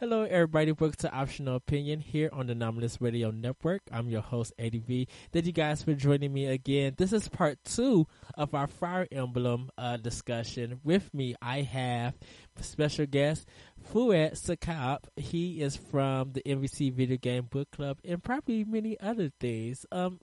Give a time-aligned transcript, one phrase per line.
[0.00, 0.72] Hello, everybody.
[0.72, 3.82] Welcome to Optional Opinion here on the Anomalous Radio Network.
[3.92, 5.06] I'm your host, ADV.
[5.30, 6.94] Thank you guys for joining me again.
[6.96, 10.80] This is part two of our Fire Emblem uh, discussion.
[10.82, 12.14] With me, I have
[12.62, 13.46] special guest
[13.92, 15.00] Fouad Sakab.
[15.16, 19.84] He is from the MVC Video Game Book Club and probably many other things.
[19.92, 20.18] Um,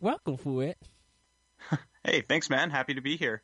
[0.00, 0.76] welcome, Fouad.
[2.04, 2.70] Hey, thanks, man.
[2.70, 3.42] Happy to be here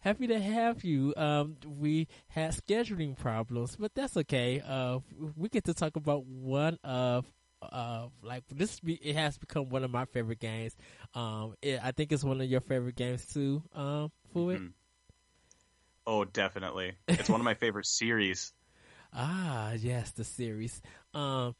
[0.00, 1.14] happy to have you.
[1.16, 4.60] Um, we had scheduling problems, but that's okay.
[4.66, 5.00] Uh,
[5.36, 7.26] we get to talk about one of
[7.62, 8.80] uh, like this.
[8.80, 10.76] Be, it has become one of my favorite games.
[11.14, 13.62] Um, it, I think it's one of your favorite games too.
[13.74, 14.60] Um, for it.
[14.60, 14.66] Mm-hmm.
[16.06, 16.94] Oh, definitely.
[17.06, 18.52] It's one of my favorite series.
[19.10, 20.82] Ah, yes, the series.
[21.14, 21.54] Um,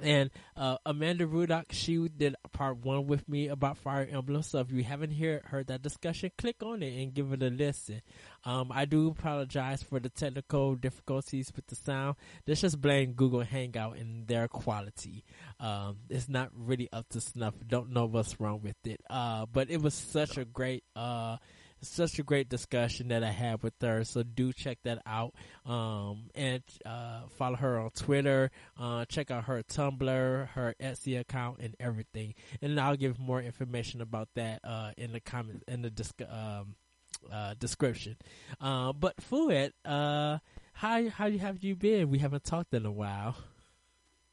[0.00, 4.42] and uh, Amanda Rudock, she did part one with me about Fire Emblem.
[4.42, 7.48] So if you haven't hear, heard that discussion, click on it and give it a
[7.48, 8.02] listen.
[8.44, 12.16] Um, I do apologize for the technical difficulties with the sound.
[12.46, 15.24] Let's just blame Google Hangout and their quality.
[15.60, 17.54] Um, it's not really up to snuff.
[17.66, 19.00] Don't know what's wrong with it.
[19.10, 21.38] Uh, but it was such a great, uh,
[21.80, 24.04] such a great discussion that I had with her.
[24.04, 25.34] So do check that out.
[25.66, 28.50] Um, and, uh, follow her on Twitter.
[28.78, 32.34] Uh, check out her Tumblr, her Etsy account and everything.
[32.62, 35.92] And I'll give more information about that, uh, in the comment, in the
[36.28, 36.74] um,
[37.32, 38.16] uh, description.
[38.60, 40.38] Uh, but Fouad, uh,
[40.72, 42.10] how, how have you been?
[42.10, 43.36] We haven't talked in a while.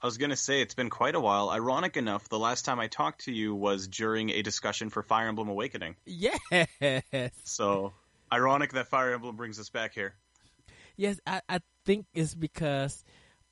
[0.02, 1.50] I was going to say it's been quite a while.
[1.50, 5.28] Ironic enough, the last time I talked to you was during a discussion for Fire
[5.28, 5.96] Emblem Awakening.
[6.06, 6.40] Yes.
[7.44, 7.94] So
[8.32, 10.14] ironic that Fire Emblem brings us back here.
[10.98, 13.04] Yes, I, I think it's because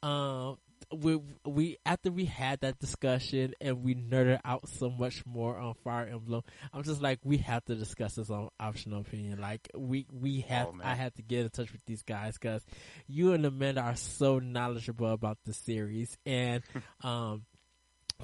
[0.04, 0.58] um,
[0.94, 5.74] we we after we had that discussion and we nerded out so much more on
[5.84, 9.40] Fire Emblem, I'm just like we have to discuss this on optional opinion.
[9.40, 12.64] Like we we have oh, I had to get in touch with these guys because
[13.08, 16.64] you and Amanda are so knowledgeable about the series and
[17.02, 17.46] um.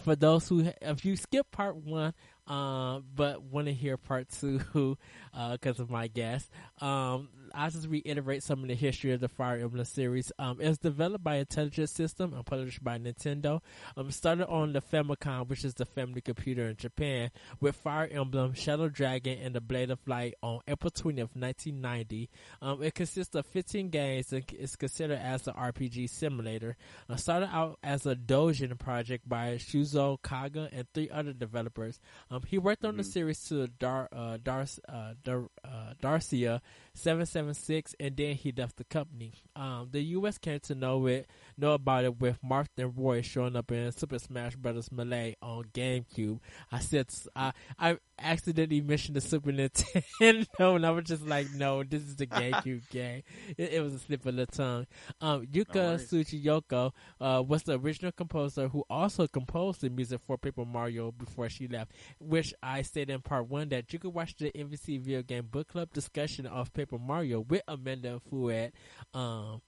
[0.04, 2.14] For those who, if you skip part one,
[2.48, 6.50] uh, but want to hear part two because uh, of my guest.
[6.80, 10.32] Um, I'll just reiterate some of the history of the Fire Emblem series.
[10.40, 13.62] Um, it was developed by Intelligent System and published by Nintendo.
[13.98, 18.54] Um, started on the Famicom, which is the family computer in Japan, with Fire Emblem,
[18.54, 22.30] Shadow Dragon, and the Blade of Light on April 20th, 1990.
[22.62, 26.78] Um, it consists of 15 games and is considered as an RPG simulator.
[27.10, 32.00] Uh, started out as a Dojin project by Shuzo Kaga and three other developers.
[32.30, 32.98] Um, he worked on mm-hmm.
[33.00, 36.62] the series to Dar, uh, Dar, uh, Dar, uh, Darcia
[37.00, 39.34] 776 and then he left the company.
[39.56, 41.28] Um, the US came to know it,
[41.58, 44.92] know about it with Marth and Roy showing up in Super Smash Bros.
[44.92, 46.40] Melee on GameCube.
[46.72, 51.84] I said, I, I accidentally mentioned the Super Nintendo and I was just like, no,
[51.84, 53.24] this is the GameCube game.
[53.58, 54.88] It, it, was a slip of the tongue.
[55.22, 60.66] Um, Yuka Tsuchiyoko, uh, was the original composer who also composed the music for Paper
[60.66, 64.52] Mario before she left, which I stated in part one that you could watch the
[64.52, 68.72] NBC Video Game Book Club discussion of Paper Mario with Amanda Fouad
[69.14, 69.62] um,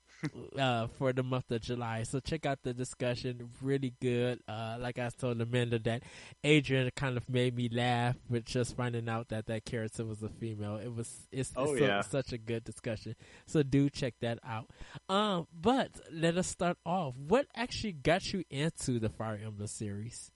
[0.58, 2.04] uh, for the month of July.
[2.04, 3.50] So check out the discussion.
[3.62, 4.40] Really good.
[4.48, 6.04] Uh, like I told Amanda that
[6.44, 10.30] Adrian kind of made me laugh with just finding out that that character was a
[10.30, 10.78] female.
[10.78, 12.02] It was, it's, oh, it's yeah.
[12.02, 13.16] so, such a good discussion.
[13.46, 14.70] So do check that out.
[15.10, 17.16] Um, but let us start off.
[17.16, 20.32] What actually got you into the Fire Emblem series?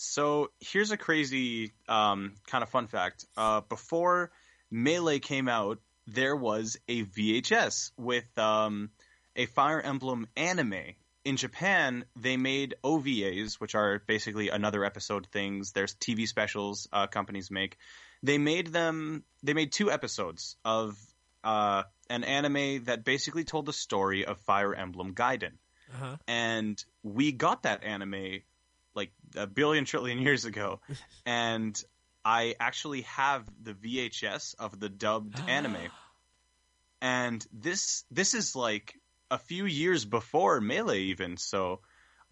[0.00, 3.26] So here's a crazy um, kind of fun fact.
[3.36, 4.30] Uh, before
[4.70, 8.90] Melee came out, there was a VHS with um,
[9.36, 10.94] a Fire Emblem anime.
[11.24, 15.72] In Japan, they made OVAs, which are basically another episode things.
[15.72, 17.76] There's TV specials uh, companies make.
[18.22, 19.24] They made them.
[19.42, 20.96] They made two episodes of
[21.44, 25.52] uh, an anime that basically told the story of Fire Emblem Gaiden,
[25.92, 26.16] uh-huh.
[26.26, 28.40] and we got that anime
[28.94, 30.80] like a billion trillion years ago,
[31.26, 31.80] and
[32.28, 35.88] I actually have the VHS of the dubbed anime.
[37.00, 38.94] And this this is like
[39.30, 41.80] a few years before Melee even, so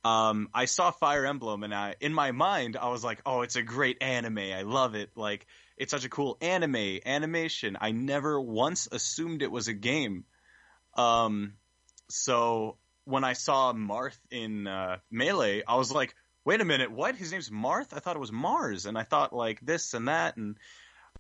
[0.04, 3.56] um, I saw Fire Emblem and I in my mind I was like, "Oh, it's
[3.56, 4.38] a great anime.
[4.38, 5.12] I love it.
[5.16, 5.46] Like
[5.78, 10.24] it's such a cool anime animation." I never once assumed it was a game.
[10.94, 11.54] Um,
[12.10, 16.14] so when I saw Marth in uh, Melee, I was like,
[16.46, 17.16] wait a minute, what?
[17.16, 17.88] His name's Marth?
[17.92, 18.86] I thought it was Mars.
[18.86, 20.36] And I thought like this and that.
[20.36, 20.56] And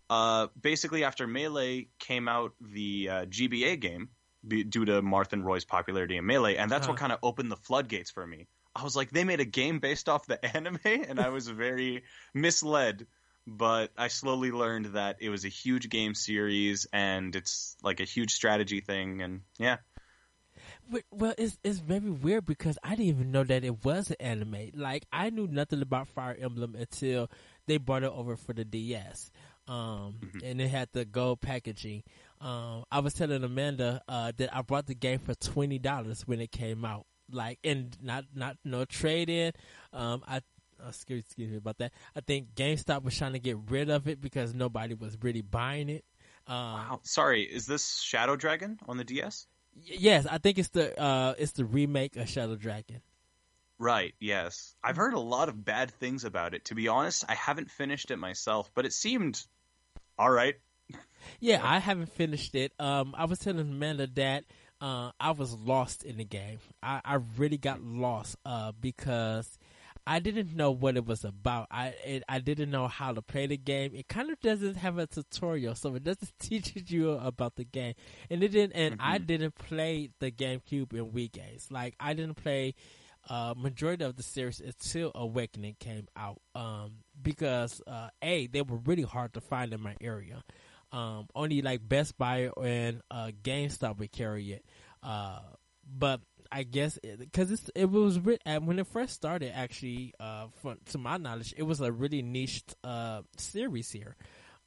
[0.08, 4.08] uh, basically, after Melee came out, the uh, GBA game,
[4.46, 7.50] be, due to Marth and Roy's popularity in Melee, and that's what kind of opened
[7.50, 8.46] the floodgates for me.
[8.74, 12.04] I was like, they made a game based off the anime, and I was very
[12.32, 13.06] misled.
[13.48, 18.04] But I slowly learned that it was a huge game series, and it's like a
[18.04, 19.78] huge strategy thing, and yeah.
[21.10, 24.70] Well, it's it's very weird because I didn't even know that it was an anime.
[24.74, 27.30] Like I knew nothing about Fire Emblem until
[27.66, 29.30] they brought it over for the DS,
[29.66, 30.38] um, mm-hmm.
[30.44, 32.02] and it had the gold packaging.
[32.40, 36.40] Um, I was telling Amanda uh, that I bought the game for twenty dollars when
[36.40, 37.06] it came out.
[37.30, 39.52] Like, and not not no trade in.
[39.92, 40.40] Um, I
[40.84, 41.92] uh, excuse, excuse me about that.
[42.14, 45.88] I think GameStop was trying to get rid of it because nobody was really buying
[45.88, 46.04] it.
[46.46, 47.00] Um, wow.
[47.02, 49.46] Sorry, is this Shadow Dragon on the DS?
[49.84, 53.00] Yes, I think it's the uh, it's the remake of Shadow Dragon.
[53.78, 54.74] Right, yes.
[54.82, 56.64] I've heard a lot of bad things about it.
[56.66, 59.44] To be honest, I haven't finished it myself, but it seemed
[60.18, 60.54] all right.
[61.40, 62.72] yeah, I haven't finished it.
[62.78, 64.44] Um, I was telling Amanda that
[64.80, 66.58] uh, I was lost in the game.
[66.82, 69.58] I, I really got lost uh, because
[70.06, 71.66] I didn't know what it was about.
[71.70, 73.92] I it, I didn't know how to play the game.
[73.94, 77.94] It kind of doesn't have a tutorial, so it doesn't teach you about the game.
[78.30, 78.72] And it didn't.
[78.74, 79.12] And mm-hmm.
[79.12, 81.68] I didn't play the GameCube in Wii games.
[81.70, 82.74] Like I didn't play
[83.28, 86.40] uh, majority of the series until Awakening came out.
[86.54, 90.44] Um, because uh, a they were really hard to find in my area.
[90.92, 94.64] Um, only like Best Buy and uh, GameStop would carry it.
[95.02, 95.40] Uh,
[95.86, 96.20] but
[96.50, 99.52] I guess because it, it was when it first started.
[99.54, 104.16] Actually, uh, from, to my knowledge, it was a really niche uh, series here.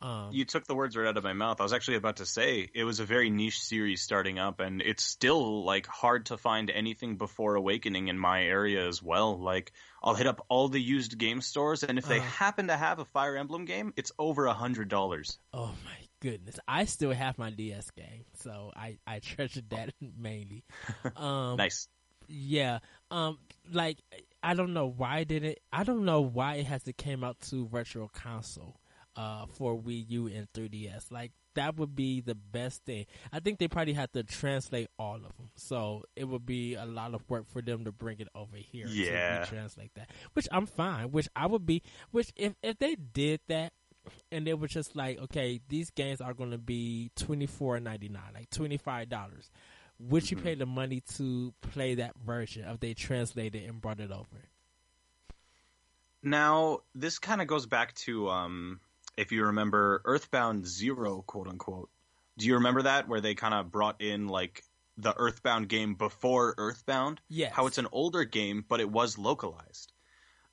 [0.02, 1.60] Um, you took the words right out of my mouth.
[1.60, 4.82] I was actually about to say it was a very niche series starting up, and
[4.82, 9.38] it's still like hard to find anything before Awakening in my area as well.
[9.38, 12.78] Like I'll hit up all the used game stores, and if they uh, happen to
[12.78, 15.38] have a Fire Emblem game, it's over a hundred dollars.
[15.54, 20.64] Oh my goodness, I still have my DS game, so I I treasured that mainly.
[21.16, 21.88] Um, nice.
[22.28, 22.80] Yeah.
[23.12, 23.40] Um.
[23.72, 24.00] Like
[24.44, 25.60] I don't know why did it.
[25.72, 28.80] I don't know why it has to came out to Virtual Console.
[29.16, 33.06] Uh, for Wii U and 3DS, like that would be the best thing.
[33.34, 36.86] I think they probably had to translate all of them, so it would be a
[36.86, 38.86] lot of work for them to bring it over here.
[38.88, 41.12] Yeah, to translate that, which I'm fine.
[41.12, 41.82] Which I would be.
[42.12, 43.74] Which if if they did that,
[44.32, 48.10] and they were just like, okay, these games are going to be twenty four ninety
[48.10, 49.50] nine, like twenty five dollars.
[50.00, 50.38] Would mm-hmm.
[50.38, 54.48] you pay the money to play that version if they translated and brought it over?
[56.24, 58.80] Now, this kind of goes back to, um,
[59.18, 61.90] if you remember, Earthbound Zero, quote unquote.
[62.38, 64.64] Do you remember that where they kind of brought in like
[64.98, 67.22] the Earthbound game before Earthbound?
[67.30, 67.50] Yeah.
[67.52, 69.92] How it's an older game, but it was localized.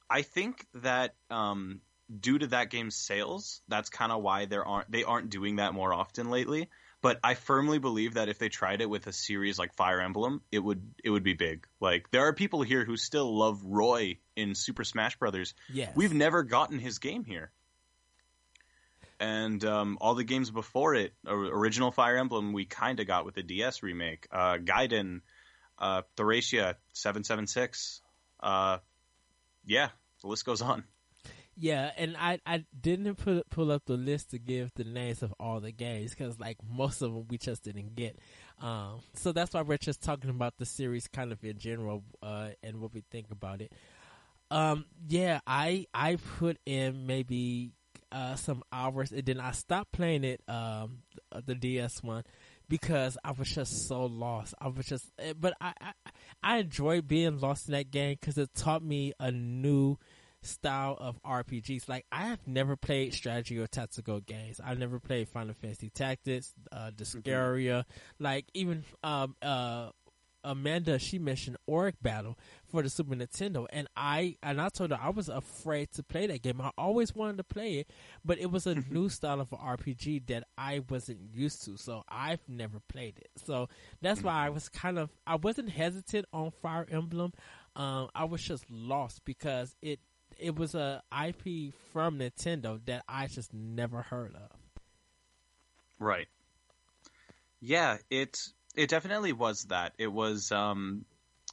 [0.09, 1.81] I think that um,
[2.21, 5.75] due to that game's sales, that's kind of why there aren't they aren't doing that
[5.75, 6.69] more often lately.
[7.03, 10.43] But I firmly believe that if they tried it with a series like Fire Emblem,
[10.51, 11.67] it would it would be big.
[11.81, 15.55] Like there are people here who still love Roy in Super Smash Brothers.
[15.73, 15.93] Yes.
[15.95, 17.53] We've never gotten his game here.
[19.19, 23.35] And um, all the games before it, original Fire Emblem, we kind of got with
[23.35, 24.27] the DS remake.
[24.31, 25.23] Uh, Gaiden,
[25.79, 28.03] uh, Thracia, 776.
[28.41, 28.79] Uh,
[29.65, 29.89] yeah,
[30.21, 30.85] the list goes on.
[31.59, 35.33] Yeah, and I I didn't put pull up the list to give the names of
[35.41, 38.19] all the games because like most of them we just didn't get.
[38.61, 42.51] Um, so that's why we're just talking about the series kind of in general uh,
[42.63, 43.73] and what we think about it.
[44.51, 47.73] Um, yeah, I I put in maybe
[48.13, 50.99] uh, some hours and then I stopped playing it um,
[51.47, 52.25] the DS one
[52.69, 54.55] because I was just so lost.
[54.61, 55.93] I was just, eh, but I I,
[56.43, 59.97] I enjoyed being lost in that game because it taught me a new
[60.47, 61.89] style of RPGs.
[61.89, 64.61] Like I have never played strategy or tactical games.
[64.65, 68.25] I've never played Final Fantasy Tactics, uh, Disgaea, mm-hmm.
[68.25, 69.91] like even um uh
[70.47, 72.39] Amanda she mentioned Ogre Battle
[72.71, 76.29] for the Super Nintendo and I and I told her I was afraid to play
[76.29, 76.61] that game.
[76.61, 77.91] I always wanted to play it,
[78.25, 78.95] but it was a mm-hmm.
[78.95, 81.77] new style of RPG that I wasn't used to.
[81.77, 83.31] So I've never played it.
[83.45, 83.69] So
[84.01, 84.55] that's why I mm-hmm.
[84.55, 87.33] was kind of I wasn't hesitant on Fire Emblem.
[87.75, 89.99] Um, I was just lost because it
[90.39, 94.51] it was a IP from Nintendo that I just never heard of.
[95.99, 96.29] Right.
[97.61, 98.41] Yeah, it
[98.75, 99.93] it definitely was that.
[99.99, 101.05] It was um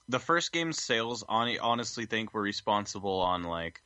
[0.09, 3.81] the first game's sales on honestly think were responsible on like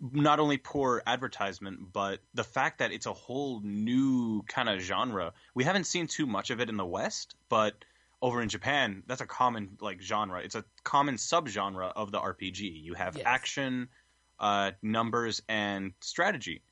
[0.00, 5.32] not only poor advertisement, but the fact that it's a whole new kind of genre.
[5.54, 7.74] We haven't seen too much of it in the West, but
[8.22, 10.40] over in Japan, that's a common like genre.
[10.40, 12.82] It's a common subgenre of the RPG.
[12.82, 13.24] You have yes.
[13.26, 13.88] action,
[14.38, 16.62] uh, numbers, and strategy.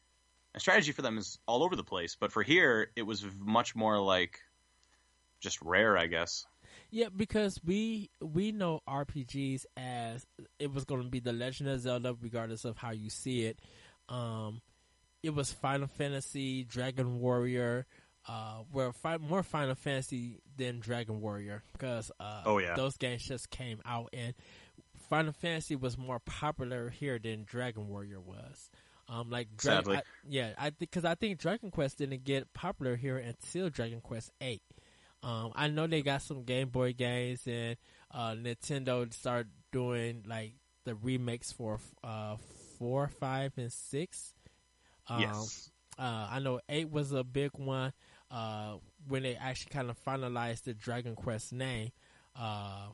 [0.54, 3.74] And strategy for them is all over the place, but for here, it was much
[3.74, 4.38] more like
[5.40, 6.46] just rare, I guess.
[6.90, 10.24] Yeah, because we we know RPGs as
[10.58, 13.58] it was going to be the Legend of Zelda, regardless of how you see it.
[14.08, 14.62] Um,
[15.22, 17.86] it was Final Fantasy, Dragon Warrior,
[18.28, 22.74] uh, were fi- more Final Fantasy than Dragon Warrior because uh, Oh, yeah.
[22.74, 24.34] those games just came out and
[25.10, 28.70] Final Fantasy was more popular here than Dragon Warrior was.
[29.08, 29.96] Um, like Dra- Sadly.
[29.98, 34.30] I, yeah, I because I think Dragon Quest didn't get popular here until Dragon Quest
[34.40, 34.62] Eight.
[35.22, 37.76] Um, I know they got some Game Boy games and
[38.10, 40.54] uh, Nintendo started doing like
[40.84, 42.36] the remakes for uh,
[42.78, 44.34] four, five, and six.
[45.08, 45.70] Um, yes.
[45.98, 47.92] uh, I know eight was a big one
[48.30, 48.74] uh,
[49.08, 51.90] when they actually kind of finalized the Dragon Quest name.
[52.38, 52.88] Uh,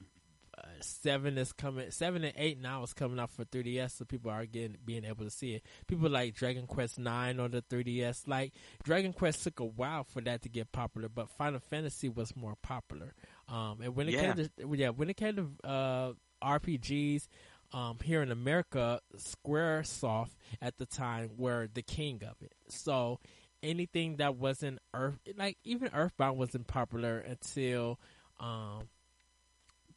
[0.59, 1.91] uh, seven is coming.
[1.91, 5.25] Seven and eight now is coming out for 3DS, so people are getting being able
[5.25, 5.63] to see it.
[5.87, 8.27] People like Dragon Quest nine on the 3DS.
[8.29, 12.37] Like Dragon Quest took a while for that to get popular, but Final Fantasy was
[12.37, 13.15] more popular.
[13.49, 14.35] Um, and when it Yeah.
[14.35, 17.27] came to yeah, when it came to uh, RPGs.
[17.73, 22.53] Um, here in America, SquareSoft at the time were the king of it.
[22.69, 23.21] So
[23.63, 27.99] anything that wasn't Earth, like even Earthbound, wasn't popular until
[28.39, 28.89] um,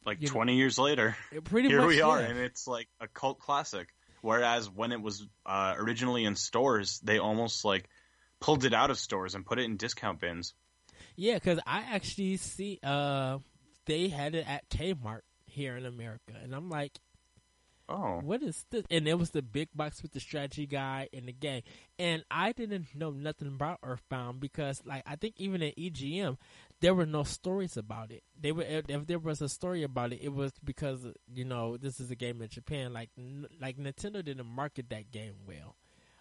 [0.04, 3.08] Like you know, 20 years later, it pretty here we are, and it's like a
[3.08, 3.88] cult classic.
[4.20, 7.88] Whereas when it was uh, originally in stores, they almost like
[8.40, 10.54] pulled it out of stores and put it in discount bins.
[11.16, 13.38] Yeah, because I actually see uh
[13.86, 16.92] they had it at Kmart here in America, and I'm like,
[17.88, 18.84] Oh, what is this?
[18.90, 21.62] And it was the big box with the strategy guy in the game,
[21.98, 26.38] and I didn't know nothing about Earthbound because, like, I think even in EGM,
[26.80, 28.22] there were no stories about it.
[28.40, 31.76] They were if if there was a story about it, it was because you know
[31.76, 32.94] this is a game in Japan.
[32.94, 35.76] Like, n- like Nintendo didn't market that game well.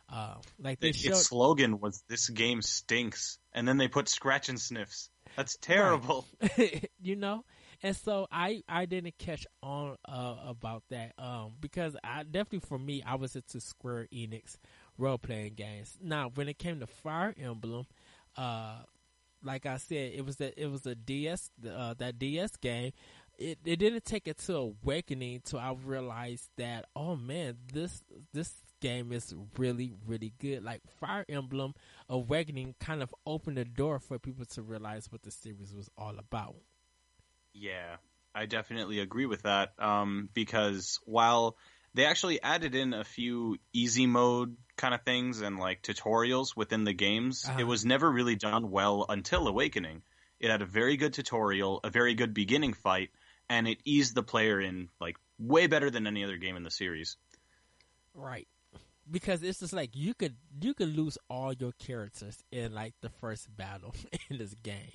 [0.09, 4.49] Uh, like they its showed, slogan was "This game stinks," and then they put scratch
[4.49, 5.09] and sniffs.
[5.37, 6.25] That's terrible.
[7.01, 7.45] you know
[7.83, 12.79] and so i i didn't catch on uh, about that um because i definitely for
[12.79, 14.57] me i was into square enix
[14.97, 15.97] role-playing games.
[16.01, 17.85] Now when it came to fire emblem
[18.37, 18.77] uh
[19.43, 22.91] like i said it was that it was a ds uh, that ds game.
[23.39, 28.53] It, it didn't take it to awakening till i realized that oh man this this
[28.79, 30.63] game is really really good.
[30.63, 31.73] Like fire emblem
[32.09, 36.19] awakening kind of opened the door for people to realize what the series was all
[36.19, 36.55] about
[37.53, 37.97] Yeah,
[38.33, 39.73] I definitely agree with that.
[39.79, 41.55] Um, because while
[41.93, 46.83] they actually added in a few easy mode kind of things and like tutorials within
[46.83, 47.59] the games, Uh-huh.
[47.59, 50.01] it was never really done well until Awakening.
[50.39, 53.11] It had a very good tutorial, a very good beginning fight,
[53.49, 56.71] and it eased the player in like way better than any other game in the
[56.71, 57.17] series.
[58.13, 58.47] Right.
[59.09, 63.09] Because it's just like you could you could lose all your characters in like the
[63.09, 63.93] first battle
[64.29, 64.91] in this game.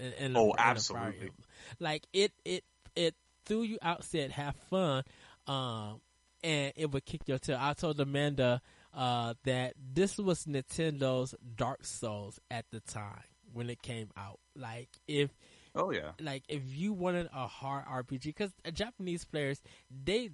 [0.00, 1.14] In, in Oh, in Fire absolutely.
[1.20, 1.32] Emblem.
[1.78, 2.64] Like it it
[2.96, 3.14] it
[3.46, 5.04] threw you out said have fun,
[5.46, 6.00] um,
[6.42, 7.58] and it would kick your tail.
[7.60, 8.60] I told Amanda
[8.94, 14.40] uh, that this was Nintendo's Dark Souls at the time when it came out.
[14.56, 15.30] Like if
[15.74, 16.12] Oh yeah.
[16.20, 20.30] like if you wanted a hard RPG, because Japanese players they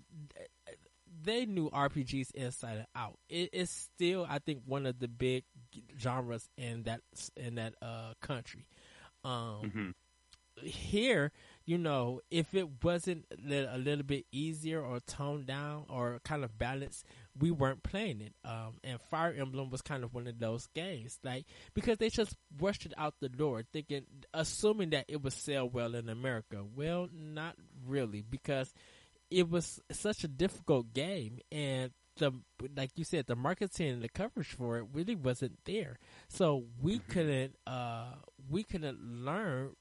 [1.22, 3.18] they knew RPGs inside and out.
[3.28, 5.44] It is still, I think, one of the big
[5.98, 7.00] genres in that
[7.36, 8.66] in that uh, country.
[9.26, 9.90] Um, hmm
[10.62, 11.32] Here,
[11.66, 16.18] you know, if it wasn't a little, a little bit easier or toned down or
[16.24, 17.04] kind of balanced,
[17.38, 18.32] we weren't playing it.
[18.42, 22.34] Um, and Fire Emblem was kind of one of those games, like because they just
[22.58, 26.64] rushed it out the door, thinking, assuming that it would sell well in America.
[26.74, 27.56] Well, not
[27.86, 28.72] really, because
[29.30, 32.32] it was such a difficult game, and the
[32.76, 35.98] like you said, the marketing and the coverage for it really wasn't there.
[36.28, 38.14] So we couldn't, uh,
[38.50, 39.72] we couldn't learn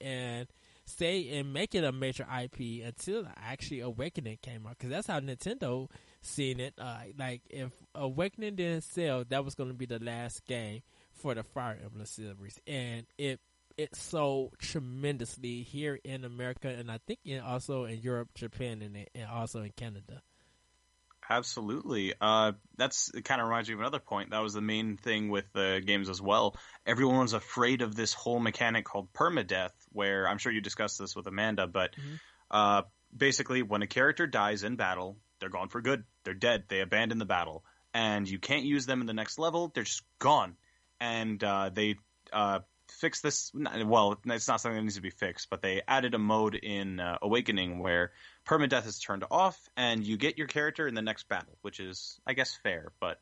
[0.00, 0.48] and
[0.86, 5.20] stay and make it a major IP until actually Awakening came out because that's how
[5.20, 5.88] Nintendo
[6.20, 6.74] seen it.
[6.78, 11.34] Uh, like if Awakening didn't sell, that was going to be the last game for
[11.34, 13.40] the Fire Emblem series, and it
[13.76, 18.96] it sold tremendously here in America, and I think in, also in Europe, Japan, and,
[19.14, 20.22] and also in Canada.
[21.28, 22.12] Absolutely.
[22.20, 24.30] Uh, that's kind of reminds me of another point.
[24.30, 26.56] That was the main thing with the games as well.
[26.86, 31.16] Everyone was afraid of this whole mechanic called permadeath, where I'm sure you discussed this
[31.16, 32.20] with Amanda, but Mhm.
[32.50, 32.82] uh,
[33.16, 36.04] basically, when a character dies in battle, they're gone for good.
[36.24, 36.64] They're dead.
[36.68, 39.68] They abandon the battle, and you can't use them in the next level.
[39.74, 40.56] They're just gone.
[41.00, 41.96] And uh, they
[42.32, 42.60] uh,
[42.94, 43.52] fixed this.
[43.54, 47.00] Well, it's not something that needs to be fixed, but they added a mode in
[47.00, 48.12] uh, Awakening where
[48.46, 52.18] permadeath is turned off, and you get your character in the next battle, which is,
[52.26, 52.92] I guess, fair.
[53.00, 53.18] But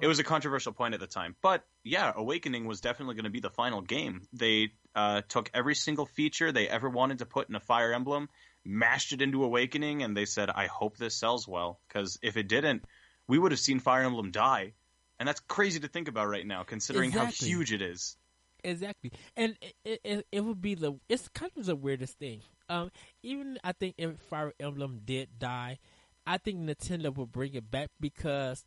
[0.00, 1.36] it was a controversial point at the time.
[1.42, 4.22] But yeah, Awakening was definitely going to be the final game.
[4.32, 8.28] They uh, took every single feature they ever wanted to put in a Fire Emblem,
[8.64, 12.48] mashed it into Awakening, and they said, "I hope this sells well." Because if it
[12.48, 12.84] didn't,
[13.28, 14.72] we would have seen Fire Emblem die,
[15.18, 17.48] and that's crazy to think about right now, considering Exactly.
[17.48, 18.16] how huge it is.
[18.64, 22.42] Exactly, and it, it it would be the it's kind of the weirdest thing.
[22.68, 22.92] Um,
[23.22, 25.78] even I think if Fire Emblem did die,
[26.26, 28.64] I think Nintendo will bring it back because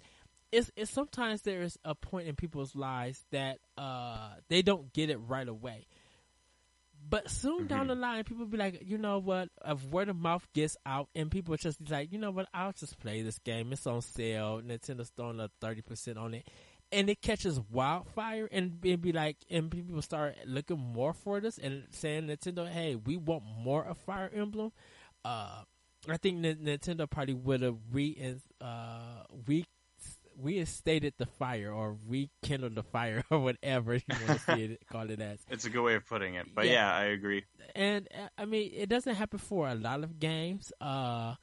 [0.52, 5.10] it's, it's sometimes there is a point in people's lives that uh they don't get
[5.10, 5.88] it right away.
[7.08, 7.68] But soon mm-hmm.
[7.68, 9.50] down the line, people be like, you know what?
[9.64, 12.48] If word of mouth gets out, and people just be like, you know what?
[12.54, 13.72] I'll just play this game.
[13.72, 14.62] It's on sale.
[14.66, 16.48] Nintendo's throwing a thirty percent on it,
[16.92, 21.58] and it catches wildfire, and be, be like, and people start looking more for this
[21.58, 24.72] and saying Nintendo, hey, we want more of Fire Emblem.
[25.24, 25.64] Uh,
[26.10, 29.66] I think Nintendo probably would have re uh re
[30.38, 35.10] reinstated the fire or rekindled the fire or whatever you want to see it, call
[35.10, 35.40] it as.
[35.50, 37.46] It's a good way of putting it, but yeah, yeah I agree.
[37.74, 40.72] And uh, I mean, it doesn't happen for a lot of games.
[40.80, 41.36] Uh,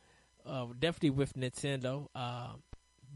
[0.45, 2.07] uh definitely with Nintendo.
[2.15, 2.53] Uh,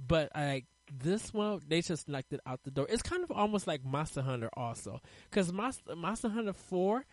[0.06, 2.86] but like this one, they just knocked it out the door.
[2.88, 5.00] It's kind of almost like Monster Hunter, also,
[5.30, 7.04] because Monster, Monster Hunter Four,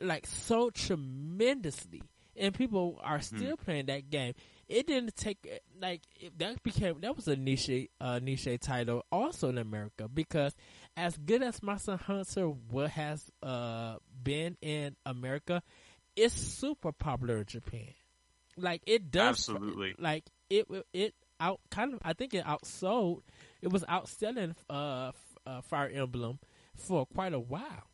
[0.00, 2.02] like so tremendously,
[2.36, 3.36] and people are hmm.
[3.36, 3.64] still hmm.
[3.64, 4.34] playing that game
[4.70, 6.02] it didn't take like
[6.38, 10.54] that became that was a niche uh, niche title also in America because
[10.96, 15.62] as good as Monster Hunter what has uh, been in America,
[16.14, 17.88] it's super popular in Japan.
[18.56, 23.22] Like it does absolutely like it it out kind of I think it outsold
[23.62, 25.12] it was outselling uh,
[25.46, 26.38] uh, Fire Emblem
[26.76, 27.88] for quite a while.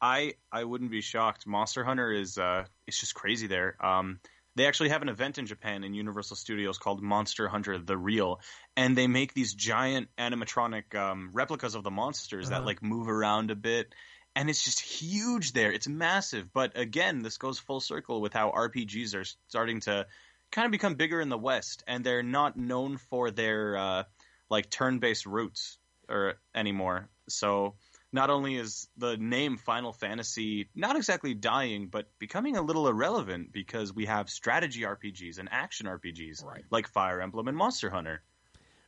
[0.00, 1.46] I I wouldn't be shocked.
[1.46, 3.76] Monster Hunter is uh it's just crazy there.
[3.84, 4.20] Um
[4.58, 8.40] they actually have an event in Japan in Universal Studios called Monster Hunter: The Real,
[8.76, 12.58] and they make these giant animatronic um, replicas of the monsters uh-huh.
[12.58, 13.94] that like move around a bit,
[14.34, 15.70] and it's just huge there.
[15.70, 16.52] It's massive.
[16.52, 20.08] But again, this goes full circle with how RPGs are starting to
[20.50, 24.02] kind of become bigger in the West, and they're not known for their uh,
[24.50, 25.78] like turn-based roots
[26.08, 27.08] or anymore.
[27.28, 27.74] So
[28.12, 33.52] not only is the name Final Fantasy not exactly dying, but becoming a little irrelevant
[33.52, 36.64] because we have strategy RPGs and action RPGs right.
[36.70, 38.22] like Fire Emblem and Monster Hunter.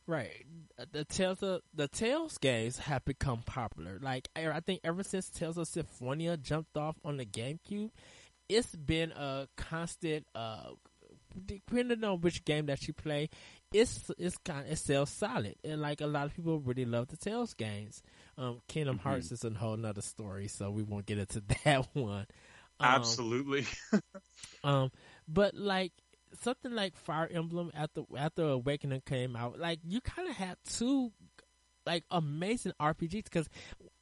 [0.07, 0.45] Right.
[0.91, 3.99] The Tales of the Tales games have become popular.
[4.01, 7.91] Like I think ever since Tales of Symphonia jumped off on the GameCube,
[8.49, 10.71] it's been a constant uh
[11.45, 13.29] depending on which game that you play,
[13.73, 17.07] it's it's kind of, it sells solid, and like a lot of people really love
[17.07, 18.01] the Tales games.
[18.37, 19.07] Um, Kingdom mm-hmm.
[19.07, 22.27] Hearts is a whole nother story, so we won't get into that one.
[22.79, 23.65] Um, Absolutely.
[24.63, 24.91] um,
[25.27, 25.93] but like
[26.41, 31.11] something like Fire Emblem after after Awakening came out, like you kind of had two
[31.85, 33.49] like amazing RPGs because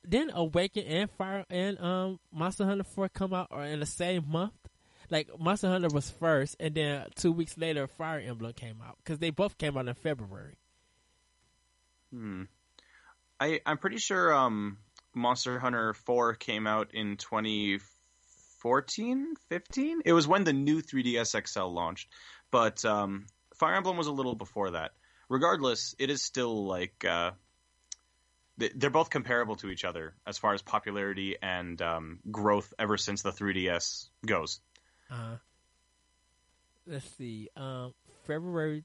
[0.03, 4.25] then Awaken and Fire and um Monster Hunter Four come out or in the same
[4.27, 4.53] month
[5.09, 9.19] like Monster Hunter was first, and then two weeks later, Fire Emblem came out because
[9.19, 10.55] they both came out in February.
[12.11, 12.43] Hmm.
[13.39, 14.77] I I'm pretty sure um
[15.13, 20.01] Monster Hunter 4 came out in 2014, 15.
[20.05, 22.09] It was when the new 3DS XL launched,
[22.51, 24.91] but um, Fire Emblem was a little before that.
[25.27, 27.31] Regardless, it is still like uh,
[28.57, 33.21] they're both comparable to each other as far as popularity and um, growth ever since
[33.21, 34.59] the 3DS goes.
[35.09, 35.37] Uh,
[36.87, 37.49] let's see.
[37.55, 37.93] Um,
[38.25, 38.83] February.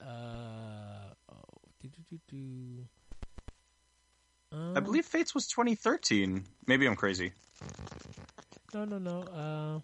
[0.00, 1.42] Uh, oh,
[1.80, 2.86] do, do, do,
[4.52, 6.44] um, I believe Fates was 2013.
[6.66, 7.32] Maybe I'm crazy.
[8.74, 9.22] No, no, no.
[9.22, 9.80] Uh,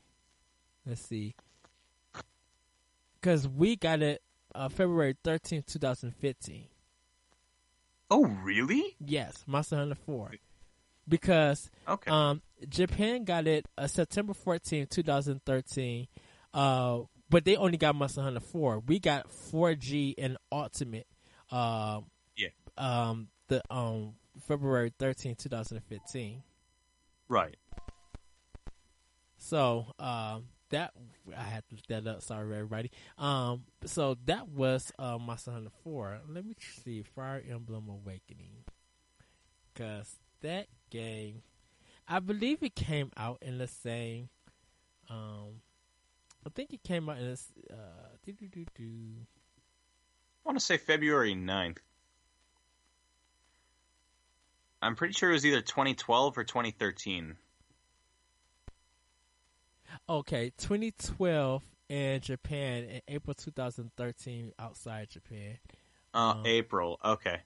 [0.86, 1.34] let's see.
[3.20, 4.22] Because we got it
[4.54, 6.66] uh, February 13th, 2015.
[8.10, 8.96] Oh, really?
[9.04, 10.32] Yes, Monster Hunter 4
[11.08, 12.10] because okay.
[12.10, 16.08] um, Japan got it uh, September 14, 2013.
[16.54, 18.80] Uh, but they only got Monster Hunter 4.
[18.86, 21.06] We got 4G and Ultimate.
[21.50, 22.00] Uh,
[22.36, 22.48] yeah.
[22.76, 24.14] Um, the um
[24.46, 26.42] February 13, 2015.
[27.28, 27.56] Right.
[29.38, 30.92] So, um, that
[31.36, 32.22] I had to look that up.
[32.22, 32.90] Sorry, everybody.
[33.16, 36.20] Um, so that was uh, Monster Hunter Four.
[36.28, 38.64] Let me see Fire Emblem Awakening,
[39.72, 41.42] because that game.
[42.06, 44.28] I believe it came out in the same.
[45.10, 45.60] Um,
[46.46, 47.52] I think it came out in this.
[47.70, 47.74] Uh,
[48.26, 48.32] I
[50.44, 51.78] want to say February 9th.
[54.80, 57.36] I'm pretty sure it was either 2012 or 2013.
[60.08, 65.58] Okay, 2012 in Japan and April 2013 outside Japan.
[66.14, 66.98] Uh, um, April.
[67.04, 67.40] Okay.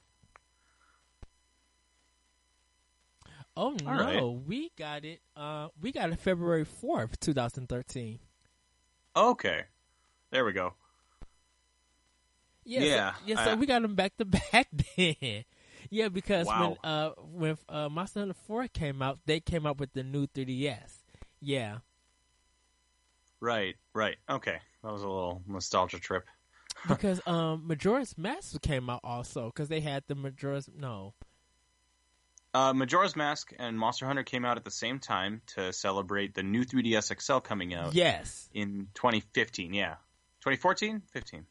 [3.57, 4.23] Oh no, right.
[4.47, 5.21] we got it.
[5.37, 8.19] Uh, we got it February fourth, two thousand thirteen.
[9.15, 9.63] Okay,
[10.31, 10.75] there we go.
[12.65, 13.13] Yeah, yeah.
[13.13, 15.45] So, yeah, so we got them back to back then.
[15.91, 16.79] Yeah, because Wow.
[16.83, 20.27] when uh when uh, Monster Hunter Four came out, they came out with the new
[20.27, 21.03] 3DS.
[21.41, 21.79] Yeah,
[23.41, 24.17] Right, right.
[24.31, 26.25] Okay, that was a little nostalgia trip.
[26.89, 31.15] because um Majora's Mask came out also because they had the Majora's no.
[32.55, 36.43] Uh, Majora's Mask and Monster Hunter came out at the same time to celebrate the
[36.43, 39.73] new 3DS XL coming out Yes, in 2015.
[39.73, 39.95] Yeah,
[40.43, 41.47] 2014, 15,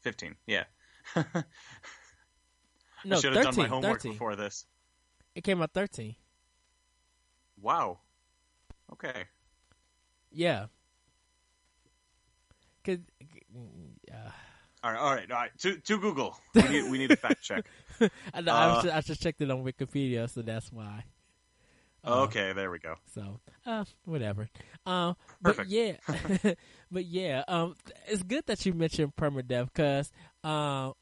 [0.00, 0.34] 15.
[0.46, 0.64] Yeah.
[1.16, 1.22] no
[3.10, 4.12] I should have done my homework 13.
[4.12, 4.64] before this.
[5.34, 6.16] It came out 13.
[7.60, 7.98] Wow.
[8.92, 9.24] Okay.
[10.32, 10.66] Yeah.
[12.84, 12.98] Cause,
[14.10, 14.30] uh,
[14.82, 14.98] All right.
[14.98, 15.30] All right.
[15.30, 15.50] All right.
[15.58, 16.36] To to Google.
[16.54, 17.66] We need we need a fact check.
[18.34, 21.04] I, know, I, Uh, just, I just checked it on Wikipedia, so that's why.
[22.02, 22.52] Uh, okay.
[22.54, 22.94] There we go.
[23.14, 24.48] So, uh, whatever.
[24.86, 25.70] Um, but Perfect.
[25.70, 26.52] yeah,
[26.90, 30.10] but yeah, um, it's good that you mentioned permadeath because,
[30.42, 30.92] uh,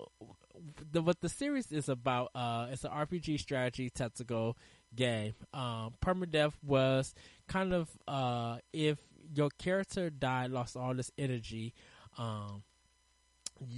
[0.91, 4.57] the what the series is about, uh, it's an RPG strategy tactical
[4.93, 5.35] game.
[5.55, 7.15] Um, permadeath was
[7.47, 8.99] kind of uh, if
[9.33, 11.75] your character died, lost all this energy,
[12.17, 12.65] um,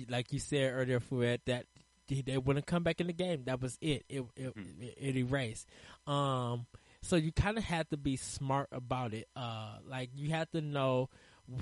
[0.09, 1.67] like you said earlier, Fouad, that
[2.09, 3.45] they- wouldn't come back in the game.
[3.45, 4.05] That was it.
[4.09, 4.83] It it, Hmm.
[4.83, 5.67] it, it erased.
[6.07, 6.67] Um,
[7.03, 9.29] so you kind of had to be smart about it.
[9.37, 11.09] Uh, like you had to know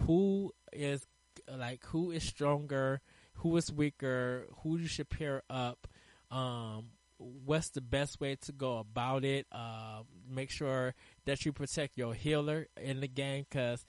[0.07, 1.07] who is
[1.55, 3.01] like who is stronger,
[3.35, 5.87] who is weaker, who you should pair up.
[6.31, 9.47] Um, what's the best way to go about it?
[9.53, 10.95] Uh, make sure
[11.27, 13.85] that you protect your healer in the game because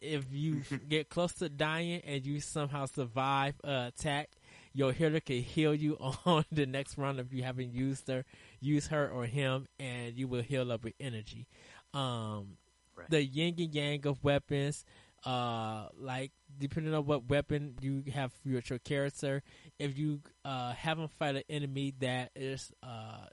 [0.00, 4.30] if you get close to dying and you somehow survive uh, attack,
[4.72, 8.24] your healer can heal you on the next round if you haven't used her,
[8.60, 11.46] use her or him, and you will heal up with energy.
[11.94, 12.56] Um,
[12.98, 13.10] Right.
[13.10, 14.84] The yin and yang of weapons,
[15.24, 19.42] uh, like depending on what weapon you have with your character,
[19.78, 23.26] if you uh, haven't fight an enemy that is uh,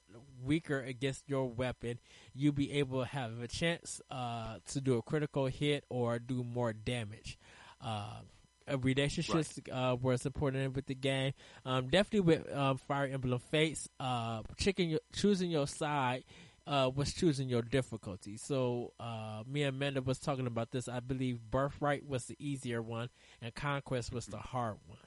[0.43, 1.99] weaker against your weapon,
[2.33, 6.43] you'll be able to have a chance uh, to do a critical hit or do
[6.43, 7.37] more damage.
[7.81, 8.19] Uh,
[8.81, 11.33] relationships uh, was important with the game.
[11.65, 14.41] Um, definitely with um, Fire Emblem Fates, uh,
[14.77, 16.23] your, choosing your side
[16.67, 18.37] uh, was choosing your difficulty.
[18.37, 20.87] So uh, me and Amanda was talking about this.
[20.87, 23.09] I believe Birthright was the easier one,
[23.41, 24.99] and Conquest was the hard one.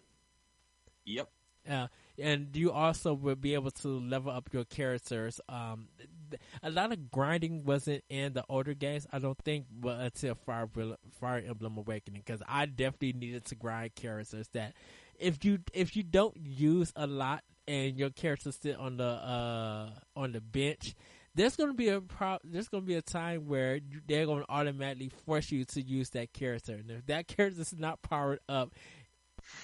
[1.04, 1.28] Yep.
[1.68, 5.40] Uh, and you also will be able to level up your characters.
[5.48, 5.88] Um,
[6.30, 10.34] th- a lot of grinding wasn't in the older games, I don't think, but until
[10.34, 14.74] Fire Emblem- Fire Emblem Awakening, because I definitely needed to grind characters that
[15.18, 19.90] if you if you don't use a lot and your characters sit on the uh
[20.16, 20.94] on the bench.
[21.34, 25.52] There's gonna be a pro- there's gonna be a time where they're gonna automatically force
[25.52, 28.74] you to use that character, and if that character is not powered up,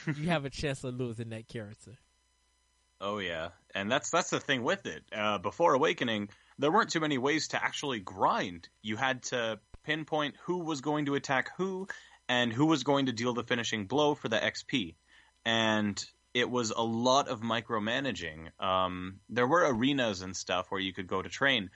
[0.06, 1.98] you have a chance of losing that character.
[3.00, 5.02] Oh yeah, and that's that's the thing with it.
[5.12, 8.68] Uh, before Awakening, there weren't too many ways to actually grind.
[8.82, 11.88] You had to pinpoint who was going to attack who,
[12.28, 14.94] and who was going to deal the finishing blow for the XP.
[15.44, 16.02] And
[16.34, 18.48] it was a lot of micromanaging.
[18.60, 21.70] Um, there were arenas and stuff where you could go to train,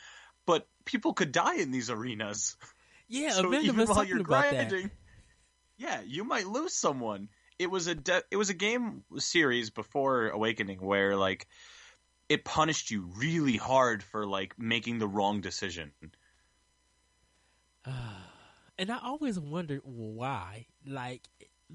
[0.46, 2.56] but people could die in these arenas.
[3.10, 4.90] Yeah, so even while you're grinding,
[5.78, 7.30] yeah, you might lose someone.
[7.58, 11.46] It was a de- it was a game series before Awakening where like
[12.28, 15.92] it punished you really hard for like making the wrong decision.
[18.78, 20.66] and I always wondered why.
[20.86, 21.28] Like,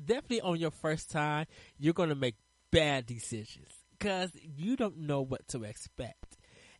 [0.05, 1.47] definitely on your first time,
[1.79, 2.35] you're gonna make
[2.73, 6.37] bad decisions because you don't know what to expect.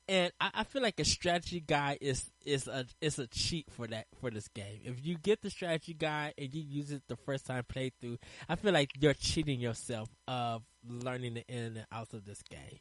[0.10, 3.88] And I, I feel like a strategy guide is is a is a cheat for
[3.88, 4.82] that for this game.
[4.84, 8.17] If you get the strategy guide and you use it the first time playthrough,
[8.49, 12.79] I feel like you're cheating yourself of learning the in and outs of this game.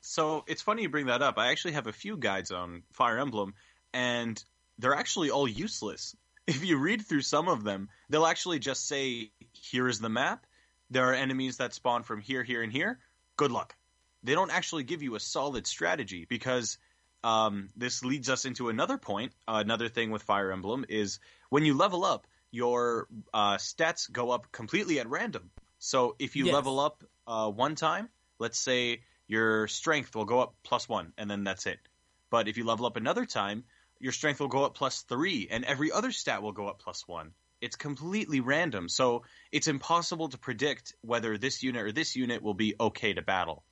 [0.00, 1.36] So it's funny you bring that up.
[1.36, 3.52] I actually have a few guides on Fire Emblem,
[3.92, 4.42] and
[4.78, 6.16] they're actually all useless.
[6.48, 10.46] If you read through some of them, they'll actually just say, "Here is the map.
[10.90, 12.98] There are enemies that spawn from here, here, and here.
[13.36, 13.74] Good luck."
[14.22, 16.78] They don't actually give you a solid strategy because
[17.22, 19.32] um, this leads us into another point.
[19.46, 24.30] Uh, another thing with Fire Emblem is when you level up, your uh, stats go
[24.30, 25.50] up completely at random.
[25.78, 26.54] So if you Yes.
[26.54, 31.30] level up uh, one time, let's say your strength will go up plus one, and
[31.30, 31.78] then that's it.
[32.30, 33.64] But if you level up another time,
[34.00, 37.06] your strength will go up plus three, and every other stat will go up plus
[37.06, 37.32] one.
[37.66, 42.54] It's completely random, so it's impossible to predict whether this unit or this unit will
[42.54, 43.64] be okay to battle.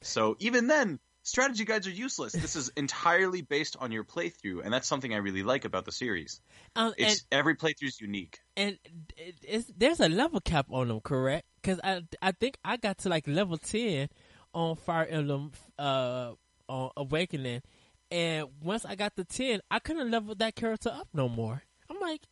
[0.00, 2.32] So even then, strategy guides are useless.
[2.32, 5.92] This is entirely based on your playthrough, and that's something I really like about the
[5.92, 6.40] series.
[6.76, 8.40] Um, and It's every playthrough is unique.
[8.56, 8.78] and
[9.16, 11.46] it's, there's a level cap on them, correct?
[11.60, 14.08] Because I I think I got to like level ten
[14.52, 16.32] on Fire Emblem uh,
[16.68, 17.62] on Awakening,
[18.10, 21.62] and once I got to ten, I couldn't level that character up no more.
[21.90, 22.22] I'm like,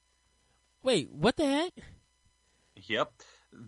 [0.82, 1.72] wait, what the heck?
[2.76, 3.12] Yep.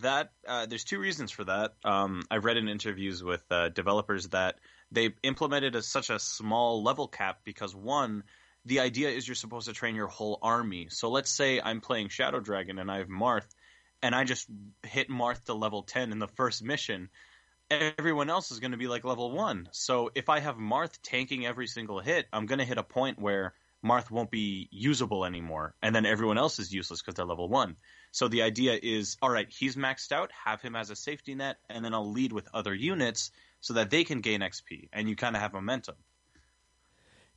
[0.00, 1.74] That uh, there's two reasons for that.
[1.84, 4.56] Um, I've read in interviews with uh, developers that
[4.90, 8.22] they implemented a, such a small level cap because one,
[8.64, 10.88] the idea is you're supposed to train your whole army.
[10.90, 13.46] So let's say I'm playing Shadow Dragon and I have Marth,
[14.02, 14.46] and I just
[14.82, 17.10] hit Marth to level ten in the first mission.
[17.70, 19.68] Everyone else is going to be like level one.
[19.72, 23.18] So if I have Marth tanking every single hit, I'm going to hit a point
[23.18, 23.52] where
[23.84, 27.76] Marth won't be usable anymore, and then everyone else is useless because they're level one.
[28.12, 31.58] So the idea is, all right, he's maxed out, have him as a safety net,
[31.68, 35.16] and then I'll lead with other units so that they can gain XP, and you
[35.16, 35.96] kind of have momentum.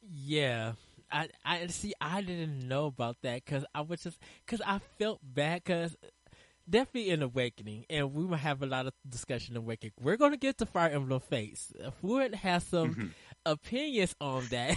[0.09, 0.73] Yeah,
[1.11, 1.93] I I see.
[1.99, 5.97] I didn't know about that because I was just because I felt bad because
[6.69, 9.93] definitely in Awakening, and we will have a lot of discussion in Awakening.
[9.99, 11.73] We're going to get to Fire Emblem Fates.
[12.01, 13.07] Fluent has some mm-hmm.
[13.45, 14.75] Opinions on that.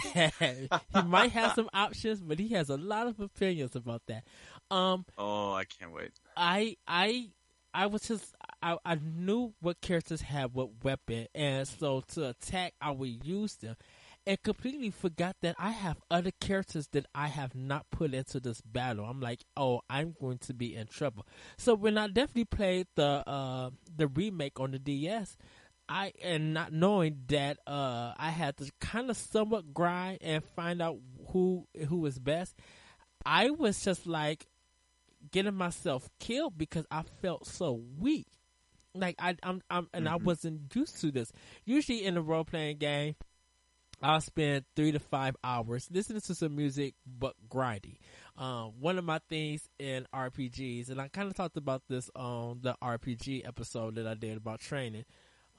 [0.93, 4.23] he might have some options, but he has a lot of opinions about that.
[4.69, 6.11] Um, oh, I can't wait.
[6.35, 7.29] I I
[7.73, 12.73] I was just I, I knew what characters had what weapon, and so to attack,
[12.81, 13.75] I would use them
[14.27, 18.61] and completely forgot that I have other characters that I have not put into this
[18.61, 19.05] battle.
[19.05, 21.25] I'm like, oh, I'm going to be in trouble.
[21.57, 25.37] So when I definitely played the uh, the remake on the DS,
[25.91, 30.81] I and not knowing that uh, I had to kind of somewhat grind and find
[30.81, 30.97] out
[31.31, 32.55] who who was best.
[33.25, 34.47] I was just like
[35.31, 38.27] getting myself killed because I felt so weak.
[38.95, 40.13] Like I, I'm, I'm and mm-hmm.
[40.13, 41.33] I wasn't used to this.
[41.65, 43.15] Usually in a role playing game,
[44.01, 47.97] I'll spend three to five hours listening to some music, but grinding.
[48.37, 52.59] Um, one of my things in RPGs, and I kind of talked about this on
[52.61, 55.05] the RPG episode that I did about training,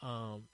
[0.03, 0.45] um,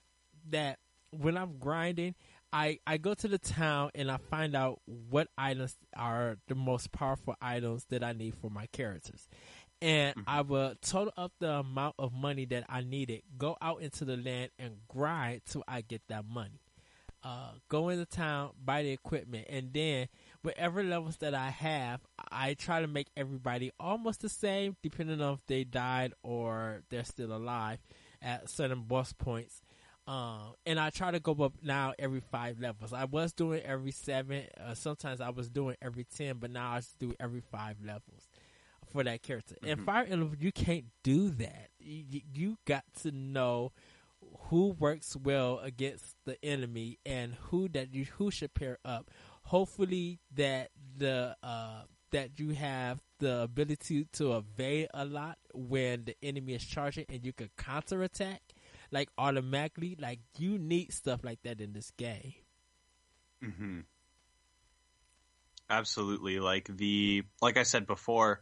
[0.49, 0.79] that
[1.11, 2.15] when I'm grinding,
[2.51, 6.91] I, I go to the town and I find out what items are the most
[6.91, 9.27] powerful items that I need for my characters.
[9.81, 10.29] And mm-hmm.
[10.29, 14.17] I will total up the amount of money that I needed, go out into the
[14.17, 16.61] land and grind till I get that money
[17.23, 20.07] uh, go into town, buy the equipment, and then
[20.41, 25.33] whatever levels that I have, I try to make everybody almost the same, depending on
[25.33, 27.79] if they died or they're still alive
[28.21, 29.61] at certain boss points.
[30.07, 32.93] Um, and I try to go up now every five levels.
[32.93, 34.45] I was doing every seven.
[34.59, 38.27] Uh, sometimes I was doing every ten, but now I just do every five levels
[38.91, 39.55] for that character.
[39.55, 39.71] Mm-hmm.
[39.71, 41.69] And Fire Emblem, you can't do that.
[41.79, 43.71] You, you got to know
[44.49, 49.11] who works well against the enemy and who that you who should pair up.
[49.43, 56.15] Hopefully that the uh, that you have the ability to evade a lot when the
[56.23, 58.41] enemy is charging and you can counterattack
[58.91, 59.95] like automatically.
[59.99, 62.33] Like you need stuff like that in this game.
[63.41, 63.79] hmm
[65.69, 66.39] Absolutely.
[66.39, 68.41] Like the like I said before,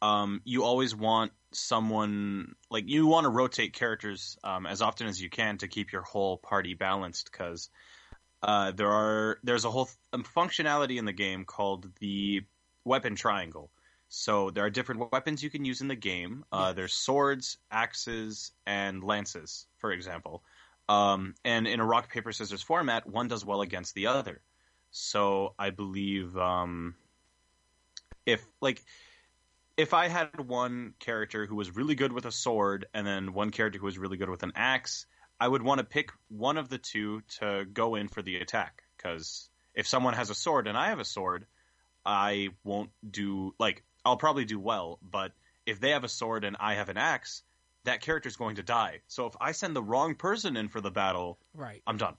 [0.00, 5.20] um, you always want someone like you want to rotate characters um, as often as
[5.20, 7.68] you can to keep your whole party balanced because
[8.42, 12.42] uh, there are there's a whole th- functionality in the game called the
[12.84, 13.70] weapon triangle.
[14.14, 16.44] So there are different weapons you can use in the game.
[16.52, 16.76] Uh, yes.
[16.76, 20.42] There's swords, axes, and lances, for example.
[20.86, 24.42] Um, and in a rock paper scissors format, one does well against the other.
[24.90, 26.94] So I believe um,
[28.26, 28.82] if like
[29.78, 33.48] if I had one character who was really good with a sword and then one
[33.48, 35.06] character who was really good with an axe,
[35.40, 38.82] I would want to pick one of the two to go in for the attack.
[38.98, 41.46] Because if someone has a sword and I have a sword,
[42.04, 44.98] I won't do like I'll probably do well.
[45.02, 45.32] But
[45.66, 47.42] if they have a sword and I have an axe,
[47.84, 49.00] that character's going to die.
[49.08, 52.14] So if I send the wrong person in for the battle, right, I'm done.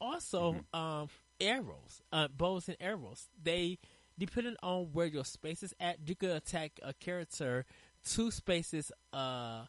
[0.00, 0.80] Also, mm-hmm.
[0.80, 1.08] um,
[1.40, 3.78] arrows, uh, bows and arrows, they
[4.18, 7.64] depending on where your space is at, you could attack a character
[8.04, 9.62] two spaces uh,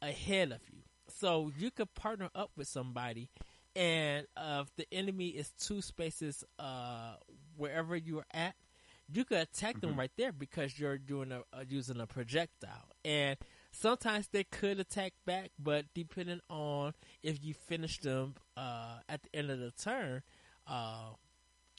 [0.00, 0.80] ahead of you.
[1.08, 3.28] So you could partner up with somebody,
[3.76, 7.14] and uh, if the enemy is two spaces uh,
[7.56, 8.54] wherever you are at,
[9.12, 9.88] you could attack mm-hmm.
[9.88, 12.88] them right there because you're doing a, uh, using a projectile.
[13.04, 13.36] And
[13.72, 19.36] sometimes they could attack back, but depending on if you finish them uh, at the
[19.38, 20.22] end of the turn,
[20.66, 21.10] uh,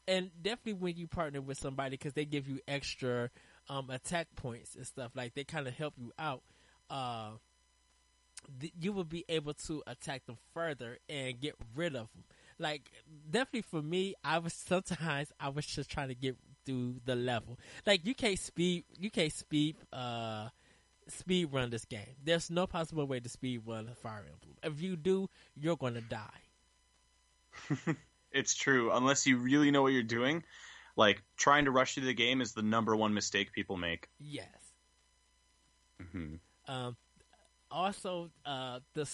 [0.08, 3.30] and definitely when you partner with somebody because they give you extra
[3.70, 6.42] um, attack points and stuff like they kind of help you out.
[6.90, 7.32] Uh,
[8.60, 12.24] th- you will be able to attack them further and get rid of them.
[12.60, 12.92] Like
[13.30, 17.60] definitely for me, I was sometimes I was just trying to get through the level.
[17.86, 20.50] Like you can't speed, you can't speed uh,
[21.08, 22.16] speed run this game.
[22.24, 24.56] There's no possible way to speed run Fire Emblem.
[24.64, 26.42] If you do, you're going to die.
[28.32, 28.92] it's true.
[28.92, 30.44] Unless you really know what you're doing,
[30.96, 34.10] like trying to rush through the game is the number one mistake people make.
[34.20, 34.74] Yes.
[36.00, 36.36] hmm
[36.68, 36.96] Um,
[37.72, 39.06] also, uh, the,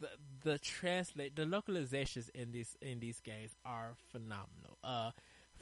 [0.00, 0.08] the
[0.42, 4.78] the translate the localizations in these in these games are phenomenal.
[4.82, 5.10] Uh,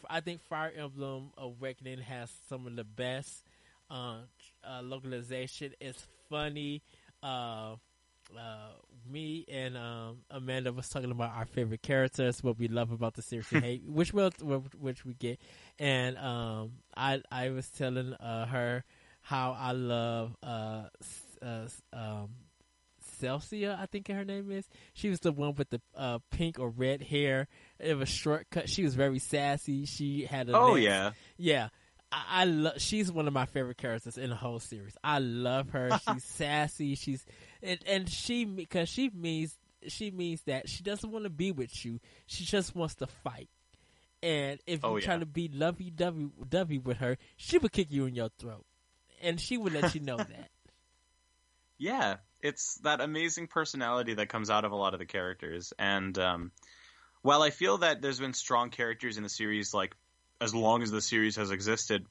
[0.09, 3.45] I think Fire Emblem Awakening has some of the best
[3.91, 4.19] uh,
[4.65, 5.73] uh, localization.
[5.81, 6.83] It's funny.
[7.23, 7.77] Uh,
[8.37, 8.71] uh,
[9.11, 13.23] me and um, Amanda was talking about our favorite characters, what we love about the
[13.23, 14.31] series, we hate, which will
[14.81, 15.39] which we get,
[15.79, 18.85] and um, I I was telling uh, her
[19.21, 20.85] how I love uh,
[21.43, 22.31] uh, um,
[23.23, 24.67] Celsia, I think her name is.
[24.95, 27.49] She was the one with the uh, pink or red hair.
[27.79, 28.69] It was shortcut.
[28.69, 29.87] She was very sassy.
[29.87, 31.11] She had a Oh neck- yeah.
[31.37, 31.69] yeah.
[32.11, 32.75] I, I love.
[32.79, 34.97] She's one of my favorite characters in the whole series.
[35.03, 35.91] I love her.
[36.13, 36.95] She's sassy.
[36.95, 37.25] She's
[37.63, 39.57] and and she because she means
[39.89, 42.01] she means that she doesn't want to be with you.
[42.27, 43.49] She just wants to fight.
[44.23, 48.07] And if you Oh, try to be lovey dovey with her, she would kick you
[48.07, 48.65] in your throat,
[49.21, 50.51] and she would let you know that.
[51.79, 55.73] Yeah, it's that amazing personality that comes out of a lot of the characters.
[55.79, 56.53] And um,
[57.23, 59.95] while I feel that there's been strong characters in the series, like
[60.41, 62.05] as long as the series has existed,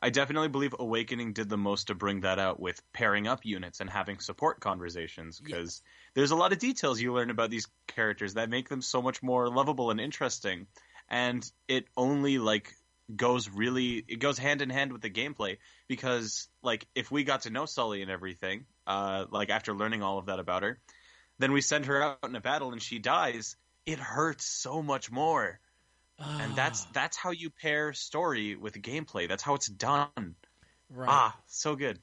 [0.00, 3.80] I definitely believe Awakening did the most to bring that out with pairing up units
[3.80, 5.40] and having support conversations.
[5.40, 5.82] Because
[6.14, 9.22] there's a lot of details you learn about these characters that make them so much
[9.22, 10.66] more lovable and interesting.
[11.08, 12.74] And it only like
[13.16, 15.56] goes really it goes hand in hand with the gameplay
[15.88, 20.18] because like if we got to know Sully and everything, uh, like after learning all
[20.18, 20.80] of that about her,
[21.38, 23.56] then we send her out in a battle and she dies.
[23.86, 25.60] It hurts so much more,
[26.18, 29.28] and that's that's how you pair story with gameplay.
[29.28, 30.34] That's how it's done.
[30.90, 31.08] right.
[31.08, 32.00] Ah, so good.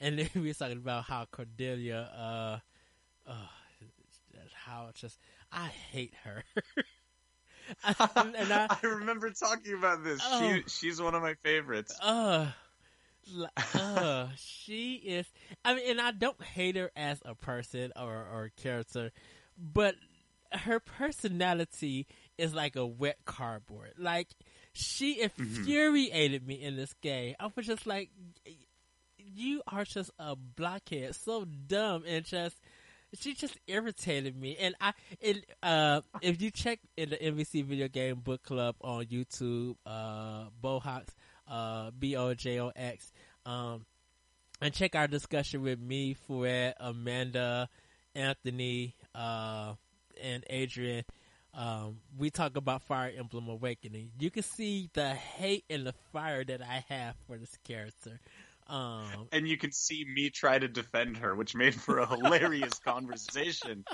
[0.00, 3.46] And then we were talking about how Cordelia, uh, uh,
[4.52, 5.18] how it's just
[5.52, 6.44] I hate her.
[8.16, 10.20] and, and I, I remember talking about this.
[10.24, 10.40] Oh.
[10.40, 11.96] She she's one of my favorites.
[12.02, 12.48] uh,
[13.74, 15.26] uh, she is.
[15.64, 19.12] I mean, and I don't hate her as a person or or character,
[19.56, 19.94] but
[20.52, 23.94] her personality is like a wet cardboard.
[23.98, 24.28] Like
[24.72, 27.34] she infuriated me in this game.
[27.40, 28.10] I was just like,
[29.18, 32.56] you are just a blockhead, so dumb and just.
[33.18, 34.92] She just irritated me, and I.
[35.22, 40.48] And uh, if you check in the NBC Video Game Book Club on YouTube, uh,
[40.62, 41.06] Bojox,
[41.48, 43.12] uh, B O J O X,
[43.46, 43.84] um,
[44.60, 47.68] and check our discussion with me, Fouad, Amanda,
[48.14, 49.74] Anthony, uh,
[50.22, 51.04] and Adrian.
[51.54, 54.10] Um, we talk about Fire Emblem Awakening.
[54.18, 58.20] You can see the hate and the fire that I have for this character.
[58.68, 62.78] Um, and you can see me try to defend her, which made for a hilarious
[62.84, 63.84] conversation.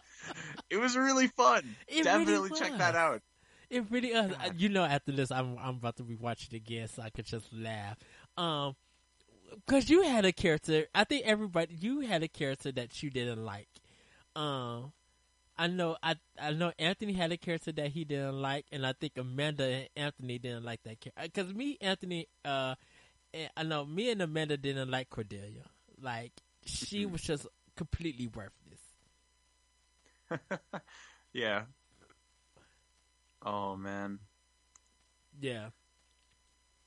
[0.68, 1.76] It was really fun.
[1.86, 3.22] It Definitely really check that out.
[3.70, 4.30] It really is.
[4.32, 4.54] God.
[4.56, 7.52] You know, after this, I'm I'm about to rewatch it again, so I could just
[7.52, 7.98] laugh.
[8.36, 8.74] Um,
[9.66, 10.86] because you had a character.
[10.94, 13.68] I think everybody you had a character that you didn't like.
[14.36, 14.92] Um,
[15.56, 15.96] I know.
[16.02, 19.64] I I know Anthony had a character that he didn't like, and I think Amanda
[19.64, 21.22] and Anthony didn't like that character.
[21.22, 22.74] Because me, Anthony, uh,
[23.32, 25.64] and I know me and Amanda didn't like Cordelia.
[26.00, 26.32] Like
[26.64, 27.46] she was just
[27.76, 28.80] completely worthless.
[31.34, 31.62] Yeah.
[33.44, 34.18] Oh man.
[35.40, 35.70] Yeah.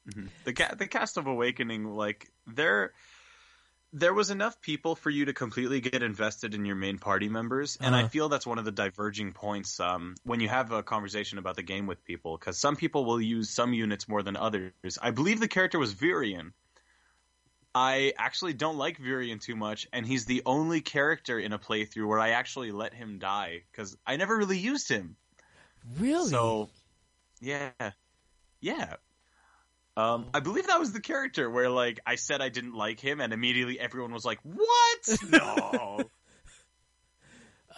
[0.10, 0.30] Mhm.
[0.46, 2.94] The ca- the cast of Awakening, like there,
[3.94, 7.78] there was enough people for you to completely get invested in your main party members,
[7.82, 8.10] and I Uh-huh.
[8.10, 11.64] feel that's one of the diverging points um, when you have a conversation about the
[11.64, 14.72] game with people, because some people will use some units more than others.
[15.02, 16.54] I believe the character was Virion.
[17.76, 22.08] I actually don't like Virion too much, and he's the only character in a playthrough
[22.08, 25.18] where I actually let him die because I never really used him.
[25.98, 26.30] Really?
[26.30, 26.70] So,
[27.42, 27.72] yeah,
[28.62, 28.96] yeah.
[29.96, 30.28] Um.
[30.34, 33.34] I believe that was the character where, like, I said I didn't like him, and
[33.34, 35.20] immediately everyone was like, "What?
[35.22, 36.12] No."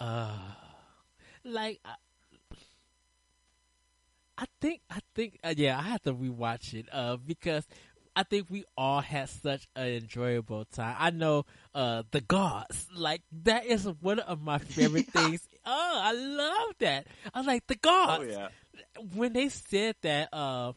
[0.00, 0.38] uh
[1.44, 1.94] like I,
[4.38, 7.66] I think I think uh, yeah I have to rewatch it uh because
[8.16, 10.96] I think we all had such an enjoyable time.
[10.98, 11.44] I know
[11.74, 15.12] uh the gods like that is one of my favorite Yeah.
[15.12, 15.48] things.
[15.64, 17.06] Oh, I love that.
[17.34, 18.48] I was like the gods oh yeah.
[19.14, 20.72] when they said that uh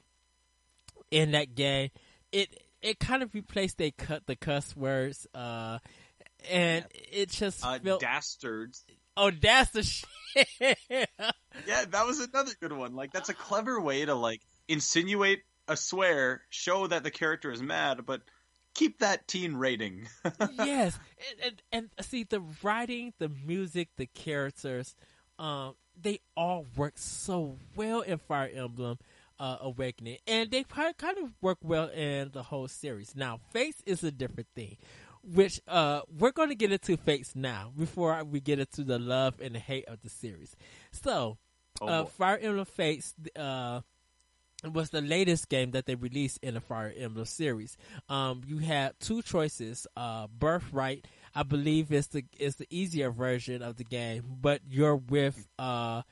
[1.12, 1.90] in that game,
[2.32, 2.50] it
[2.82, 5.80] it kind of replaced they cut the cuss words uh
[6.52, 8.84] and it just Uh, felt dastards.
[9.16, 10.48] oh that's the shit
[11.68, 12.96] Yeah, that was another good one.
[12.96, 17.62] Like, that's a clever way to like insinuate a swear, show that the character is
[17.62, 18.22] mad, but
[18.74, 20.08] keep that teen rating.
[20.54, 20.98] yes,
[21.44, 24.96] and, and, and see the writing, the music, the characters,
[25.40, 28.98] um, they all work so well in Fire Emblem
[29.40, 33.16] uh, Awakening, and they kind of work well in the whole series.
[33.16, 34.78] Now, Fates is a different thing,
[35.24, 39.36] which uh, we're going to get into Fates now before we get into the love
[39.42, 40.56] and the hate of the series.
[40.92, 41.38] So,
[41.82, 42.06] Oh, uh.
[42.06, 43.82] Fire Emblem Fates uh,
[44.72, 47.76] was the latest game that they released in the Fire Emblem series.
[48.08, 51.06] Um, you had two choices: uh, Birthright,
[51.36, 56.04] I believe, is the is the easier version of the game, but you're with uh,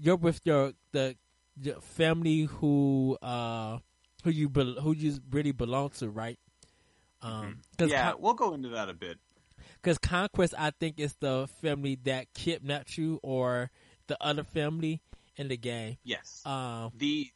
[0.00, 1.16] you're with your the,
[1.60, 3.78] your family who uh,
[4.24, 6.38] who you bel who you really belong to, right?
[7.20, 9.18] Um, cause yeah, Con- we'll go into that a bit.
[9.76, 13.70] because Conquest, I think, is the family that kidnapped you, or
[14.08, 15.00] the other family
[15.36, 15.98] in the game.
[16.02, 16.42] Yes.
[16.44, 17.30] Um, the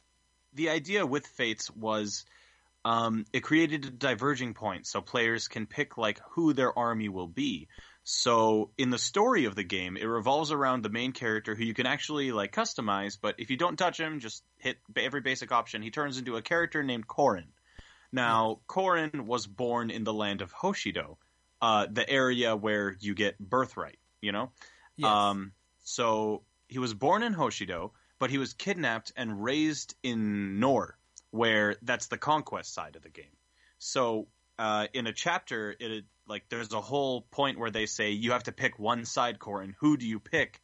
[0.57, 2.25] the idea with Fates was
[2.83, 7.27] um, it created a diverging point so players can pick like who their army will
[7.27, 7.67] be.
[8.03, 11.73] So in the story of the game, it revolves around the main character who you
[11.73, 15.81] can actually like customize, but if you don't touch him, just hit every basic option,
[15.81, 17.47] he turns into a character named Corrin.
[18.11, 21.17] Now, Corrin was born in the land of Hoshido,
[21.61, 24.51] uh, the area where you get birthright, you know?
[24.95, 25.11] yes.
[25.11, 25.51] Um,
[25.83, 30.97] so he was born in Hoshido, but he was kidnapped and raised in Nohr,
[31.31, 33.25] where that's the conquest side of the game.
[33.79, 38.31] So uh, in a chapter, it like there's a whole point where they say you
[38.31, 40.61] have to pick one side core, and who do you pick?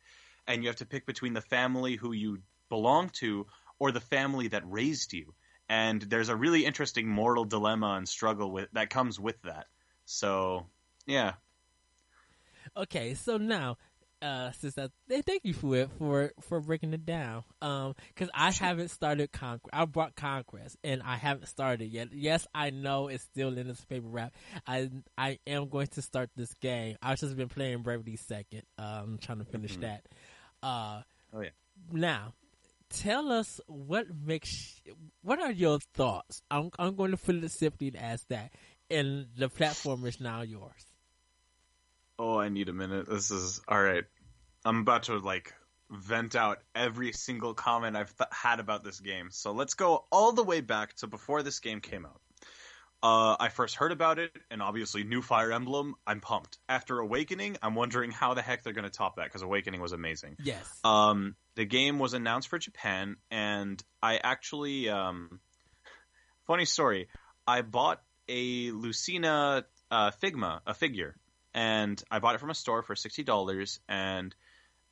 [0.47, 2.39] And you have to pick between the family who you
[2.69, 3.47] belong to
[3.79, 5.33] or the family that raised you.
[5.69, 9.67] And there's a really interesting moral dilemma and struggle with that comes with that.
[10.05, 10.65] So
[11.05, 11.33] yeah,
[12.75, 13.77] Okay, so now,
[14.23, 18.89] uh, th- thank you for it for for breaking it down, um, because I haven't
[18.89, 19.69] started Conquest.
[19.73, 22.09] I brought Conquest and I haven't started yet.
[22.13, 24.33] Yes, I know it's still in its paper wrap.
[24.65, 26.95] I I am going to start this game.
[27.01, 28.63] I've just been playing Bravely Second.
[28.77, 29.81] Um, trying to finish Mhm.
[29.81, 30.05] that.
[30.63, 31.01] Uh,
[31.35, 31.49] Oh, yeah.
[31.91, 32.33] Now,
[32.89, 34.79] tell us what makes.
[35.23, 36.41] What are your thoughts?
[36.49, 38.53] I'm I'm going to put it simply as that,
[38.89, 40.85] and the platform is now yours.
[42.19, 43.07] Oh, I need a minute.
[43.09, 44.03] This is all right.
[44.65, 45.53] I'm about to like
[45.89, 49.29] vent out every single comment I've th- had about this game.
[49.31, 52.19] So let's go all the way back to before this game came out.
[53.03, 55.95] Uh, I first heard about it, and obviously, new Fire Emblem.
[56.07, 56.57] I'm pumped.
[56.69, 59.91] After Awakening, I'm wondering how the heck they're going to top that because Awakening was
[59.91, 60.37] amazing.
[60.41, 60.65] Yes.
[60.85, 65.41] Um, the game was announced for Japan, and I actually, um,
[66.47, 67.09] funny story,
[67.45, 71.17] I bought a Lucina uh, Figma, a figure,
[71.53, 74.35] and I bought it from a store for sixty dollars, and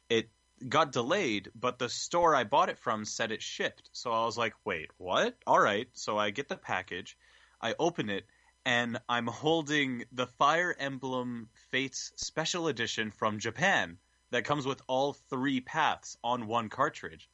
[0.09, 0.29] it
[0.67, 3.89] got delayed, but the store I bought it from said it shipped.
[3.93, 5.35] So I was like, wait, what?
[5.47, 5.87] All right.
[5.93, 7.17] So I get the package,
[7.61, 8.25] I open it,
[8.65, 13.97] and I'm holding the Fire Emblem Fates Special Edition from Japan
[14.29, 17.27] that comes with all three paths on one cartridge.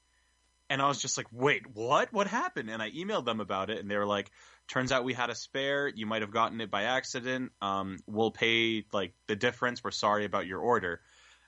[0.70, 2.11] And I was just like, wait, what?
[2.11, 2.70] What happened?
[2.70, 4.32] And I emailed them about it, and they were like,
[4.68, 5.88] turns out we had a spare.
[5.88, 7.51] You might have gotten it by accident.
[7.61, 9.84] Um, we'll pay like the difference.
[9.84, 10.99] We're sorry about your order.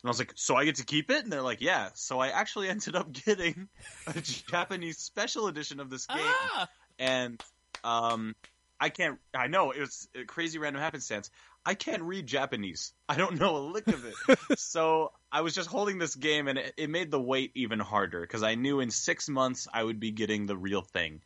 [0.02, 1.24] And I was like, so I get to keep it?
[1.24, 1.90] And they're like, yeah.
[1.96, 3.68] So I actually ended up getting
[4.08, 6.70] a Japanese special edition of this game Ah!
[6.98, 7.44] and
[7.84, 8.36] um,
[8.80, 9.20] I can't.
[9.34, 11.30] I know it was a crazy random happenstance.
[11.66, 12.94] I can't read Japanese.
[13.08, 14.40] I don't know a lick of it.
[14.60, 18.22] so I was just holding this game, and it, it made the wait even harder
[18.22, 21.22] because I knew in six months I would be getting the real thing.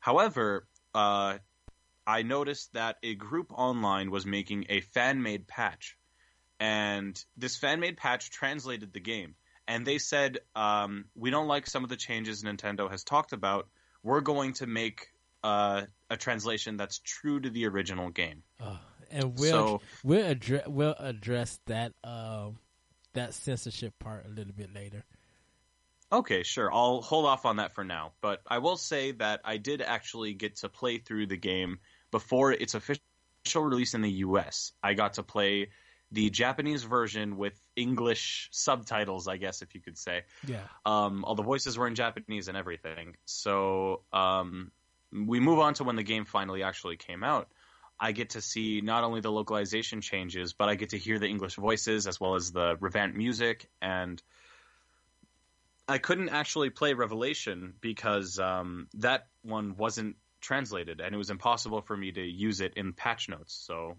[0.00, 1.38] However, uh,
[2.06, 5.96] I noticed that a group online was making a fan made patch,
[6.60, 9.34] and this fan made patch translated the game.
[9.68, 13.66] And they said, um, we don't like some of the changes Nintendo has talked about.
[14.04, 15.08] We're going to make
[15.42, 18.44] uh, a translation that's true to the original game.
[18.60, 18.78] Oh,
[19.10, 22.58] and we'll So- we'll address we'll address that um
[23.14, 25.04] that censorship part a little bit later.
[26.12, 26.72] Okay, sure.
[26.72, 28.12] I'll hold off on that for now.
[28.20, 31.78] But I will say that I did actually get to play through the game
[32.10, 33.00] before its official
[33.56, 34.72] release in the US.
[34.82, 35.70] I got to play
[36.12, 40.22] the Japanese version with English subtitles, I guess, if you could say.
[40.46, 40.62] Yeah.
[40.84, 43.16] Um, all the voices were in Japanese and everything.
[43.24, 44.70] So um,
[45.12, 47.48] we move on to when the game finally actually came out.
[47.98, 51.28] I get to see not only the localization changes, but I get to hear the
[51.28, 53.68] English voices as well as the revamped music.
[53.80, 54.22] And
[55.88, 61.80] I couldn't actually play Revelation because um, that one wasn't translated, and it was impossible
[61.80, 63.54] for me to use it in patch notes.
[63.54, 63.96] So,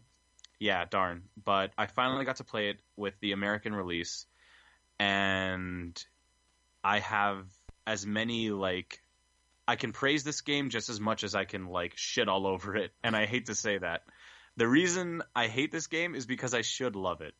[0.59, 1.23] yeah, darn.
[1.43, 4.25] But I finally got to play it with the American release,
[4.99, 5.97] and
[6.83, 7.45] I have
[7.85, 9.01] as many like
[9.67, 12.75] I can praise this game just as much as I can like shit all over
[12.75, 14.03] it, and I hate to say that,
[14.57, 17.35] The reason I hate this game is because I should love it.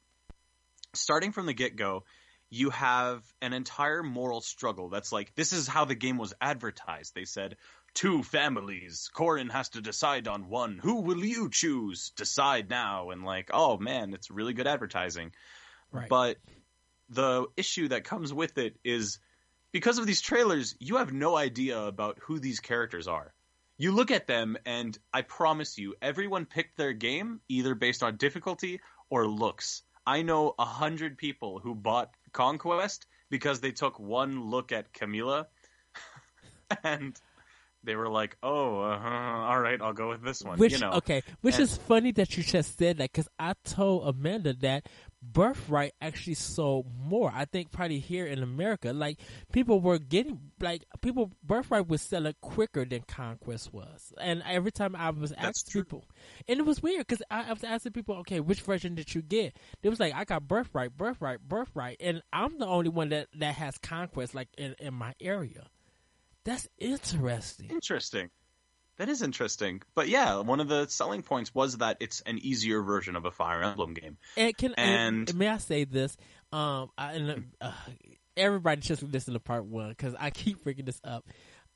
[0.94, 2.04] Starting from the get go,
[2.50, 7.16] you have an entire moral struggle that's like, this is how the game was advertised.
[7.16, 7.58] They said,
[7.96, 9.10] two families.
[9.14, 10.80] Corrin has to decide on one.
[10.82, 12.12] Who will you choose?
[12.16, 13.10] Decide now.
[13.10, 15.32] And like, oh man, it's really good advertising.
[15.92, 16.08] Right.
[16.08, 16.38] But
[17.10, 19.18] the issue that comes with it is
[19.72, 23.34] because of these trailers, you have no idea about who these characters are.
[23.78, 28.18] You look at them, and I promise you, everyone picked their game either based on
[28.18, 29.84] difficulty or looks.
[30.06, 35.48] I know a hundred people who bought Conquest because they took one look at Camilla,
[36.84, 37.20] and
[37.84, 40.94] they were like, "Oh, uh, all right, I'll go with this one." Which you know,
[40.94, 44.88] okay, which And- is funny that you just said that because I told Amanda that
[45.22, 47.32] Birthright actually sold more.
[47.34, 49.20] I think probably here in America, like
[49.52, 54.96] people were getting like people Birthright was selling quicker than Conquest was, and every time
[54.96, 56.06] I was asking people,
[56.48, 59.22] and it was weird because I, I was asking people, okay, which version did you
[59.22, 59.58] get?
[59.82, 63.56] They was like, I got Birthright, Birthright, Birthright, and I'm the only one that that
[63.56, 65.68] has Conquest like in in my area.
[66.44, 67.70] That's interesting.
[67.72, 68.30] Interesting.
[68.98, 69.82] That is interesting.
[69.96, 73.32] But yeah, one of the selling points was that it's an easier version of a
[73.32, 74.18] Fire Emblem game.
[74.36, 76.18] And can and, And- may I say this?
[76.52, 77.72] Um, I, and, uh,
[78.36, 81.26] everybody just listen to part one because I keep freaking this up.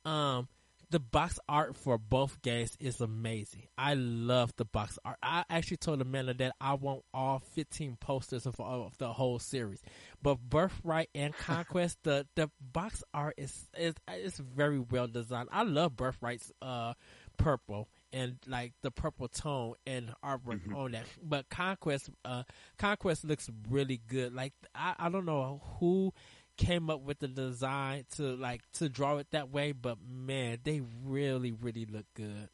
[0.04, 0.48] Um,
[0.92, 3.62] the box art for both games is amazing.
[3.78, 5.16] I love the box art.
[5.22, 9.82] I actually told Amanda that I want all 15 posters of, of the whole series.
[10.22, 15.48] But Birthright and Conquest, the the box art is is is very well designed.
[15.50, 16.92] I love Birthright's uh
[17.38, 20.76] purple and like the purple tone and artwork Mhm.
[20.76, 21.06] on that.
[21.22, 22.42] But Conquest, uh,
[22.78, 24.34] Conquest looks really good.
[24.34, 26.12] Like I, I don't know who
[26.56, 30.82] came up with the design to like to draw it that way, but man, they
[31.04, 32.48] really, really look good.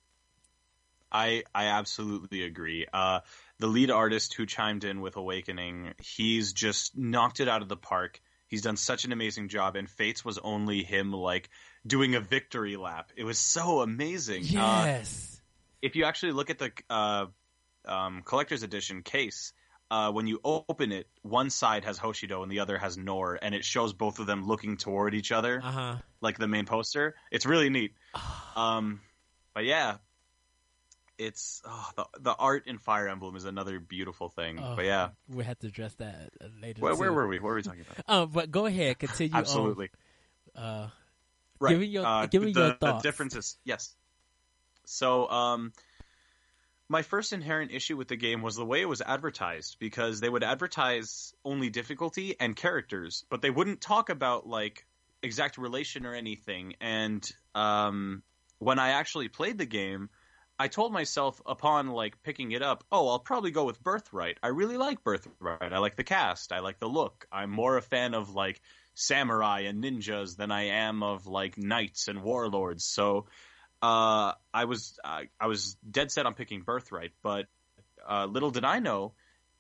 [1.11, 2.87] I I absolutely agree.
[2.93, 3.21] Uh,
[3.59, 7.77] the lead artist who chimed in with Awakening, he's just knocked it out of the
[7.77, 8.21] park.
[8.47, 11.51] He's done such an amazing job, and Fates was only him like
[11.87, 13.11] doing a victory lap.
[13.17, 14.43] It was so amazing.
[14.57, 15.41] Uh, Yes.
[15.83, 17.27] if you actually look at the uh,
[17.87, 19.53] um, collector's edition case,
[19.91, 23.55] uh, when you open it, one side has Hoshido and the other has Nohr, and
[23.55, 25.97] it shows both of them looking toward each other, uh huh.
[26.21, 27.15] like the main poster.
[27.31, 27.93] It's really neat.
[28.57, 29.03] Um,
[29.55, 29.99] but yeah,
[31.17, 34.59] it's oh, the the art in Fire Emblem is another beautiful thing.
[34.61, 36.31] Oh, but yeah, we have to address that
[36.61, 36.81] later.
[36.81, 37.39] where, where were we?
[37.39, 38.05] What were we talking about?
[38.09, 39.33] Oh, but go ahead, continue.
[39.35, 39.91] on, Absolutely.
[40.57, 40.89] uh,
[41.61, 41.71] right.
[41.71, 43.03] Give me your- uh, give me the, your the thoughts.
[43.05, 43.57] differences.
[43.65, 43.95] Yes.
[44.87, 45.73] So, um,
[46.89, 50.29] my first inherent issue with the game was the way it was advertised because they
[50.29, 54.87] would advertise only difficulty and characters, but they wouldn't talk about like
[55.23, 56.75] exact relation or anything.
[56.81, 58.23] And um,
[58.59, 60.09] when I actually played the game,
[60.59, 64.39] I told myself upon like picking it up, oh, I'll probably go with Birthright.
[64.43, 65.73] I really like Birthright.
[65.73, 66.53] I like the cast.
[66.53, 67.27] I like the look.
[67.31, 68.61] I'm more a fan of like
[68.95, 72.85] samurai and ninjas than I am of like knights and warlords.
[72.85, 73.27] So
[73.83, 77.47] uh, I was I, I was dead set on picking Birthright, but
[78.09, 79.13] uh, little did I know,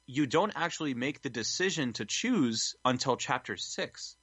[0.06, 4.16] you don't actually make the decision to choose until chapter six.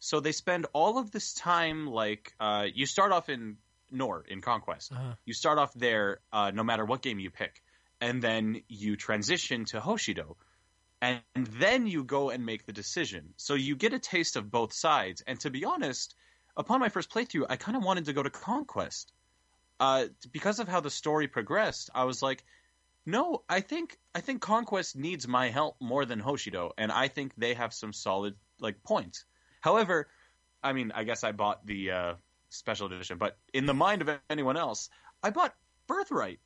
[0.00, 3.56] So they spend all of this time like uh, you start off in
[3.90, 4.92] Nohr in Conquest.
[4.92, 5.14] uh-huh.
[5.24, 7.62] You start off there uh, no matter what game you pick,
[8.00, 10.36] and then you transition to Hoshido,
[11.00, 13.34] and, and then you go and make the decision.
[13.36, 15.22] So you get a taste of both sides.
[15.26, 16.14] And to be honest,
[16.56, 19.12] upon my first playthrough, I kind of wanted to go to Conquest.
[19.80, 22.42] Uh, because of how the story progressed, I was like,
[23.06, 27.32] no, I think I think Conquest needs my help more than Hoshido, and I think
[27.36, 29.24] they have some solid like points.
[29.60, 30.08] However,
[30.62, 32.14] I mean, I guess I bought the uh,
[32.50, 34.90] special edition, but in the mind of anyone else,
[35.22, 35.54] I bought
[35.86, 36.40] Birthright.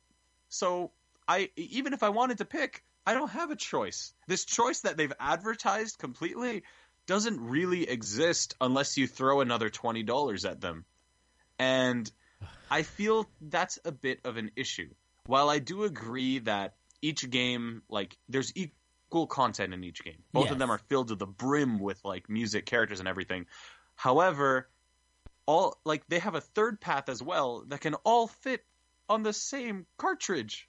[0.49, 0.91] So
[1.27, 4.13] I even if I wanted to pick, I don't have a choice.
[4.27, 6.63] This choice that they've advertised completely
[7.07, 10.85] doesn't really exist unless you throw another twenty dollars at them.
[11.59, 12.09] And
[12.73, 14.89] I feel that's a bit of an issue.
[15.27, 20.23] While I do agree that each game, like, there's equal content in each game.
[20.31, 20.53] Both Yes.
[20.53, 23.45] of them are filled to the brim with like music, characters, and everything.
[23.95, 24.71] However,
[25.45, 28.65] all like they have a third path as well that can all fit
[29.07, 30.67] on the same cartridge.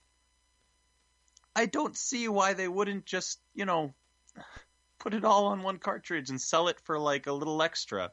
[1.57, 3.95] I don't see why they wouldn't just, you know,
[4.99, 8.13] put it all on one cartridge and sell it for like a little extra.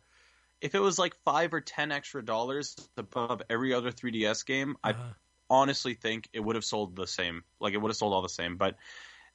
[0.61, 4.93] If it was like five or ten extra dollars above every other 3DS game, I
[4.93, 5.13] Uh-huh.
[5.49, 7.43] honestly think it would have sold the same.
[7.59, 8.57] Like it would have sold all the same.
[8.57, 8.77] But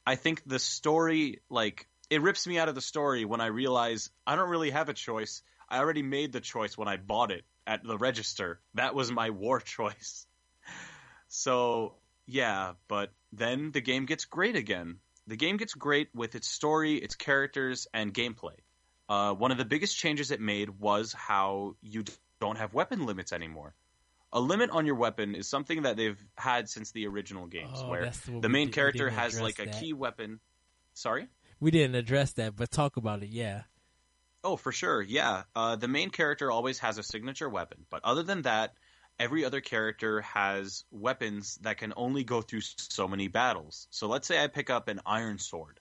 [0.05, 4.11] I think the story, like, it rips me out of the story when I realize
[4.25, 5.43] I don't really have a choice.
[5.69, 8.63] I already made the choice when I bought it at the register.
[8.75, 10.27] That was my war choice.
[11.29, 14.99] So Yeah, but then the game gets great again.
[15.27, 18.59] The game gets great with its story, its characters, and gameplay.
[19.09, 22.03] Uh, one of the biggest changes it made was how you
[22.41, 23.73] don't have weapon limits anymore.
[24.33, 27.89] A limit on your weapon is something that they've had since the original games, Oh,
[27.89, 29.79] where the main did- character has like a that.
[29.79, 30.39] key weapon.
[30.93, 31.27] Sorry?
[31.59, 33.29] We didn't address that, but talk about it.
[33.29, 33.63] Yeah.
[34.43, 35.01] Oh, for sure.
[35.01, 35.43] Yeah.
[35.55, 38.73] Uh, the main character always has a signature weapon, but other than that,
[39.17, 43.87] every other character has weapons that can only go through so many battles.
[43.89, 45.79] So let's say I pick up an iron sword,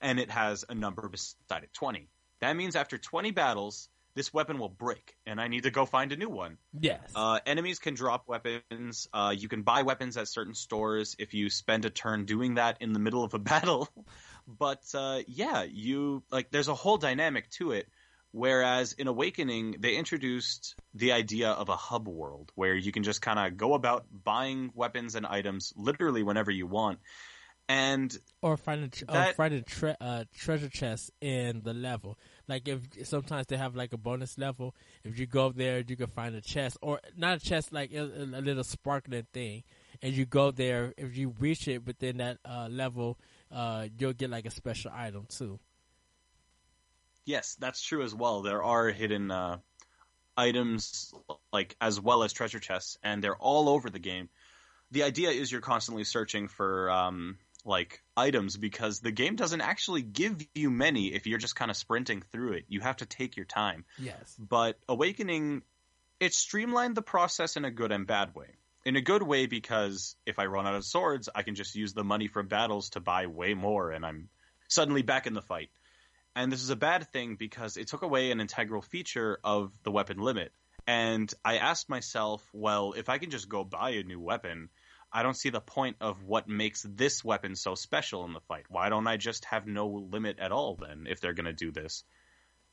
[0.00, 2.08] and it has a number beside it, 20.
[2.40, 6.10] That means after 20 battles, this weapon will break, and I need to go find
[6.10, 6.56] a new one.
[6.78, 7.12] Yes.
[7.14, 9.08] Uh, enemies can drop weapons.
[9.12, 12.78] Uh, you can buy weapons at certain stores if you spend a turn doing that
[12.80, 13.88] in the middle of a battle.
[14.48, 17.88] but uh, yeah, you like there's a whole dynamic to it.
[18.32, 23.22] Whereas in Awakening, they introduced the idea of a hub world where you can just
[23.22, 26.98] kind of go about buying weapons and items literally whenever you want.
[27.68, 32.16] And or find a tr- or find a tre- uh, treasure chest in the level.
[32.46, 34.74] Like if sometimes they have like a bonus level.
[35.02, 37.92] If you go up there, you can find a chest or not a chest, like
[37.92, 39.64] a, a little sparkling thing.
[40.00, 40.94] And you go there.
[40.96, 43.18] If you reach it within that uh, level,
[43.50, 45.58] uh, you'll get like a special item too.
[47.24, 48.42] Yes, that's true as well.
[48.42, 49.58] There are hidden uh,
[50.36, 51.12] items,
[51.52, 54.28] like as well as treasure chests, and they're all over the game.
[54.92, 60.02] The idea is you're constantly searching for um, like items because the game doesn't actually
[60.02, 62.64] give you many if you're just kind of sprinting through it.
[62.68, 63.84] You have to take your time.
[63.98, 64.36] Yes.
[64.38, 65.62] But Awakening,
[66.20, 68.48] it streamlined the process in a good and bad way.
[68.84, 71.92] In a good way because if I run out of swords, I can just use
[71.92, 74.28] the money from battles to buy way more, and I'm
[74.68, 75.70] suddenly back in the fight.
[76.36, 79.90] And this is a bad thing because it took away an integral feature of the
[79.90, 80.52] weapon limit.
[80.86, 84.68] And I asked myself, well, if I can just go buy a new weapon,
[85.12, 88.66] I don't see the point of what makes this weapon so special in the fight.
[88.68, 91.70] Why don't I just have no limit at all then if they're going to do
[91.72, 92.04] this?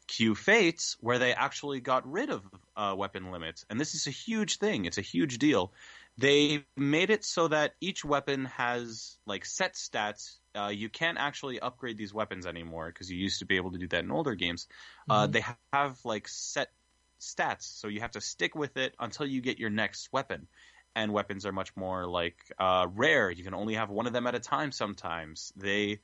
[0.07, 2.43] Q Fates, where they actually got rid of
[2.75, 3.65] uh, weapon limits.
[3.69, 4.86] And this is a huge thing.
[4.86, 5.73] It's a huge deal.
[6.17, 10.39] They made it so that each weapon has like set stats.
[10.55, 13.79] Uh, you can't actually upgrade these weapons anymore because you used to be able to
[13.79, 14.67] do that in older games.
[15.09, 15.31] Uh, Mhm.
[15.31, 16.71] they have like set
[17.19, 20.47] stats, so you have to stick with it until you get your next weapon.
[20.95, 23.31] And weapons are much more like uh, rare.
[23.31, 24.71] You can only have one of them at a time.
[24.71, 25.99] Sometimes they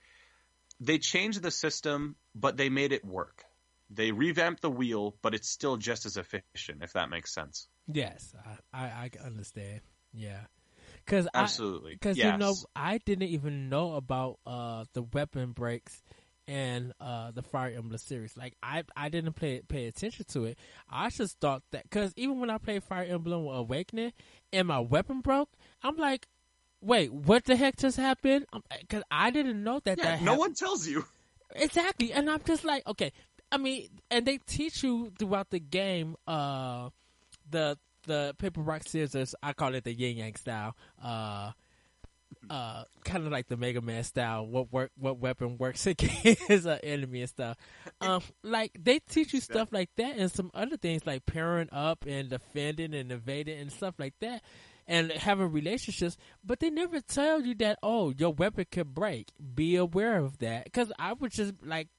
[0.79, 3.45] they changed the system, but they made it work.
[3.91, 6.81] They revamped the wheel, but it's still just as efficient.
[6.81, 7.67] If that makes sense.
[7.91, 8.33] Yes,
[8.73, 9.81] I, I, I understand.
[10.13, 10.41] Yeah,
[11.05, 11.93] because I, Absolutely.
[11.93, 12.33] Because yes.
[12.33, 16.01] you know, I didn't even know about uh, the weapon breaks
[16.49, 18.35] and uh, the Fire Emblem series.
[18.35, 20.57] Like I, I didn't pay pay attention to it.
[20.89, 24.13] I just thought that because even when I played Fire Emblem Awakening
[24.51, 25.49] and my weapon broke,
[25.83, 26.27] I'm like,
[26.81, 28.47] wait, what the heck just happened?
[28.81, 29.99] Because I didn't know that.
[29.99, 31.05] yeah, that no hap- one tells you.
[31.55, 33.11] Exactly, and I'm just like, okay.
[33.51, 36.89] I mean, and they teach you throughout the game, uh,
[37.49, 39.35] the the paper rock scissors.
[39.41, 40.75] I call it the yin yang style.
[41.03, 41.51] Uh,
[42.49, 44.45] uh, kind of like the Mega Man style.
[44.45, 44.91] What work?
[44.97, 47.57] What weapon works against an enemy and stuff.
[48.01, 52.05] Um, like they teach you stuff like that, and some other things like pairing up
[52.07, 54.41] and defending and evading and stuff like that.
[54.87, 57.77] And having relationships, but they never tell you that.
[57.83, 59.27] Oh, your weapon could break.
[59.53, 60.63] Be aware of that.
[60.63, 61.89] Because I was just like,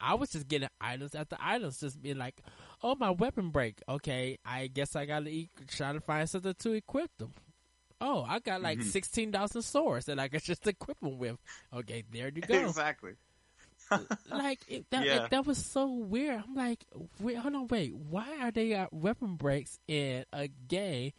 [0.00, 2.40] I was just getting items after items, just being like,
[2.80, 3.82] "Oh, my weapon break.
[3.88, 7.32] Okay, I guess I gotta try to find something to equip them."
[8.00, 8.84] Oh, I got like Mhm.
[8.84, 11.36] sixteen thousand swords that I could just equip them with.
[11.72, 12.54] Okay, there you go.
[12.66, 13.12] exactly.
[14.30, 15.24] like it, that, Yeah.
[15.24, 16.42] it- that was so weird.
[16.46, 16.84] I'm like,
[17.20, 17.94] wait, hold on, wait.
[17.94, 21.12] Why are they got weapon breaks in a game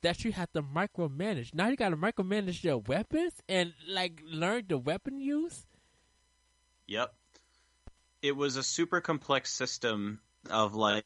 [0.00, 1.52] that you have to micromanage?
[1.54, 5.66] Now you got to micromanage your weapons and like learn the weapon use.
[6.86, 7.14] Yep.
[8.22, 10.20] It was a super complex system
[10.50, 11.04] of like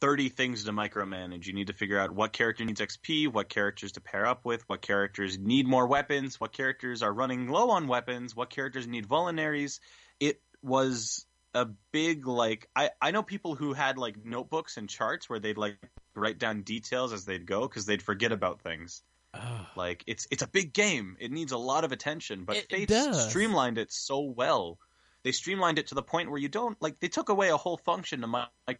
[0.00, 1.46] 30 things to micromanage.
[1.46, 4.62] You need to figure out what character needs XP, what characters to pair up with,
[4.68, 9.06] what characters need more weapons, what characters are running low on weapons, what characters need
[9.08, 9.80] vulneraries.
[10.18, 15.28] It was a big like I I know people who had like notebooks and charts
[15.28, 15.78] where they'd like
[16.14, 19.02] write down details as they'd go because they'd forget about things.
[19.34, 19.66] Ugh.
[19.76, 21.16] Like it's it's a big game.
[21.20, 23.28] It needs a lot of attention, but It- it Fates does.
[23.30, 24.78] streamlined it so well.
[25.24, 27.76] They streamlined it to the point where you don't like they took away a whole
[27.76, 28.74] function to mi-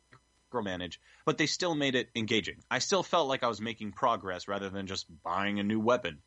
[0.51, 2.57] micromanage, but they still made it engaging.
[2.71, 6.19] I still felt like I was making progress rather than just buying a new weapon.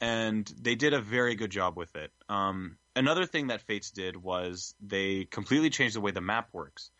[0.00, 2.10] And they did a very good job with it.
[2.28, 6.90] Um, another thing that Fates did was they completely changed the way the map works.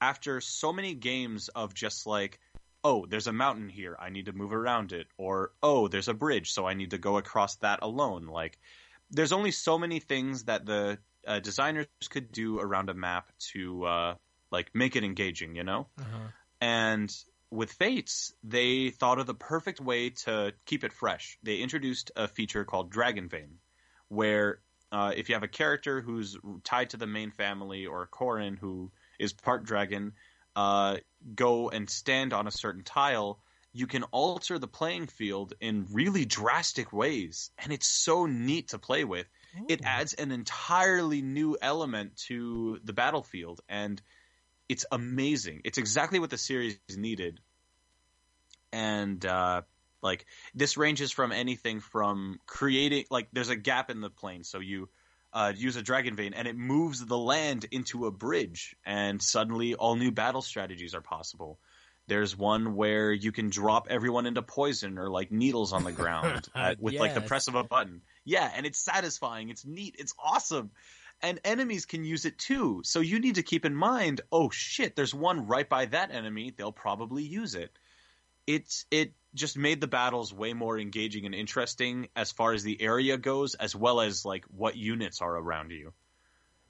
[0.00, 2.38] After so many games of just like,
[2.84, 6.14] oh, there's a mountain here, I need to move around it, or oh, there's a
[6.14, 8.26] bridge, so I need to go across that alone.
[8.26, 8.58] Like,
[9.10, 13.84] there's only so many things that the uh, designers could do around a map to
[13.84, 14.14] uh,
[14.50, 15.86] like make it engaging, you know.
[15.98, 16.28] Uh-huh.
[16.60, 17.14] And
[17.50, 21.38] with Fates, they thought of the perfect way to keep it fresh.
[21.42, 23.58] They introduced a feature called Dragon Vein,
[24.08, 24.60] where
[24.92, 28.90] uh, if you have a character who's tied to the main family or Corrin who
[29.18, 30.12] is part dragon,
[30.56, 30.98] uh,
[31.34, 33.40] go and stand on a certain tile,
[33.72, 38.78] you can alter the playing field in really drastic ways, and it's so neat to
[38.78, 39.26] play with.
[39.68, 44.00] It adds an entirely new element to the battlefield, and
[44.68, 45.62] it's amazing.
[45.64, 47.40] It's exactly what the series needed,
[48.72, 49.62] and uh,
[50.02, 54.60] like this ranges from anything from creating like there's a gap in the plane, so
[54.60, 54.88] you
[55.32, 59.74] uh, use a dragon vein and it moves the land into a bridge, and suddenly
[59.74, 61.58] all new battle strategies are possible.
[62.06, 66.48] There's one where you can drop everyone into poison or like needles on the ground
[66.54, 68.00] at, with like the press of a button.
[68.24, 69.50] Yeah, and it's satisfying.
[69.50, 69.96] It's neat.
[69.98, 70.70] It's awesome.
[71.20, 72.82] And enemies can use it too.
[72.84, 76.52] So you need to keep in mind, oh shit, there's one right by that enemy.
[76.56, 77.76] They'll probably use it.
[78.46, 82.80] It's it just made the battles way more engaging and interesting as far as the
[82.80, 85.92] area goes, as well as like what units are around you.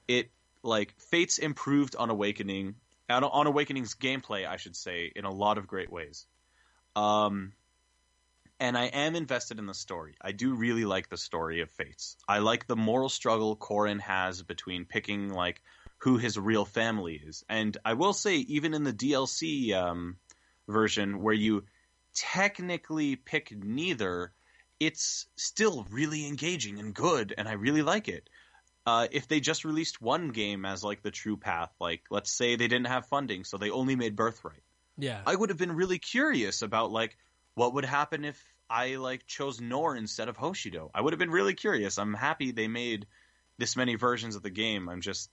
[0.07, 0.31] It
[0.63, 2.75] like Fates improved on Awakening,
[3.09, 6.25] on, on Awakening's gameplay, I should say, in a lot of great ways.
[6.95, 7.53] Um,
[8.59, 10.15] and I am invested in the story.
[10.21, 12.17] I do really like the story of Fates.
[12.27, 15.61] I like the moral struggle Corrin has between picking like
[15.99, 20.17] who his real family is, and I will say, even in the DLC um,
[20.67, 21.65] version where you
[22.13, 24.33] technically pick neither,
[24.79, 28.29] it's still really engaging and good, and I really like it.
[28.85, 32.55] Uh, if they just released one game as like the true path, like let's say
[32.55, 34.63] they didn't have funding, so they only made Birthright.
[34.97, 35.21] Yeah.
[35.25, 37.17] I would have been really curious about like
[37.59, 40.91] what would happen if I like chose Nohr instead of Hoshido.
[40.93, 41.97] I would have been really curious.
[41.97, 43.05] I'm happy they made
[43.57, 44.87] this many versions of the game.
[44.87, 45.29] I'm just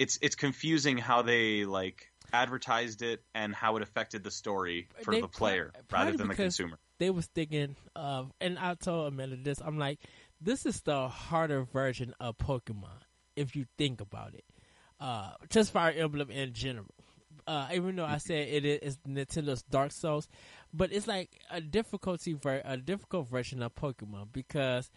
[0.00, 5.12] it's it's confusing how they like advertised it and how it affected the story for
[5.12, 6.78] They the player rather than the consumer.
[6.98, 9.60] they was thinking of, and I told Amanda this.
[9.64, 10.00] I'm like,
[10.40, 13.02] this is the harder version of Pokemon
[13.36, 14.44] if you think about it.
[14.98, 16.86] Uh, just Fire Emblem in general.
[17.46, 20.28] Uh, even though I said it is Nintendo's Dark Souls,
[20.72, 24.90] but it's like a difficulty ver- a difficult version of Pokemon because.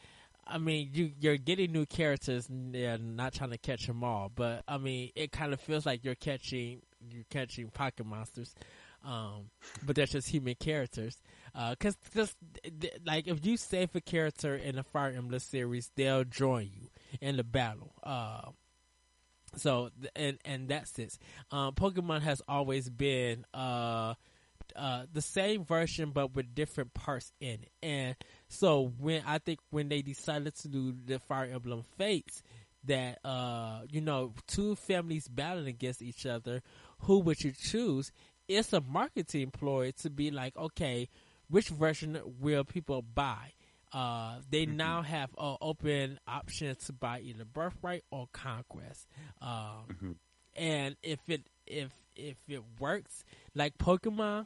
[0.45, 2.49] I mean, you you're getting new characters.
[2.49, 5.85] And they're not trying to catch them all, but I mean, it kind of feels
[5.85, 8.53] like you're catching you're catching pocket monsters,
[9.05, 9.49] um,
[9.85, 11.21] but they're just human characters.
[11.69, 16.25] Because just th- like if you save a character in the Fire Emblem series, they'll
[16.25, 16.89] join you
[17.21, 17.93] in the battle.
[18.03, 18.49] Uh,
[19.55, 21.17] so th- and and that's it.
[21.51, 24.15] Um, Pokemon has always been uh,
[24.75, 27.71] uh, the same version, but with different parts in it.
[27.81, 28.15] And
[28.47, 32.41] so when I think when they decided to do the Fire Emblem Fates,
[32.85, 36.61] that uh, you know two families battling against each other,
[36.99, 38.11] who would you choose?
[38.47, 41.09] It's a marketing ploy to be like, okay,
[41.49, 43.53] which version will people buy?
[43.93, 49.07] Uh, they now have an open option to buy either Birthright or Conquest.
[49.39, 49.85] Um,
[50.55, 53.23] and if it if if it works
[53.55, 54.45] like Pokemon,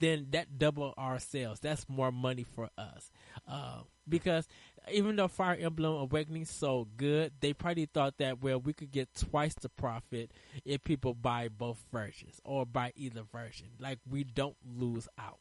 [0.00, 1.60] then that double our sales.
[1.60, 3.10] That's more money for us.
[3.46, 4.46] Uh, because
[4.92, 8.90] even though Fire Emblem Awakening is so good, they probably thought that well we could
[8.90, 10.30] get twice the profit
[10.64, 13.68] if people buy both versions or buy either version.
[13.78, 15.38] Like we don't lose out.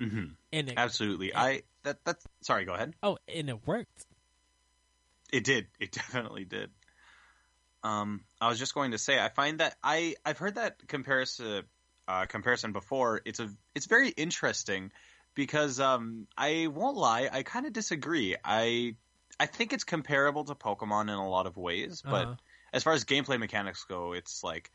[0.00, 1.34] hmm And it, Absolutely.
[1.34, 2.64] I that that's sorry.
[2.64, 2.94] Go ahead.
[3.02, 4.06] oh, and it worked.
[5.32, 5.66] It did.
[5.80, 6.70] It definitely did.
[7.82, 11.64] Um, I was just going to say, I find that I I've heard that comparison
[12.06, 13.20] uh, comparison before.
[13.24, 14.90] It's a it's very interesting
[15.34, 18.36] because um, I won't lie, I kind of disagree.
[18.44, 18.96] I
[19.38, 22.34] I think it's comparable to Pokemon in a lot of ways, but Uh-huh.
[22.72, 24.70] as far as gameplay mechanics go, it's like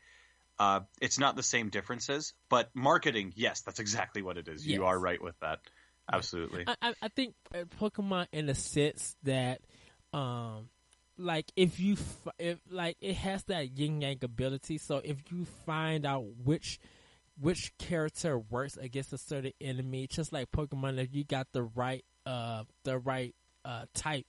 [0.58, 2.32] uh, it's not the same differences.
[2.48, 4.66] But marketing, yes, that's exactly what it is.
[4.66, 5.58] You are right with that.
[6.10, 6.64] Absolutely.
[6.66, 9.60] I, I, I think uh, Pokemon in the sense that,
[10.12, 10.68] um,
[11.18, 14.78] like if you f- if like it has that yin yang ability.
[14.78, 16.78] So if you find out which
[17.40, 22.04] which character works against a certain enemy, just like Pokemon, if you got the right
[22.26, 23.34] uh the right
[23.64, 24.26] uh type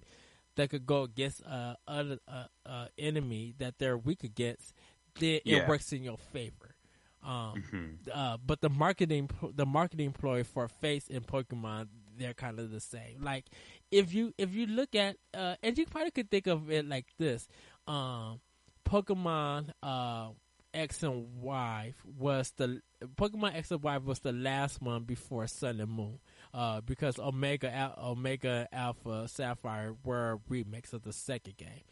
[0.55, 4.73] that could go against uh other uh, uh enemy that they're weak against,
[5.19, 5.57] then Yeah.
[5.63, 6.75] it works in your favor.
[7.23, 7.97] Um, Mhm.
[8.13, 12.79] uh, but the marketing the marketing ploy for Fates and Pokemon they're kind of the
[12.79, 13.21] same.
[13.23, 13.45] Like
[13.91, 17.05] if you if you look at uh, and you probably could think of it like
[17.17, 17.47] this,
[17.87, 18.39] um,
[18.87, 20.29] Pokemon uh,
[20.73, 22.81] X and Y was the
[23.15, 26.19] Pokemon X and Y was the last one before Sun and Moon.
[26.53, 31.83] Uh, because Omega Al- Omega Alpha Sapphire were remakes of the second game.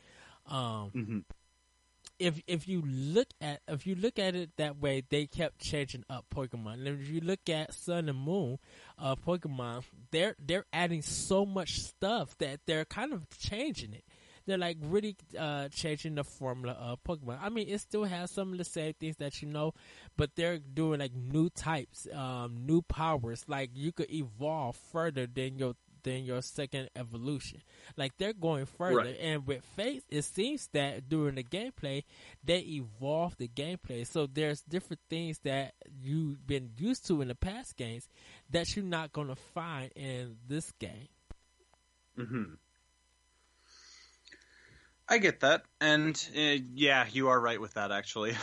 [0.48, 1.20] Um, hmm
[2.20, 6.04] if if you look at if you look at it that way, they kept changing
[6.10, 6.74] up Pokemon.
[6.74, 8.60] And if you look at Sun and Moon,
[8.98, 14.04] uh, Pokemon, they're they're adding so much stuff that they're kind of changing it.
[14.46, 17.40] They're like really uh, changing the formula of Pokemon.
[17.42, 19.74] I mean, it still has some of the same things that you know,
[20.18, 23.46] but they're doing like new types, um, new powers.
[23.48, 27.62] Like you could evolve further than your than your second evolution.
[27.98, 28.98] Like they're going further.
[28.98, 29.18] Right.
[29.20, 32.04] And with Fates, it seems that during the gameplay,
[32.44, 34.06] they evolve the gameplay.
[34.08, 38.08] So there's different things that you've been used to in the past games
[38.50, 41.08] that you're not going to find in this game.
[42.16, 42.54] hmm
[45.08, 47.92] I get that, and uh, yeah, you are right with that.
[47.92, 48.36] Actually,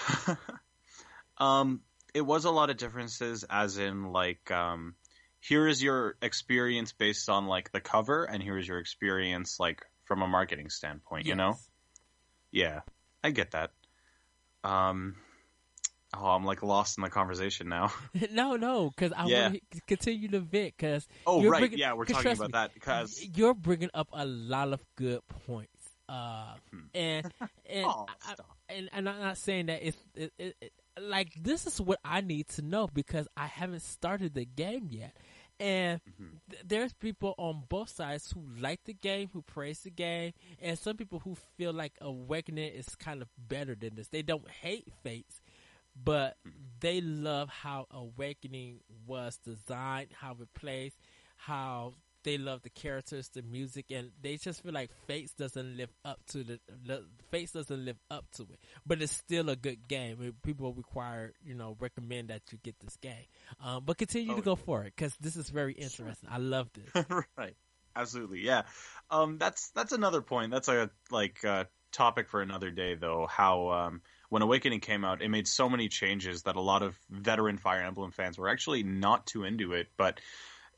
[1.38, 1.80] um,
[2.14, 4.94] it was a lot of differences, as in like, um,
[5.40, 9.84] here is your experience based on like the cover, and here is your experience like
[10.04, 11.26] from a marketing standpoint.
[11.26, 11.56] You know,
[12.52, 12.80] yeah,
[13.24, 13.70] I get that.
[14.62, 15.16] Um,
[16.14, 17.92] oh, I'm like lost in the conversation now.
[18.32, 19.42] no, no, because I Yeah.
[19.42, 22.52] want to continue to vent because Oh, You're right, bringing- yeah, we're talking about me,
[22.52, 25.70] that because you're bringing up a lot of good points.
[26.08, 26.78] Uh, Hmm.
[26.92, 27.32] and
[27.66, 28.34] and oh, I,
[28.68, 32.20] and and I'm not saying that it's it, it, it, like this is what I
[32.20, 35.16] need to know because I haven't started the game yet,
[35.58, 36.40] and Mhm.
[36.50, 40.78] th- there's people on both sides who like the game, who praise the game, and
[40.78, 44.08] some people who feel like Awakening is kind of better than this.
[44.08, 45.40] They don't hate Fates,
[45.94, 46.36] but
[46.80, 50.92] they love how Awakening was designed, how it plays,
[51.36, 51.94] how
[52.24, 56.20] they love the characters, the music, and they just feel like Fates doesn't live up
[56.28, 58.58] to the, the Fates doesn't live up to it.
[58.86, 60.34] But it's still a good game.
[60.42, 63.26] People require, you know, recommend that you get this game.
[63.64, 66.28] Um, but continue Oh, to go for it because this is very interesting.
[66.30, 67.04] I love this.
[67.36, 67.54] right.
[67.96, 68.40] Absolutely.
[68.40, 68.62] Yeah.
[69.10, 70.50] Um, that's that's another point.
[70.52, 73.26] That's a like uh, topic for another day, though.
[73.28, 76.96] How um, when Awakening came out, it made so many changes that a lot of
[77.10, 79.88] veteran Fire Emblem fans were actually not too into it.
[79.96, 80.20] But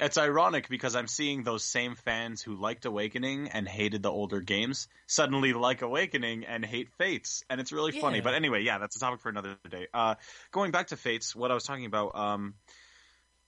[0.02, 4.40] it's ironic because I'm seeing those same fans who liked Awakening and hated the older
[4.40, 8.20] games suddenly like Awakening and hate Fates, and it's really funny.
[8.20, 9.86] But anyway, yeah, that's a topic for another day.
[9.92, 10.16] Uh,
[10.50, 12.16] going back to Fates, what I was talking about.
[12.16, 12.54] Um,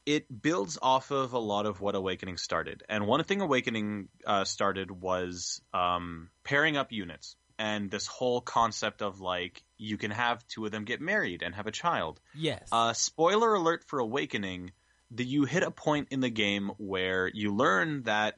[0.07, 2.83] it builds off of a lot of what Awakening started.
[2.91, 9.03] And one thing Awakening uh, started was um, pairing up units and this whole concept
[9.03, 12.21] of like you can have two of them get married and have a child.
[12.35, 12.69] Yes.
[12.73, 14.73] Uh, spoiler alert for Awakening:
[15.15, 18.35] the you hit a point in the game where you learn that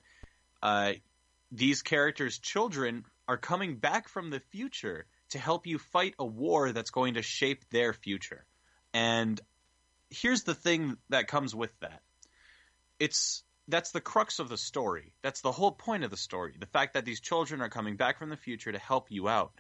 [0.63, 0.93] uh,
[1.51, 6.73] these characters' children are coming back from the future to help you fight a war
[6.73, 8.45] that's going to shape their future.
[8.93, 9.41] And
[10.11, 12.03] here's the thing that comes with that.
[13.01, 15.13] It's that's the crux of the story.
[15.23, 16.55] That's the whole point of the story.
[16.59, 19.53] The fact that these children are coming back from the future to help you out.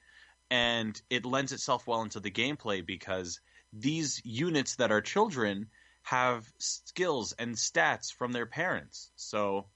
[0.49, 3.41] And it lends itself well into the gameplay because
[3.73, 5.67] these units that are children
[6.07, 9.11] have skills and stats from their parents.
[9.16, 9.66] So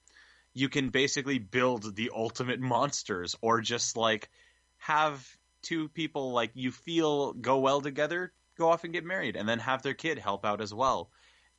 [0.55, 4.31] you can basically build the ultimate monsters or just like
[4.79, 5.27] have
[5.63, 9.59] two people like you feel go well together go off and get married and then
[9.59, 11.11] have their kid help out as well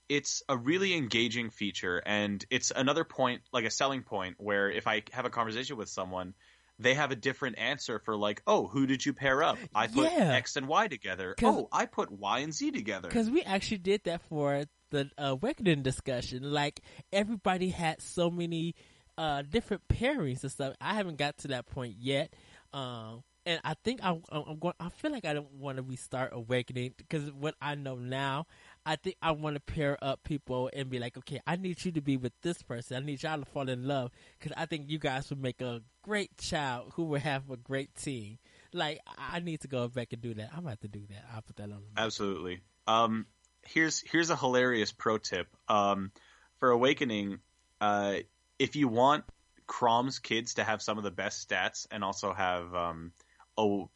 [0.07, 4.87] it's a really engaging feature and it's another point like a selling point where if
[4.87, 6.33] i have a conversation with someone
[6.81, 10.11] they have a different answer for like oh who did you pair up i put
[10.11, 10.33] Yeah.
[10.33, 11.35] x and y together.
[11.43, 15.27] oh i put y and z together Because we actually did that for the uh,
[15.31, 16.43] Awakening discussion.
[16.43, 16.81] Like
[17.13, 18.75] everybody had so many
[19.17, 20.75] uh, different pairings and stuff.
[20.81, 22.33] I haven't got to that point yet,
[22.73, 24.73] um, and I think I, I'm I'm going.
[24.81, 28.47] I feel like I don't want to restart Awakening because what I know now,
[28.85, 31.91] I think I want to pair up people and be like, okay, I need you
[31.91, 32.97] to be with this person.
[32.97, 34.09] I need y'all to fall in love
[34.39, 37.93] because I think you guys would make a great child who would have a great
[37.95, 38.39] team.
[38.73, 40.49] Like I need to go back and do that.
[40.55, 41.25] I'm about to do that.
[41.33, 41.83] I'll put that on.
[41.95, 42.61] Absolutely.
[42.87, 43.27] Um,
[43.63, 45.47] here's here's a hilarious pro tip.
[45.67, 46.11] Um,
[46.59, 47.39] for Awakening,
[47.79, 48.15] uh,
[48.57, 49.25] if you want
[49.67, 53.11] Chrom's kids to have some of the best stats and also have um,
[53.57, 53.89] oh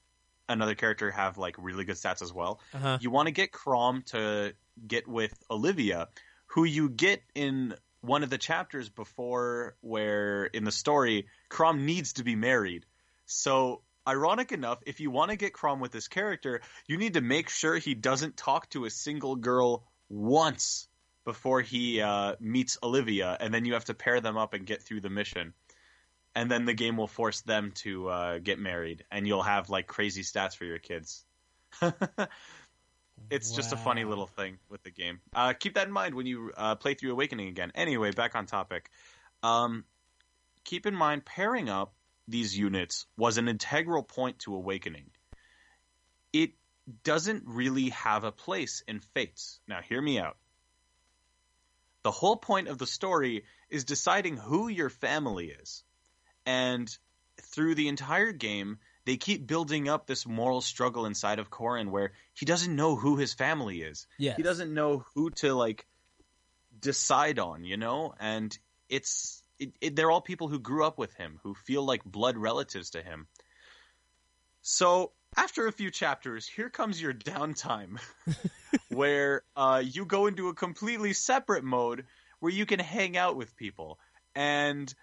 [0.48, 3.00] another character have like really good stats as well, Uh-huh.
[3.02, 4.54] you want to get Chrom to
[4.88, 6.08] get with Olivia,
[6.48, 12.14] who you get in one of the chapters before where in the story Chrom needs
[12.14, 12.86] to be married.
[13.26, 17.22] So ironic enough, if you want to get Chrom with this character, you need to
[17.22, 20.88] make sure he doesn't talk to a single girl once
[21.26, 24.84] before he uh, meets Olivia, and then you have to pair them up and get
[24.84, 25.54] through the mission.
[26.36, 29.88] And then the game will force them to uh, get married, and you'll have like
[29.88, 31.26] crazy stats for your kids.
[33.30, 35.20] It's just a funny little thing with the game.
[35.34, 37.72] Uh, keep that in mind when you uh, play through Awakening again.
[37.74, 38.90] Anyway, back on topic.
[39.42, 39.84] Um,
[40.64, 41.94] keep in mind pairing up
[42.28, 45.10] these units was an integral point to Awakening.
[46.34, 46.52] It
[47.04, 49.60] doesn't really have a place in Fates.
[49.68, 50.38] Now, hear me out.
[52.04, 55.84] The whole point of the story is deciding who your family is.
[56.46, 56.96] And
[57.42, 62.14] through the entire game, they keep building up this moral struggle inside of Corrin where
[62.34, 64.08] he doesn't know who his family is.
[64.18, 64.38] Yes.
[64.38, 65.86] He doesn't know who to like
[66.80, 68.16] decide on, you know?
[68.20, 68.58] And
[68.90, 72.38] it's it, it, they're all people who grew up with him, who feel like blood
[72.38, 73.28] relatives to him.
[74.62, 78.00] So, after a few chapters, here comes your downtime
[78.90, 82.06] where uh, you go into a completely separate mode
[82.40, 84.00] where you can hang out with people.
[84.34, 84.94] And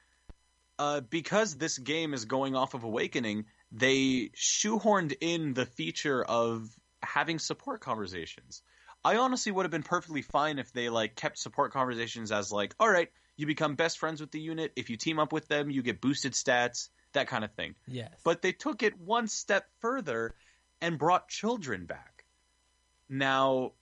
[0.78, 6.68] uh, because this game is going off of Awakening, they shoehorned in the feature of
[7.02, 8.62] having support conversations.
[9.04, 12.74] I honestly would have been perfectly fine if they like kept support conversations as like,
[12.78, 14.72] all right, you become best friends with the unit.
[14.76, 17.74] If you team up with them, you get boosted stats, that kind of thing.
[17.88, 18.12] Yes.
[18.24, 20.34] But they took it one step further
[20.80, 22.24] and brought children back.
[23.08, 23.72] Now,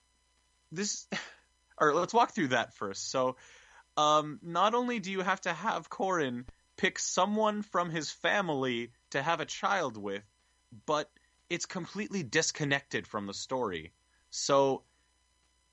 [0.71, 1.07] this,
[1.77, 3.11] or let's walk through that first.
[3.11, 3.35] So,
[3.97, 6.45] um, not only do you have to have Corrin
[6.81, 10.23] pick someone from his family to have a child with,
[10.87, 11.11] but
[11.47, 13.91] it's completely disconnected from the story.
[14.31, 14.81] So,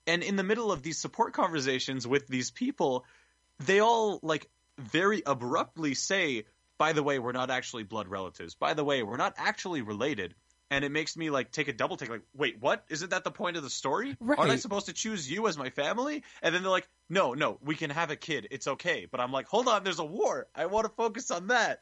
[0.05, 3.05] and in the middle of these support conversations with these people,
[3.59, 6.45] they all like very abruptly say,
[6.77, 8.53] by the way, we're not actually blood relatives.
[8.53, 10.35] By the way, we're not actually related.
[10.71, 12.85] And it makes me like take a double take, like, wait, what?
[12.89, 14.15] Isn't that the point of the story?
[14.21, 16.23] Aren't I supposed to choose you as my family?
[16.43, 18.47] And then they're like, no, no, we can have a kid.
[18.51, 19.07] It's okay.
[19.09, 20.47] But I'm like, hold on, there's a war.
[20.53, 21.81] I want to focus on that.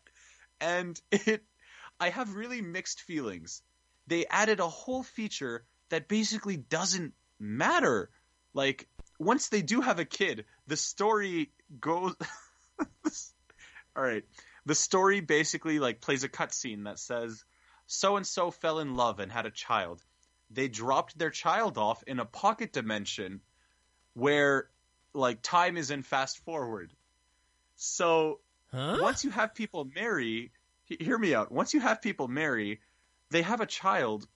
[0.61, 1.43] And it,
[1.99, 3.61] I have really mixed feelings.
[4.07, 8.09] They added a whole feature that basically doesn't matter.
[8.53, 8.87] Like,
[9.19, 12.15] once they do have a kid, the story goes.
[13.95, 14.23] All right.
[14.65, 17.43] The story basically like plays a cutscene that says
[17.87, 20.03] so and so fell in love and had a child.
[20.51, 23.41] They dropped their child off in a pocket dimension
[24.13, 24.69] where
[25.13, 26.91] like time is in fast forward.
[27.75, 28.39] So
[28.71, 28.97] huh?
[29.01, 30.51] once you have people marry,
[30.85, 31.51] hear me out.
[31.51, 32.81] Once you have people marry,
[33.29, 34.27] they have a child,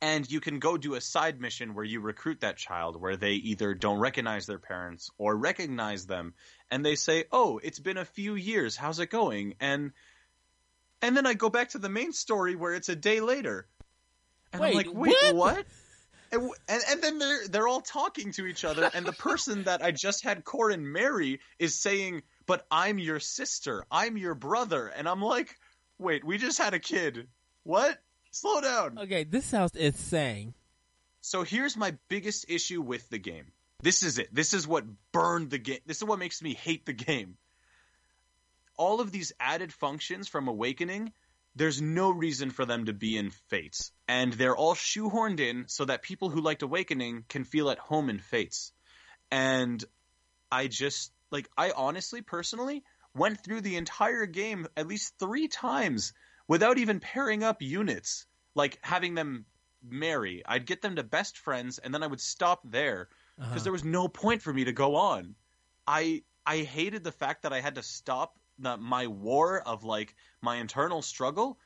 [0.00, 3.34] and you can go do a side mission where you recruit that child, where they
[3.34, 6.34] either don't recognize their parents or recognize them,
[6.70, 8.76] and they say, "Oh, it's been a few years.
[8.76, 9.92] How's it going?" and
[11.02, 13.66] and then I go back to the main story where it's a day later,
[14.52, 15.66] and I'm like, "Wait, what?" what?"
[16.30, 19.82] And, and and then they're they're all talking to each other, and the person that
[19.82, 25.08] I just had Corrin marry is saying, "But I'm your sister, I'm your brother," and
[25.08, 25.56] I'm like,
[25.98, 27.28] "Wait, we just had a kid.
[27.64, 27.98] What?
[28.30, 30.54] Slow down." Okay, this sounds insane.
[31.20, 33.52] So here's my biggest issue with the game.
[33.82, 34.34] This is it.
[34.34, 35.80] This is what burned the game.
[35.86, 37.36] This is what makes me hate the game.
[38.82, 41.12] All of these added functions from Awakening,
[41.54, 43.92] there's no reason for them to be in Fates.
[44.08, 48.10] And they're all shoehorned in so that people who liked Awakening can feel at home
[48.10, 48.72] in Fates.
[49.30, 49.78] And
[50.50, 52.82] I just, like, I honestly, personally,
[53.14, 56.12] went through the entire game at least three times
[56.48, 59.46] without even pairing up units, like having them
[59.82, 60.42] marry.
[60.44, 63.62] I'd get them to best friends, and then I would stop there because Uh-huh.
[63.64, 65.36] there was no point for me to go on.
[65.86, 70.14] I I hated the fact that I had to stop the, my war of like
[70.40, 71.58] my internal struggle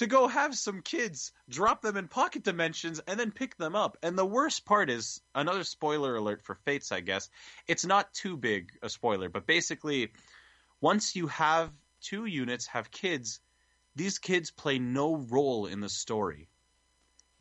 [0.00, 3.98] to go have some kids, drop them in pocket dimensions, and then pick them up.
[4.02, 7.28] And the worst part is another spoiler alert for Fates, I guess.
[7.66, 10.12] It's not too big a spoiler, but basically,
[10.80, 11.70] once you have
[12.00, 13.40] two units have kids,
[13.94, 16.48] these kids play no role in the story.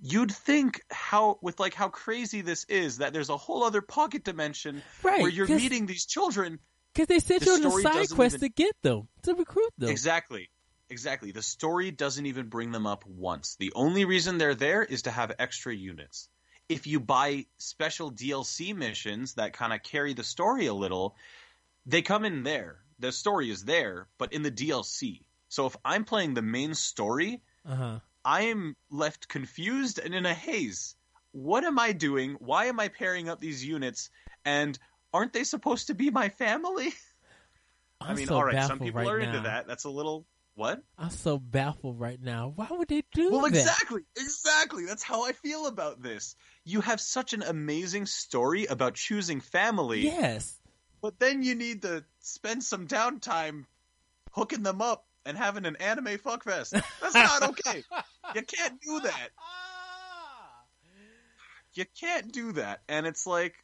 [0.01, 4.25] You'd think how with like how crazy this is that there's a whole other pocket
[4.25, 6.59] dimension Right, where you're meeting these children
[6.93, 9.71] Because they sent The you on a side quest even- to get them, to recruit
[9.77, 9.89] them.
[9.89, 10.49] Exactly.
[10.89, 11.31] Exactly.
[11.31, 13.55] The story doesn't even bring them up once.
[13.59, 16.29] The only reason they're there is to have extra units.
[16.67, 21.15] If you buy special DLC missions that kind of carry the story a little,
[21.85, 22.79] they come in there.
[22.97, 25.21] The story is there, but in the DLC.
[25.47, 27.99] So if I'm playing the main story, Uh huh.
[28.25, 30.95] I am left confused and in a haze.
[31.31, 32.33] What am I doing?
[32.39, 34.09] Why am I pairing up these units?
[34.43, 34.77] And
[35.13, 36.93] aren't they supposed to be my family?
[38.01, 39.27] I I'm mean, so all right, some people right are now.
[39.29, 39.67] into that.
[39.67, 40.81] That's a little what?
[40.97, 42.51] I'm so baffled right now.
[42.55, 43.51] Why would they do Well, that?
[43.51, 44.85] Well, exactly, exactly.
[44.85, 46.35] That's how I feel about this.
[46.65, 50.57] You have such an amazing story about choosing family, Yes.
[51.01, 53.65] but then you need to spend some downtime
[54.31, 56.71] hooking them up and having an anime fuckfest.
[57.01, 57.83] That's not okay.
[58.35, 59.29] you can't do that.
[61.73, 62.81] you can't do that.
[62.89, 63.55] And it's like,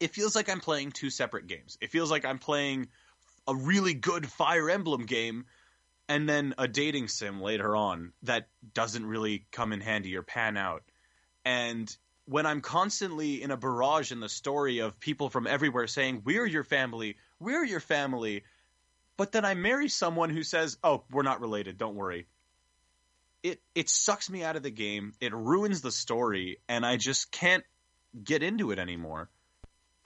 [0.00, 1.78] it feels like I'm playing two separate games.
[1.80, 2.88] It feels like I'm playing
[3.48, 5.46] a really good Fire Emblem game
[6.08, 10.56] and then a dating sim later on that doesn't really come in handy or pan
[10.56, 10.82] out.
[11.44, 11.94] And
[12.26, 16.46] when I'm constantly in a barrage in the story of people from everywhere saying, We're
[16.46, 18.44] your family, we're your family,
[19.16, 22.26] but then I marry someone who says, Oh, we're not related, don't worry.
[23.42, 27.30] It it sucks me out of the game, it ruins the story, and I just
[27.30, 27.64] can't
[28.22, 29.28] get into it anymore.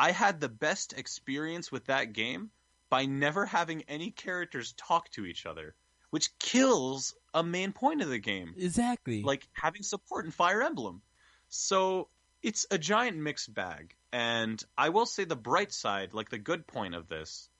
[0.01, 2.49] I had the best experience with that game
[2.89, 5.75] by never having any characters talk to each other,
[6.09, 8.55] which kills a main point of the game.
[8.57, 9.23] Exactly.
[9.23, 11.03] Like having support in Fire Emblem.
[11.51, 12.09] So
[12.43, 13.95] it's a giant mixed bag.
[14.11, 17.51] And I will say the bright side, like the good point of this,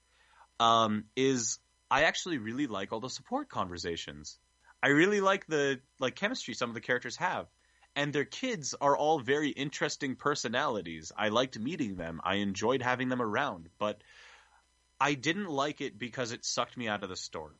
[0.59, 1.59] um, is
[1.91, 4.39] I actually really like all the support conversations.
[4.81, 7.45] I really like the like chemistry some of the characters have.
[7.95, 11.11] And their kids are all very interesting personalities.
[11.17, 12.21] I liked meeting them.
[12.23, 14.01] I enjoyed having them around, but
[14.99, 17.55] I didn't like it because it sucked me out of the story.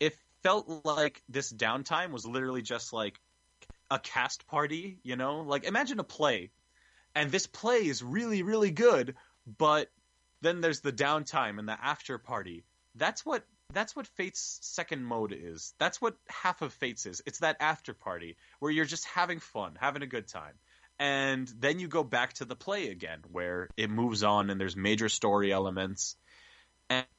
[0.00, 3.20] It felt like this downtime was literally just like
[3.90, 5.42] a cast party, you know?
[5.42, 6.50] Like imagine a play
[7.14, 9.14] and this play is really really good,
[9.58, 9.90] but
[10.40, 12.64] then there's the downtime and the after party.
[12.94, 15.74] That's what that's what Fate's second mode is.
[15.78, 17.22] That's what half of Fate's is.
[17.26, 20.54] It's that after party where you're just having fun, having a good time.
[20.98, 24.76] And then you go back to the play again where it moves on and there's
[24.76, 26.16] major story elements.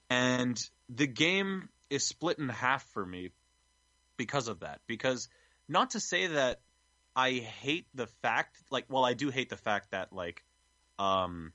[0.10, 3.32] And, the game is split in half for me
[4.16, 4.80] because of that.
[4.86, 5.28] Because
[5.68, 6.60] not to say that
[7.16, 10.44] I hate the fact, like, well, I do hate the fact that, like,
[11.00, 11.52] um,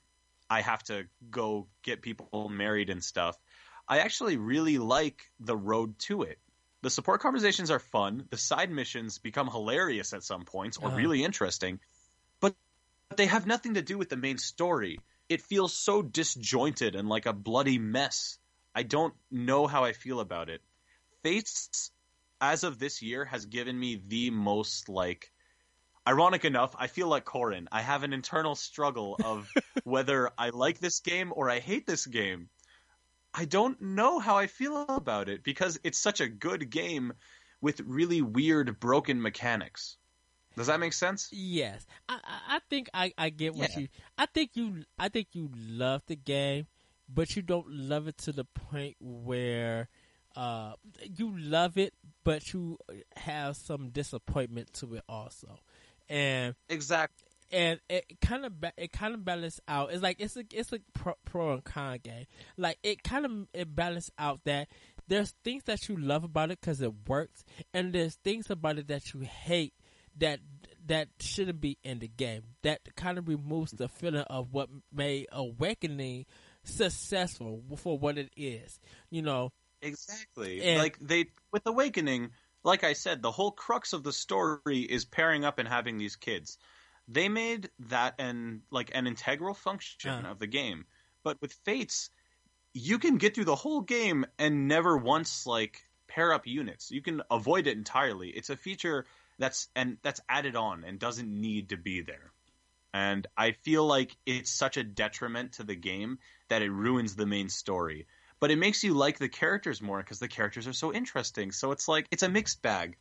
[0.49, 3.37] I have to go get people married and stuff.
[3.89, 6.39] I actually really like the road to it.
[6.83, 8.27] The support conversations are fun.
[8.29, 10.97] The side missions become hilarious at some points or Uh-huh.
[10.97, 11.79] really interesting,
[12.41, 12.55] but
[13.17, 14.99] they have nothing to do with the main story.
[15.29, 18.39] It feels so disjointed and like a bloody mess.
[18.75, 20.61] I don't know how I feel about it.
[21.23, 21.91] Fates,
[22.41, 25.33] as of this year, has given me the most like.
[26.07, 27.67] Ironic enough, I feel like Corrin.
[27.71, 32.05] I have an internal struggle of whether I like this game or I hate this
[32.05, 32.49] game.
[33.33, 37.13] I don't know how I feel about it because it's such a good game
[37.61, 39.97] with really weird, broken mechanics.
[40.55, 41.29] Does that make sense?
[41.31, 42.19] Yes, I,
[42.49, 43.79] I, think I, I get what Yeah.
[43.81, 43.87] you.
[44.17, 44.83] I think you.
[44.97, 46.67] I think you love the game,
[47.07, 49.87] but you don't love it to the point where
[50.35, 50.73] uh,
[51.15, 52.77] you love it, but you
[53.15, 55.59] have some disappointment to it also,
[56.09, 57.28] and Exactly.
[57.51, 59.91] And it kind of ba- it kind of balance out.
[59.91, 62.25] It's like it's a it's a pro, pro and con game.
[62.57, 64.67] Like it kind of it balance out that
[65.07, 67.43] there's things that you love about it because it works,
[67.73, 69.73] and there's things about it that you hate
[70.17, 70.39] that
[70.85, 72.43] that shouldn't be in the game.
[72.63, 76.25] That kind of removes the feeling of what made Awakening
[76.63, 78.79] successful for what it is.
[79.09, 80.61] You know, Exactly.
[80.61, 82.31] And- like they with Awakening,
[82.63, 86.15] like I said, the whole crux of the story is pairing up and having these
[86.15, 86.57] kids.
[87.09, 90.85] They made that an like an integral function of the game.
[91.23, 92.09] But with Fates,
[92.73, 96.91] you can get through the whole game and never once like pair up units.
[96.91, 98.29] You can avoid it entirely.
[98.29, 99.05] It's a feature
[99.37, 102.31] that's and that's added on and doesn't need to be there.
[102.93, 107.27] And I feel like it's such a detriment to the game that it ruins the
[107.27, 108.07] main story
[108.39, 111.51] but it makes you like the characters more because the characters are so interesting.
[111.51, 112.97] So it's like it's a mixed bag.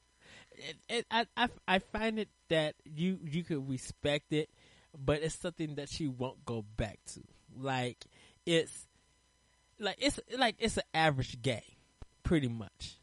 [0.59, 4.51] It, it, I, I I find it that you you could respect it,
[4.97, 7.23] but it's something that she won't go back to.
[7.57, 8.05] Like
[8.47, 8.87] it's
[9.79, 11.61] like it's like it's an average game,
[12.23, 12.99] pretty much.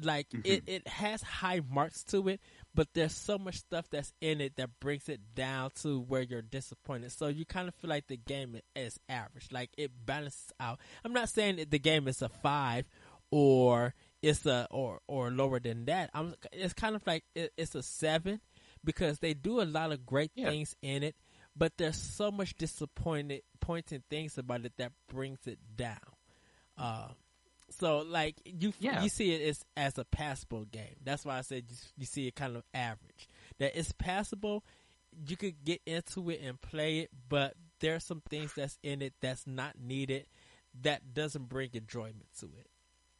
[0.00, 0.42] Like mm-hmm.
[0.44, 2.40] it, it has high marks to it,
[2.74, 6.42] but there's so much stuff that's in it that brings it down to where you're
[6.42, 7.10] disappointed.
[7.10, 9.48] So you kind of feel like the game is average.
[9.50, 10.78] Like it balances out.
[11.04, 12.84] I'm not saying that the game is a five
[13.30, 16.10] or it's a or or lower than that.
[16.14, 16.34] I'm.
[16.52, 18.40] It's kind of like it, it's a seven
[18.84, 20.50] because they do a lot of great Yeah.
[20.50, 21.16] things in it,
[21.56, 25.98] but there's so much disappointed pointing things about it that brings it down.
[26.76, 27.08] Uh,
[27.70, 29.02] so like you Yeah.
[29.02, 30.96] you see it as as a passable game.
[31.04, 33.28] That's why I said you, you see it kind of average.
[33.58, 34.64] That it's passable.
[35.26, 39.14] You could get into it and play it, but there's some things that's in it
[39.20, 40.26] that's not needed
[40.82, 42.68] that doesn't bring enjoyment to it.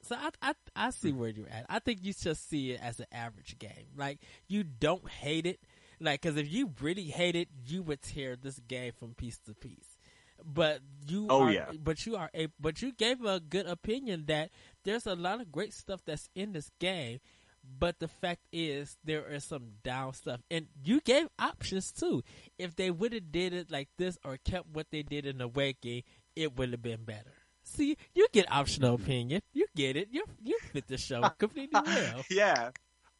[0.02, 1.66] So I, I I see where you're at.
[1.68, 3.88] I think you just see it as an average game.
[3.96, 5.60] Like you don't hate it,
[6.00, 9.54] like because if you really hate it, you would tear this game from piece to
[9.54, 9.98] piece.
[10.44, 11.66] But you, Oh, are, yeah.
[11.82, 14.50] but you are a, but you gave a good opinion that
[14.84, 17.18] there's a lot of great stuff that's in this game,
[17.64, 22.22] But the fact is, there is some down stuff, and you gave options too.
[22.56, 25.44] If they would have did it like this or kept what they did in the
[25.46, 26.04] Awakening,
[26.36, 27.34] it would have been better.
[27.74, 29.42] See, you get optional opinion.
[29.52, 30.08] You get it.
[30.10, 32.24] You you fit the show completely well.
[32.30, 32.70] yeah,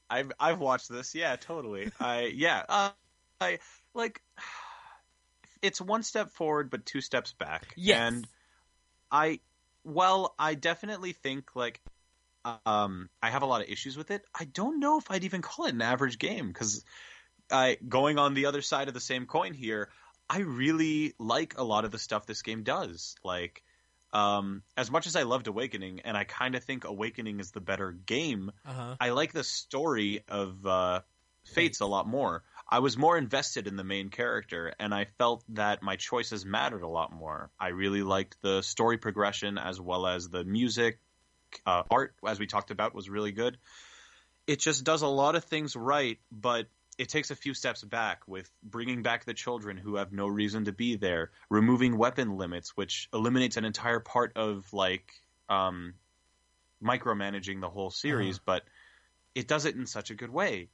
[0.08, 1.14] I've I've watched this.
[1.14, 1.90] Yeah, totally.
[2.00, 2.64] I yeah.
[2.68, 2.90] Uh,
[3.40, 3.58] I
[3.94, 4.22] like.
[5.60, 7.74] It's one step forward, but two steps back.
[7.76, 7.98] Yes.
[8.00, 8.28] And
[9.10, 9.40] I,
[9.82, 11.80] well, I definitely think like,
[12.64, 14.22] um, I have a lot of issues with it.
[14.32, 16.84] I don't know if I'd even call it an average game because,
[17.50, 19.88] I going on the other side of the same coin here.
[20.30, 23.16] I really like a lot of the stuff this game does.
[23.24, 23.64] Like,
[24.12, 27.60] um, as much as I loved Awakening, and I kind of think Awakening is the
[27.60, 28.97] better game, Uh-huh.
[29.01, 31.01] I like the story of uh,
[31.44, 32.43] Fates a lot more.
[32.68, 36.82] I was more invested in the main character, and I felt that my choices mattered
[36.82, 37.51] a lot more.
[37.59, 40.98] I really liked the story progression as well as the music.
[41.64, 43.56] Uh, art, as we talked about, was really good.
[44.47, 46.66] It just does a lot of things right, but
[46.98, 50.64] it takes a few steps back with bringing back the children who have no reason
[50.64, 55.12] to be there, removing weapon limits, which eliminates an entire part of like
[55.48, 55.94] um,
[56.82, 58.42] micromanaging the whole series, Uh-huh.
[58.46, 58.62] but
[59.34, 60.68] it does it in such a good way.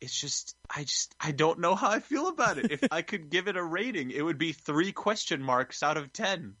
[0.00, 2.70] It's just, I just, I don't know how I feel about it.
[2.70, 6.12] if I could give it a rating, it would be three question marks out of
[6.12, 6.56] ten.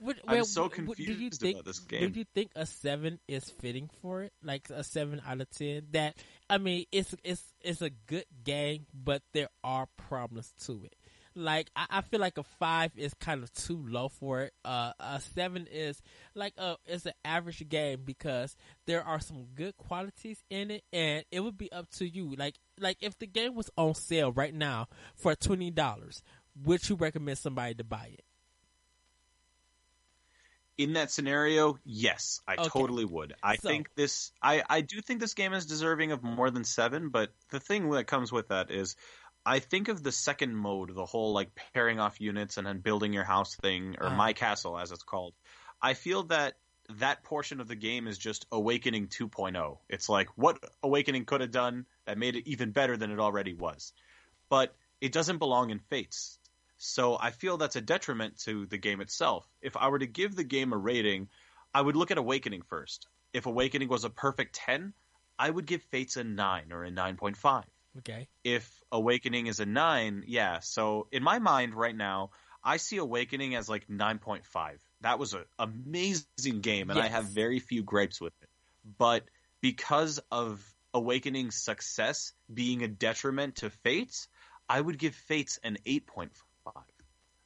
[0.00, 2.10] What, I'm well, so what- do you confused think, about this game.
[2.12, 4.32] Do you think a seven is fitting for it?
[4.42, 5.88] Like a seven out of ten?
[5.92, 6.16] That
[6.48, 10.94] I mean, it's it's it's a good game, but there are problems to it.
[11.36, 14.52] Like I, I feel like a five is kind of too low for it.
[14.64, 16.00] Uh, a seven is
[16.34, 18.56] like a it's an average game because
[18.86, 22.34] there are some good qualities in it, and it would be up to you.
[22.36, 26.22] Like like if the game was on sale right now for twenty dollars,
[26.64, 28.24] would you recommend somebody to buy it?
[30.80, 32.68] In that scenario, yes, I Okay.
[32.70, 33.34] totally would.
[33.42, 36.64] I So- think this, I, I do think this game is deserving of more than
[36.64, 38.96] seven, but the thing that comes with that is,
[39.44, 43.12] I think of the second mode, the whole like pairing off units and then building
[43.12, 44.16] your house thing, or Uh-huh.
[44.16, 45.34] my castle as it's called.
[45.82, 46.56] I feel that
[46.94, 49.78] that portion of the game is just Awakening 2.0.
[49.90, 53.52] It's like what Awakening could have done that made it even better than it already
[53.52, 53.92] was.
[54.48, 56.38] But it doesn't belong in Fates.
[56.82, 59.46] So I feel that's a detriment to the game itself.
[59.60, 61.28] If I were to give the game a rating,
[61.74, 63.06] I would look at Awakening first.
[63.34, 64.94] If Awakening was a perfect 10,
[65.38, 67.64] I would give Fates a 9 or a 9.5.
[67.98, 68.28] Okay.
[68.44, 70.60] If Awakening is a 9, yeah.
[70.60, 72.30] So in my mind right now,
[72.64, 74.78] I see Awakening as like 9.5.
[75.02, 78.48] That was an amazing game, and I have very few gripes with it.
[78.96, 79.24] But
[79.60, 84.28] because of Awakening's success being a detriment to Fates,
[84.66, 86.30] I would give Fates an 8.5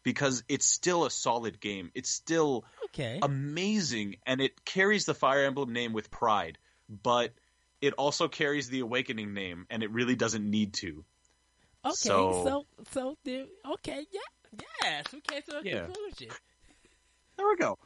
[0.02, 1.90] because it's still a solid game.
[1.94, 3.18] It's still Okay.
[3.22, 6.58] amazing and it carries the Fire Emblem name with pride,
[6.88, 7.32] but
[7.80, 11.04] it also carries the Awakening name and it really doesn't need to.
[11.84, 15.86] Okay, So- so so, then okay, yeah, yes, okay, so to Yeah.
[15.86, 16.30] conclusion.
[17.36, 17.78] There we go.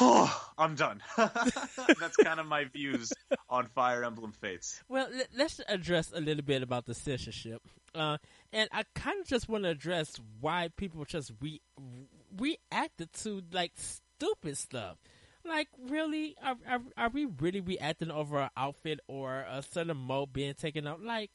[0.00, 1.02] Oh, I'm done.
[1.16, 3.12] That's kind of my views
[3.48, 4.82] on Fire Emblem Fates.
[4.88, 7.62] Well, let, let's address a little bit about the censorship,
[7.94, 8.18] uh,
[8.52, 11.60] and I kind of just want to address why people just re-
[12.36, 14.98] reacted to like stupid stuff.
[15.44, 20.32] Like, really, are, are are we really reacting over an outfit or a certain mode
[20.32, 21.02] being taken out?
[21.02, 21.30] Like,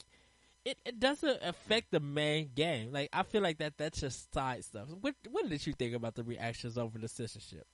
[0.64, 2.92] it, it doesn't affect the main game.
[2.92, 4.88] Like, I feel like that that's just side stuff.
[5.00, 7.66] What what did you think about the reactions over the censorship?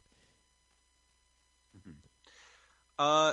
[3.00, 3.32] Uh,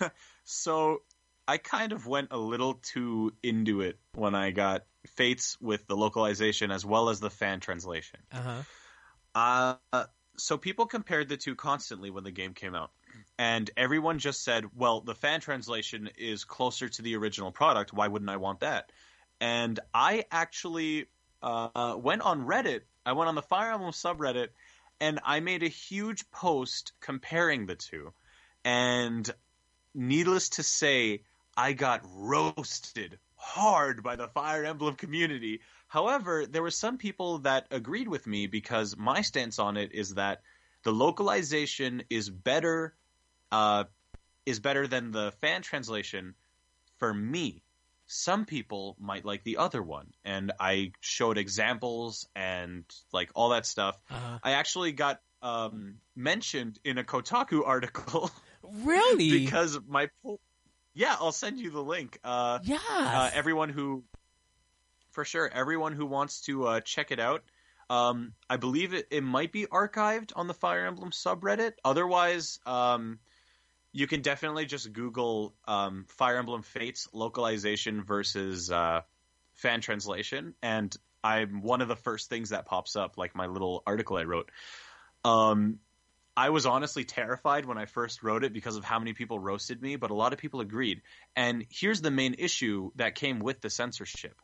[0.44, 1.00] so
[1.48, 5.96] I kind of went a little too into it when I got Fates with the
[5.96, 8.20] localization as well as the fan translation.
[8.30, 8.62] Uh
[9.34, 9.78] huh.
[9.92, 10.04] Uh,
[10.36, 12.90] so people compared the two constantly when the game came out,
[13.38, 17.94] and everyone just said, "Well, the fan translation is closer to the original product.
[17.94, 18.92] Why wouldn't I want that?"
[19.40, 21.06] And I actually
[21.42, 22.82] uh, went on Reddit.
[23.06, 24.48] I went on the Fire Emblem subreddit,
[25.00, 28.12] and I made a huge post comparing the two.
[28.66, 29.32] And
[29.94, 31.22] needless to say,
[31.56, 35.60] I got roasted hard by the Fire Emblem community.
[35.86, 40.14] However, there were some people that agreed with me because my stance on it is
[40.14, 40.42] that
[40.82, 42.96] the localization is better
[43.52, 43.84] uh,
[44.44, 46.34] is better than the fan translation
[46.98, 47.62] for me.
[48.08, 53.64] Some people might like the other one, and I showed examples and like all that
[53.64, 53.96] stuff.
[54.10, 54.38] Uh huh.
[54.42, 58.30] I actually got um, mentioned in a Kotaku article
[58.82, 59.30] Really?
[59.30, 60.40] because my po-
[60.94, 62.18] yeah, I'll send you the link.
[62.24, 62.82] Uh, yes.
[62.88, 64.02] uh, everyone who,
[65.10, 67.42] for sure, everyone who wants to uh, check it out.
[67.88, 71.72] Um, I believe it, it might be archived on the Fire Emblem subreddit.
[71.84, 73.18] Otherwise, um,
[73.92, 79.02] you can definitely just Google um, Fire Emblem Fates localization versus uh,
[79.54, 83.82] fan translation, and I'm one of the first things that pops up, like my little
[83.86, 84.50] article I wrote.
[85.24, 85.78] Um,
[86.36, 89.80] I was honestly terrified when I first wrote it because of how many people roasted
[89.80, 91.00] me, but a lot of people agreed.
[91.34, 94.36] And here's the main issue that came with the censorship: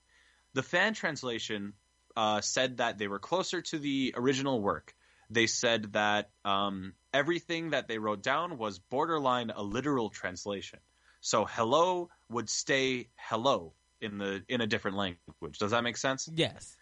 [0.54, 1.74] the fan translation
[2.16, 4.94] uh, said that they were closer to the original work.
[5.30, 10.78] They said that um, everything that they wrote down was borderline a literal translation.
[11.20, 15.58] So hello would stay hello in the in a different language.
[15.58, 16.28] Does that make sense?
[16.34, 16.76] Yes.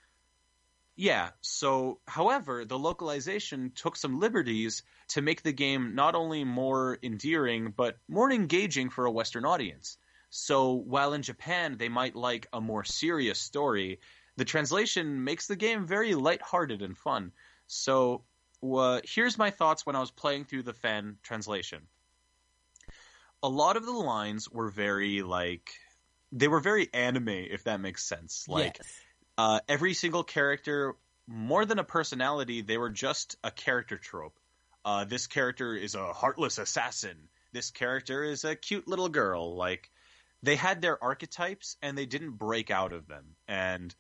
[1.01, 1.31] Yeah.
[1.41, 7.73] So, however, the localization took some liberties to make the game not only more endearing
[7.75, 9.97] but more engaging for a Western audience.
[10.29, 14.01] So, while in Japan they might like a more serious story,
[14.37, 17.33] the translation makes the game very lighthearted and fun.
[17.67, 18.25] So,
[18.63, 21.81] uh, here's my thoughts when I was playing through the fan translation.
[23.43, 25.73] A lot of the lines were very like
[26.31, 28.45] they were very anime, if that makes sense.
[28.47, 28.93] Like yes.
[29.41, 30.97] Uh, every single character,
[31.27, 34.39] more than a personality, they were just a character trope.
[34.85, 37.17] Uh, this character is a heartless assassin.
[37.51, 39.57] This character is a cute little girl.
[39.57, 39.91] Like
[40.43, 43.37] they had their archetypes and they didn't break out of them.
[43.49, 43.95] And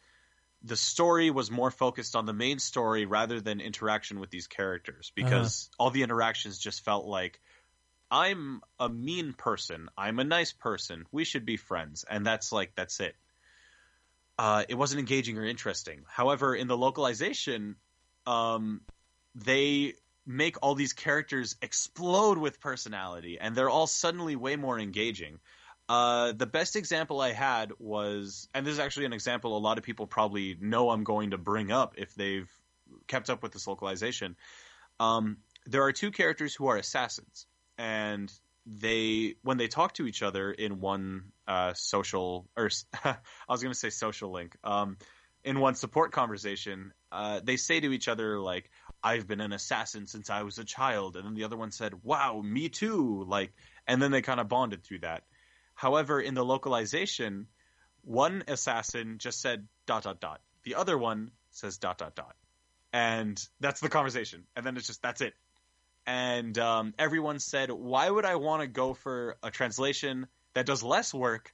[0.62, 5.10] the story was more focused on the main story rather than interaction with these characters
[5.14, 7.40] because all the interactions just felt like
[8.10, 12.74] I'm a mean person, I'm a nice person, we should be friends, and that's like
[12.74, 13.14] that's it.
[14.40, 16.00] Uh, it wasn't engaging or interesting.
[16.08, 17.76] However, in the localization,
[18.26, 18.80] um,
[19.34, 19.92] they
[20.24, 25.40] make all these characters explode with personality, and they're all suddenly way more engaging.
[25.90, 29.76] Uh, the best example I had was, and this is actually an example a lot
[29.76, 32.50] of people probably know I'm going to bring up if they've
[33.08, 34.36] kept up with this localization.
[34.98, 35.36] Um,
[35.66, 37.44] there are two characters who are assassins,
[37.76, 38.32] and
[38.64, 42.70] they, when they talk to each other in one uh, social, or
[43.04, 43.16] I
[43.48, 44.96] was going to say social link, um,
[45.42, 48.70] in one support conversation, uh, they say to each other like,
[49.02, 52.04] "I've been an assassin since I was a child," and then the other one said,
[52.04, 53.52] "Wow, me too!" Like,
[53.88, 55.24] and then they kind of bonded through that.
[55.74, 57.48] However, in the localization,
[58.02, 60.40] one assassin just said dot dot dot.
[60.62, 62.36] The other one says dot dot dot.
[62.92, 64.44] And that's the conversation.
[64.54, 65.34] And then it's just that's it.
[66.06, 70.82] And um, everyone said, why would I want to go for a translation that does
[70.82, 71.52] less work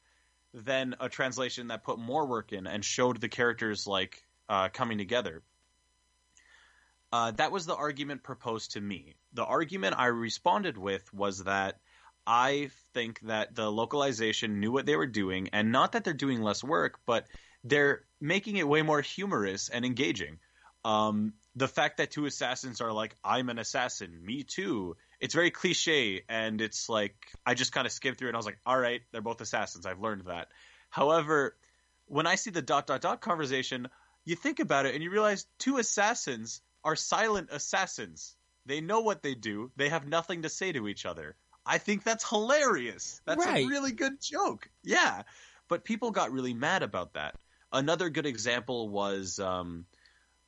[0.55, 4.99] than a translation that put more work in and showed the characters like uh, coming
[4.99, 5.43] together?
[7.13, 9.15] Uh, that was the argument proposed to me.
[9.33, 11.79] The argument I responded with was that
[12.27, 16.43] I think that the localization knew what they were doing, and not that they're doing
[16.43, 17.27] less work, but
[17.63, 20.39] they're making it way more humorous and engaging.
[20.85, 24.97] Um, the fact that two assassins are like, I'm an assassin, me too.
[25.21, 27.15] It's very cliche, and it's like,
[27.45, 29.41] I just kind of skimmed through it and I was like, all right, they're both
[29.41, 29.87] assassins.
[29.87, 30.49] I've learned that.
[30.91, 31.57] However,
[32.07, 33.89] when I see the dot dot dot conversation,
[34.25, 38.37] you think about it and you realize two assassins are silent assassins.
[38.67, 41.37] They know what they do, they have nothing to say to each other.
[41.65, 43.21] I think that's hilarious.
[43.25, 43.65] That's Right.
[43.65, 44.69] a really good joke.
[44.85, 45.23] Yeah.
[45.69, 47.35] But people got really mad about that.
[47.73, 49.87] Another good example was um,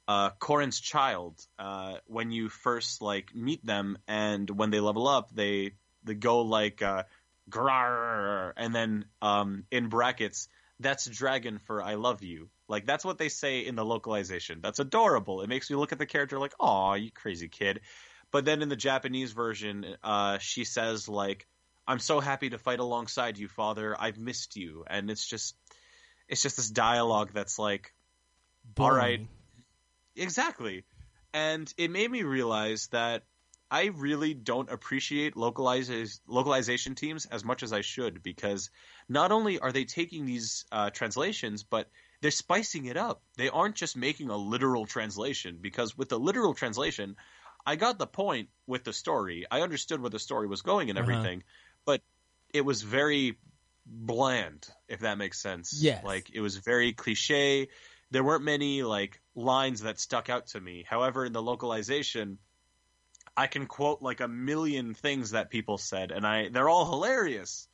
[0.09, 1.39] uh, Corrin's child.
[1.59, 5.73] Uh, when you first like meet them, and when they level up, they
[6.03, 7.05] they go like uh,
[7.51, 10.49] "Grrr," and then um, in brackets,
[10.81, 14.61] that's dragon for "I love you." Like that's what they say in the localization.
[14.63, 15.43] That's adorable.
[15.43, 17.81] It makes me look at the character like, "Aw, you crazy kid."
[18.31, 21.47] But then in the Japanese version, uh, she says like,
[21.87, 23.95] "I'm so happy to fight alongside you, father.
[23.99, 25.55] I've missed you," and it's just,
[26.29, 27.93] it's just this dialogue that's like,
[28.79, 29.21] all right.
[30.19, 30.85] Exactly,
[31.33, 33.25] and it made me realize that
[33.71, 38.71] I really don't appreciate localizes localization teams as much as I should because
[39.09, 41.91] not only are they taking these uh, translations, but
[42.23, 43.23] they're spicing it up.
[43.37, 47.17] They aren't just making a literal translation because with the literal translation,
[47.67, 49.47] I got the point with the story.
[49.51, 50.99] I understood where the story was going and Uh-huh.
[50.99, 51.45] everything,
[51.85, 52.03] but
[52.55, 53.39] it was very
[53.87, 55.91] bland, if that makes sense.
[55.91, 56.03] Yes.
[56.03, 57.69] Like it was very cliche.
[58.11, 60.85] There weren't many like lines that stuck out to me.
[60.89, 62.39] However, in the localization,
[63.37, 67.69] I can quote like a million things that people said, and I they're all hilarious.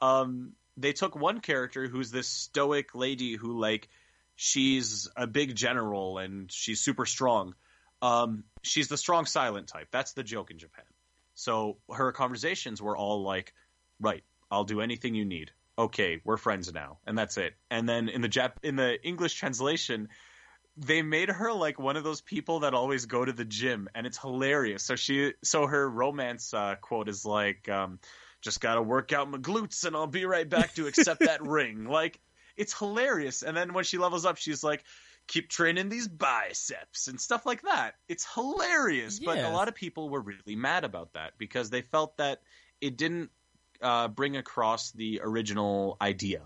[0.00, 3.88] Um, they took one character who's this stoic lady who like
[4.36, 7.54] she's a big general and she's super strong.
[8.02, 9.88] Um, she's the strong silent type.
[9.90, 10.84] That's the joke in Japan.
[11.34, 13.54] So her conversations were all like,
[13.98, 15.52] "Right, I'll do anything you need.
[15.78, 17.54] Okay, we're friends now," and that's it.
[17.70, 20.08] And then in the Jap- in the English translation,
[20.78, 24.06] they made her like one of those people that always go to the gym, and
[24.06, 24.82] it's hilarious.
[24.84, 27.98] So she, so her romance uh, quote is like, um,
[28.40, 31.84] just gotta work out my glutes and I'll be right back to accept that ring.
[31.84, 32.20] Like,
[32.56, 33.42] it's hilarious.
[33.42, 34.84] And then when she levels up, she's like,
[35.26, 37.94] keep training these biceps and stuff like that.
[38.08, 39.18] It's hilarious.
[39.18, 42.40] But a lot of people were really mad about that because they felt that
[42.80, 43.30] it didn't
[43.82, 46.42] uh, bring across the original idea.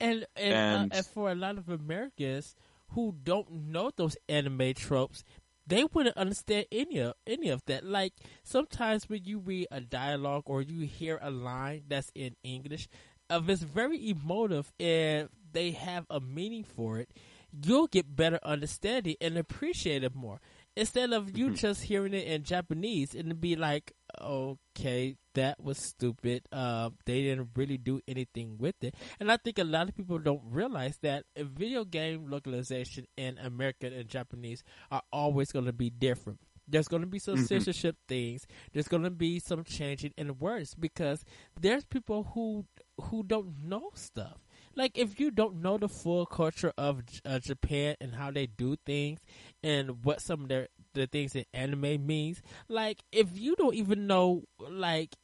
[0.00, 2.54] And and, And- uh, and for a lot of Americans
[2.90, 5.24] who don't know those anime tropes,
[5.66, 7.84] they wouldn't understand any of any of that.
[7.84, 12.88] Like sometimes when you read a dialogue or you hear a line that's in English,
[13.30, 17.10] if it's very emotive and they have a meaning for it,
[17.52, 20.40] you'll get better understanding and appreciate it more.
[20.76, 21.54] Instead of you mm-hmm.
[21.54, 26.42] just hearing it in Japanese and be like, okay, that was stupid.
[26.52, 28.94] Uh, they didn't really do anything with it.
[29.20, 33.38] And I think a lot of people don't realize that a video game localization in
[33.38, 36.40] American and Japanese are always going to be different.
[36.70, 37.46] There's going to be some Mhm.
[37.48, 38.46] censorship things.
[38.72, 41.24] There's going to be some changing in words because
[41.58, 42.66] there's people who
[43.00, 44.44] who don't know stuff.
[44.74, 48.76] Like if you don't know the full culture of uh, Japan and how they do
[48.84, 49.20] things
[49.62, 50.68] and what some of their
[50.98, 55.16] the things in anime means, like if you don't even know like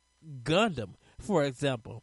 [0.42, 2.02] Gundam, for example,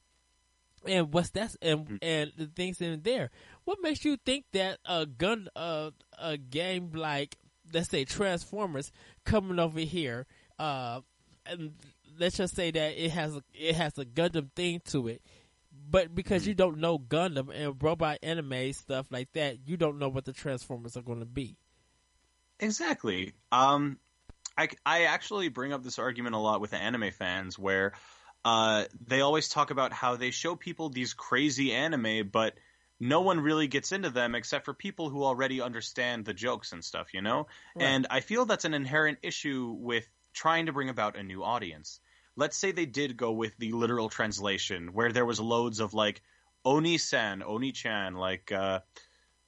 [0.85, 1.99] and what's that's and Mhm.
[2.01, 3.29] and the things in there,
[3.65, 7.37] what makes you think that a gun uh, a game like
[7.73, 8.91] let's say Transformers
[9.25, 10.25] coming over here,
[10.59, 11.01] uh,
[11.45, 11.73] and
[12.19, 15.21] let's just say that it has a, it has a Gundam thing to it.
[15.89, 20.09] But because you don't know Gundam and robot anime stuff like that, you don't know
[20.09, 21.57] what the Transformers are going to be.
[22.61, 23.33] Exactly.
[23.51, 23.97] Um,
[24.57, 27.93] I, I actually bring up this argument a lot with anime fans where
[28.45, 32.53] uh, they always talk about how they show people these crazy anime, but
[32.99, 36.85] no one really gets into them except for people who already understand the jokes and
[36.85, 37.47] stuff, you know?
[37.75, 37.85] Right.
[37.85, 41.99] And I feel that's an inherent issue with trying to bring about a new audience.
[42.35, 46.21] Let's say they did go with the literal translation where there was loads of like
[46.63, 48.79] Oni-san, Oni-chan, like uh,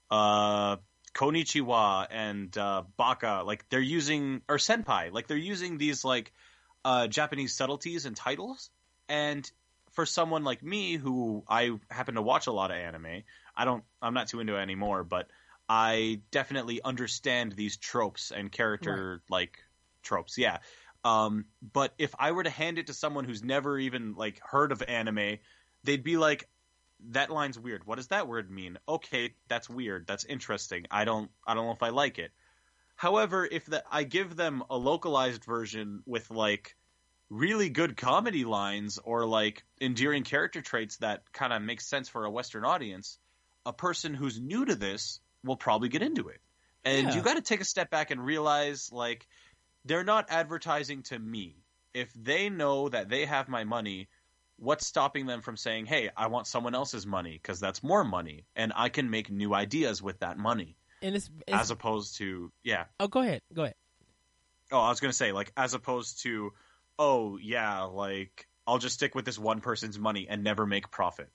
[0.09, 0.77] uh,
[1.13, 6.33] Konichiwa and uh, Baka, like they're using or Senpai, like they're using these like
[6.83, 8.69] uh, Japanese subtleties and titles.
[9.07, 9.49] And
[9.91, 13.23] for someone like me, who I happen to watch a lot of anime,
[13.55, 15.29] I don't, I'm not too into it anymore, but
[15.69, 19.59] I definitely understand these tropes and character like
[20.01, 20.37] tropes.
[20.37, 20.57] Yeah.
[21.05, 24.71] Um, but if I were to hand it to someone who's never even like heard
[24.71, 25.37] of anime,
[25.83, 26.47] they'd be like,
[27.09, 27.85] that line's weird.
[27.85, 28.77] What does that word mean?
[28.87, 30.07] Okay, that's weird.
[30.07, 30.85] That's interesting.
[30.91, 32.31] I don't I don't know if I like it.
[32.95, 36.75] However, if the, I give them a localized version with like
[37.29, 42.25] really good comedy lines or like endearing character traits that kind of make sense for
[42.25, 43.17] a western audience,
[43.65, 46.39] a person who's new to this will probably get into it.
[46.85, 47.15] And Yeah.
[47.15, 49.27] you got to take a step back and realize like
[49.85, 51.55] they're not advertising to me.
[51.93, 54.07] If they know that they have my money,
[54.63, 58.45] what's stopping them from saying, "Hey, I want someone else's money because that's more money
[58.55, 62.51] and I can make new ideas with that money." And it's, it's As opposed to,
[62.63, 62.85] yeah.
[62.99, 63.75] oh, go ahead, go ahead.
[64.71, 66.53] Oh, I was going to say like as opposed to,
[66.97, 71.29] "Oh, yeah, like I'll just stick with this one person's money and never make profit."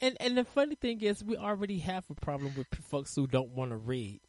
[0.00, 3.50] And and the funny thing is, we already have a problem with folks who don't
[3.50, 4.20] want to read.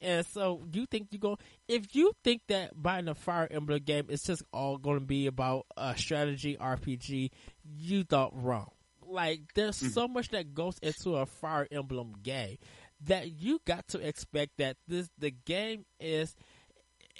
[0.00, 4.06] And so you think you go if you think that buying a Fire Emblem game
[4.08, 7.30] is just all going to be about a strategy RPG,
[7.64, 8.70] you thought wrong.
[9.06, 9.88] Like there's mm-hmm.
[9.88, 12.58] so much that goes into a Fire Emblem game
[13.04, 16.34] that you got to expect that this the game is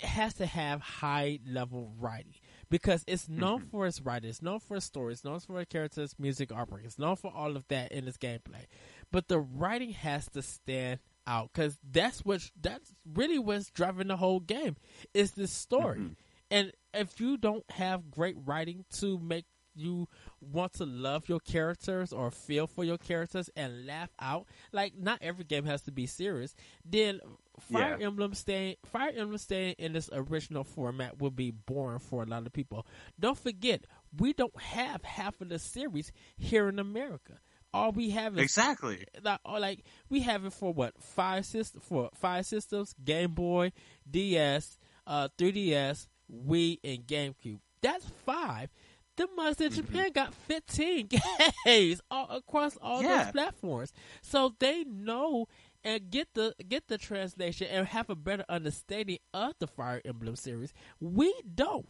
[0.03, 2.35] has to have high level writing
[2.71, 3.71] because it's known mm-hmm.
[3.71, 6.85] for its writing, it's known for its story, it's known for its characters, music, artwork,
[6.85, 8.67] it's known for all of that in its gameplay.
[9.11, 14.17] But the writing has to stand out because that's what that's really what's driving the
[14.17, 14.77] whole game
[15.15, 15.99] is the story.
[15.99, 16.13] Mm-hmm.
[16.51, 19.45] And if you don't have great writing to make
[19.75, 20.09] you
[20.41, 25.19] want to love your characters or feel for your characters and laugh out, like not
[25.23, 27.21] every game has to be serious, then
[27.61, 28.07] Fire Yeah.
[28.07, 32.47] Emblem staying Fire Emblem staying in this original format will be boring for a lot
[32.47, 32.87] of people.
[33.21, 33.85] Don't forget,
[34.17, 37.39] we don't have half of the series here in America.
[37.75, 39.05] All we have is Exactly.
[39.23, 43.73] like, like we have it for what five system for five systems: Game Boy,
[44.11, 47.61] DS, uh, 3DS, Wii, and GameCube.
[47.83, 48.71] That's five.
[49.17, 51.09] The ones in Japan got fifteen
[51.67, 53.25] games all across all Yeah.
[53.25, 53.93] those platforms,
[54.23, 55.47] so they know
[55.85, 60.37] and get the get the translation and have a better understanding of the Fire Emblem
[60.37, 60.73] series.
[61.01, 61.87] We don't.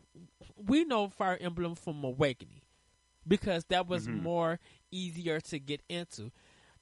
[0.57, 2.63] We know Fire Emblem from Awakening
[3.27, 4.23] because that was Mhm.
[4.23, 4.59] more
[4.91, 6.31] easier to get into.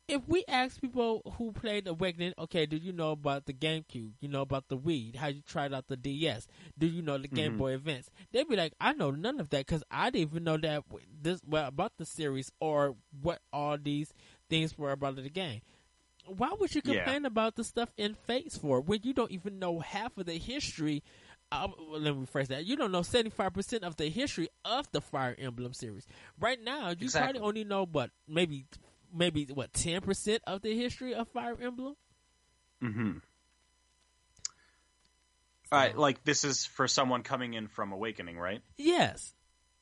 [0.08, 4.12] if we ask people who played Awakening, okay, do you know about the GameCube?
[4.20, 5.16] You know about the Wii?
[5.16, 6.46] How you tried out the DS?
[6.78, 7.58] Do you know the Game Mhm.
[7.58, 8.08] Boy Advance?
[8.30, 10.84] They'd be like, I know none of that because I didn't even know that
[11.22, 14.14] this well, about the series or what all these
[14.48, 15.62] things were about the game.
[16.24, 17.02] Why would you Yeah.
[17.02, 20.38] complain about the stuff in Fates for when you don't even know half of the
[20.38, 21.02] history?
[21.52, 22.64] Uh, let me rephrase that.
[22.66, 26.06] You don't know seventy five percent of the history of the Fire Emblem series.
[26.40, 27.38] Right now, you Exactly.
[27.38, 28.66] probably only know what maybe
[29.14, 31.94] maybe what ten percent of the history of Fire Emblem.
[32.82, 33.12] Mm-hmm.
[35.72, 38.60] All right, like this is for someone coming in from Awakening, right?
[38.76, 39.32] Yes.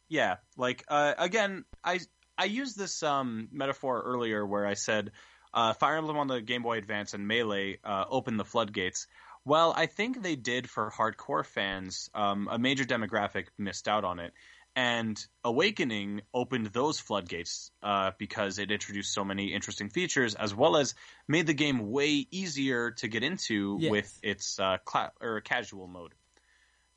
[0.09, 2.01] Yeah, like uh, again, I
[2.39, 5.13] I used this um, metaphor earlier where I said
[5.53, 9.07] uh, Fire Emblem on the Game Boy Advance and Melee uh, opened the floodgates.
[9.45, 12.09] Well, I think they did for hardcore fans.
[12.15, 14.33] Um, a major demographic missed out on it,
[14.75, 20.77] and Awakening opened those floodgates uh, because it introduced so many interesting features, as well
[20.77, 20.95] as
[21.29, 23.91] made the game way easier to get into Yes.
[23.91, 26.15] with its uh, cla- or casual mode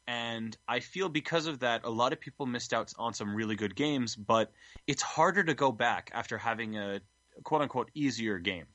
[0.08, 3.56] and I feel because of that, a lot of people missed out on some really
[3.58, 4.16] good games.
[4.16, 4.52] But
[4.88, 7.02] it's harder to go back after having a
[7.44, 8.68] quote unquote easier game.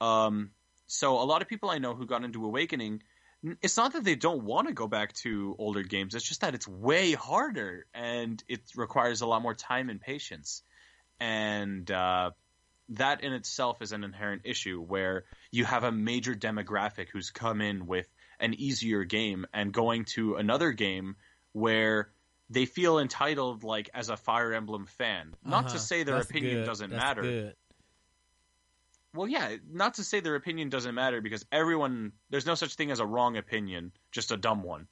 [0.00, 0.50] Um,
[0.86, 3.02] so a lot of people I know who got into Awakening,
[3.62, 6.14] it's not that they don't want to go back to older games.
[6.14, 10.62] It's just that it's way harder and it requires a lot more time and patience.
[11.20, 12.30] And uh,
[12.90, 17.60] that in itself is an inherent issue where you have a major demographic who's come
[17.60, 18.08] in with
[18.40, 21.16] an easier game and going to another game
[21.52, 22.10] where
[22.50, 25.74] they feel entitled like as a fire emblem fan not Uh-huh.
[25.74, 26.66] to say their That's opinion good.
[26.66, 27.54] doesn't That's matter good.
[29.14, 32.90] Well yeah not to say their opinion doesn't matter because everyone there's no such thing
[32.90, 34.86] as a wrong opinion just a dumb one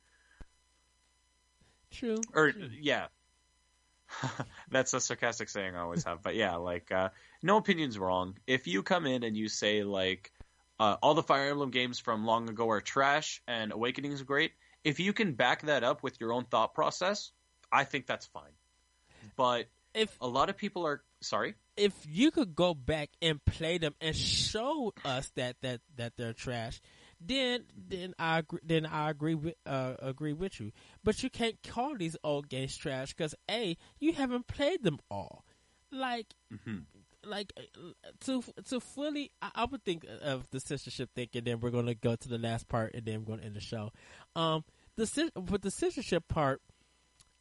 [1.91, 2.21] True.
[2.35, 2.71] or true.
[2.81, 3.07] yeah
[4.71, 7.09] that's a sarcastic saying i always have but yeah like uh,
[7.43, 10.33] no opinion's wrong if you come in and you say like
[10.81, 14.53] uh, all the fire emblem games from long ago are trash and awakening is great
[14.85, 17.33] if you can back that up with your own thought process
[17.71, 18.53] i think that's fine
[19.37, 23.79] but If a lot of people are sorry if you could go back and play
[23.79, 26.81] them and show us that that that they're trash,
[27.21, 30.73] then then I agree, then I agree with uh, agree with you.
[31.03, 35.45] But you can't call these old games trash because a you haven't played them all.
[35.91, 36.35] Like
[36.65, 36.79] hmm
[37.25, 37.91] like uh,
[38.25, 41.95] to to fully, I, I would think of the censorship thing, and then we're gonna
[41.95, 43.93] go to the last part, and then we're gonna end the show.
[44.37, 44.65] Um,
[44.97, 46.61] the with the censorship part,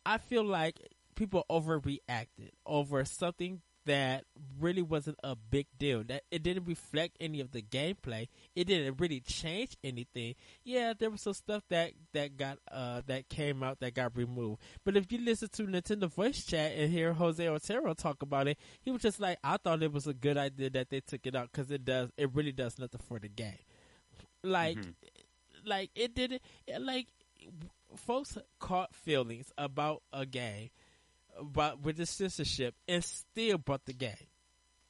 [0.05, 0.79] I feel like
[1.15, 4.25] people overreacted over something that
[4.59, 6.03] really wasn't a big deal.
[6.03, 8.27] That it didn't reflect any of the gameplay.
[8.55, 10.35] It didn't really change anything.
[10.63, 14.61] Yeah, there was some stuff that that got uh that came out that got removed.
[14.83, 18.57] But if you listen to Nintendo voice chat and hear Jose Otero talk about it,
[18.81, 21.35] he was just like, "I thought it was a good idea that they took it
[21.35, 22.09] out because it does.
[22.17, 23.57] It really does nothing for the game.
[24.43, 24.93] Like, Mhm.
[25.65, 26.41] like it didn't.
[26.79, 27.07] Like,
[27.95, 30.69] folks caught feelings about a game,
[31.37, 34.27] about with the censorship, and still bought the game.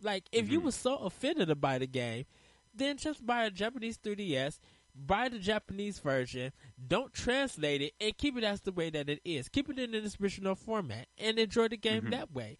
[0.01, 0.65] Like, if you Mhm.
[0.65, 2.25] were so offended by the game,
[2.73, 4.59] then just buy a Japanese 3DS,
[4.95, 6.51] buy the Japanese version,
[6.87, 9.47] don't translate it, and keep it as the way that it is.
[9.49, 12.11] Keep it in its original format, and enjoy the game Mhm.
[12.11, 12.57] that way.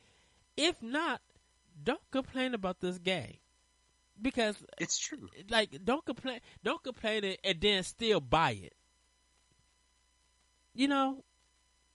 [0.55, 1.21] If not,
[1.81, 3.37] don't complain about this game.
[4.21, 8.75] Because it's true like don't complain don't complain it and then still buy it.
[10.75, 11.23] You know?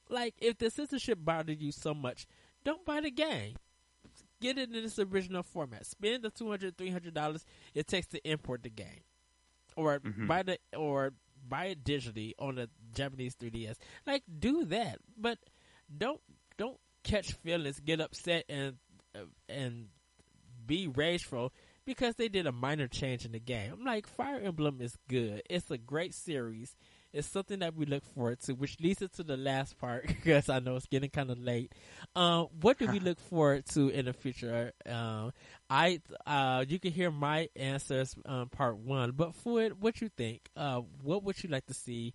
[0.09, 2.27] Like if the censorship bothered you so much,
[2.65, 3.57] don't buy the game.
[4.41, 5.87] Get it in its original format.
[5.87, 9.01] Spend the $200, 300 dollars it takes to import the game.
[9.77, 10.27] Or Mhm.
[10.27, 11.12] buy the or
[11.49, 13.77] buy it digitally on a Japanese 3DS.
[14.07, 14.99] Like do that.
[15.16, 15.39] But
[15.95, 16.20] don't
[16.57, 18.77] don't catch feelings, get upset and
[19.15, 19.89] uh, and
[20.66, 21.53] be rageful
[21.85, 23.73] because they did a minor change in the game.
[23.73, 25.43] I'm like, Fire Emblem is good.
[25.49, 26.74] It's a great series.
[27.12, 30.49] It's something that we look forward to, which leads us to the last part because
[30.49, 31.73] I know it's getting kind of late.
[32.15, 34.73] Um, what do we look forward to in the future?
[34.85, 35.33] Um,
[35.70, 40.11] I uh, you can hear my answers um, part one, but for it, what you
[40.16, 40.49] think?
[40.57, 42.15] Uh, what would you like to see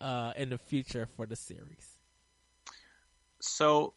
[0.00, 1.96] uh, in the future for the series?
[3.40, 3.94] so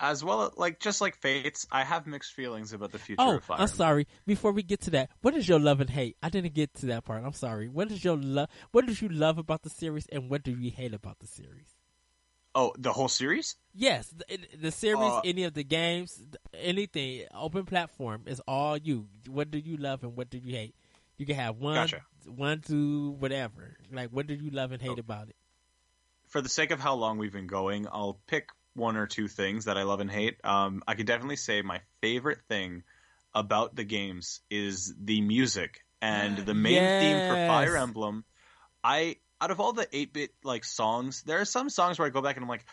[0.00, 3.44] as well like just like fates i have mixed feelings about the future Oh, of
[3.44, 4.06] fire I'm sorry.
[4.26, 6.16] Before we get to that, what is your love and hate?
[6.22, 7.24] I didn't get to that part.
[7.24, 7.68] I'm sorry.
[7.68, 8.48] What is your love?
[8.72, 11.74] What did you love about the series, and what do you hate about the series?
[12.54, 16.22] oh the whole series Yes, the, the series, Uh, any of the games,
[16.54, 19.08] anything, open platform is all you.
[19.28, 20.74] What do you love and what do you hate?
[21.18, 22.02] You can have one, Gotcha.
[22.26, 23.76] one, two, whatever.
[23.92, 25.00] Like, what do you love and hate Oh.
[25.00, 25.36] about it?
[26.28, 29.64] for the sake of how long we've been going, I'll pick one or two things
[29.64, 30.38] that I love and hate.
[30.44, 32.82] Um, I could definitely say my favorite thing
[33.34, 37.02] about the games is the music and the main yes.
[37.02, 38.24] theme for Fire Emblem.
[38.82, 42.22] I out of all the 8-bit like songs, there are some songs where I go
[42.22, 42.64] back and I'm like,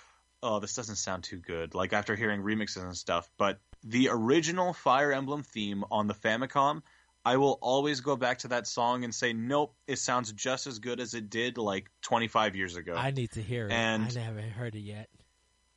[0.41, 4.73] "Oh, this doesn't sound too good." Like after hearing remixes and stuff, but the original
[4.73, 6.81] Fire Emblem theme on the Famicom,
[7.25, 10.79] I will always go back to that song and say, "Nope, it sounds just as
[10.79, 13.73] good as it did like 25 years ago." I need to hear it.
[13.73, 15.09] And I haven't heard it yet.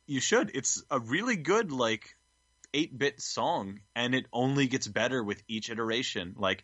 [0.07, 0.51] You should.
[0.53, 2.15] It's a really good like
[2.73, 6.35] 8-bit song and it only gets better with each iteration.
[6.37, 6.63] Like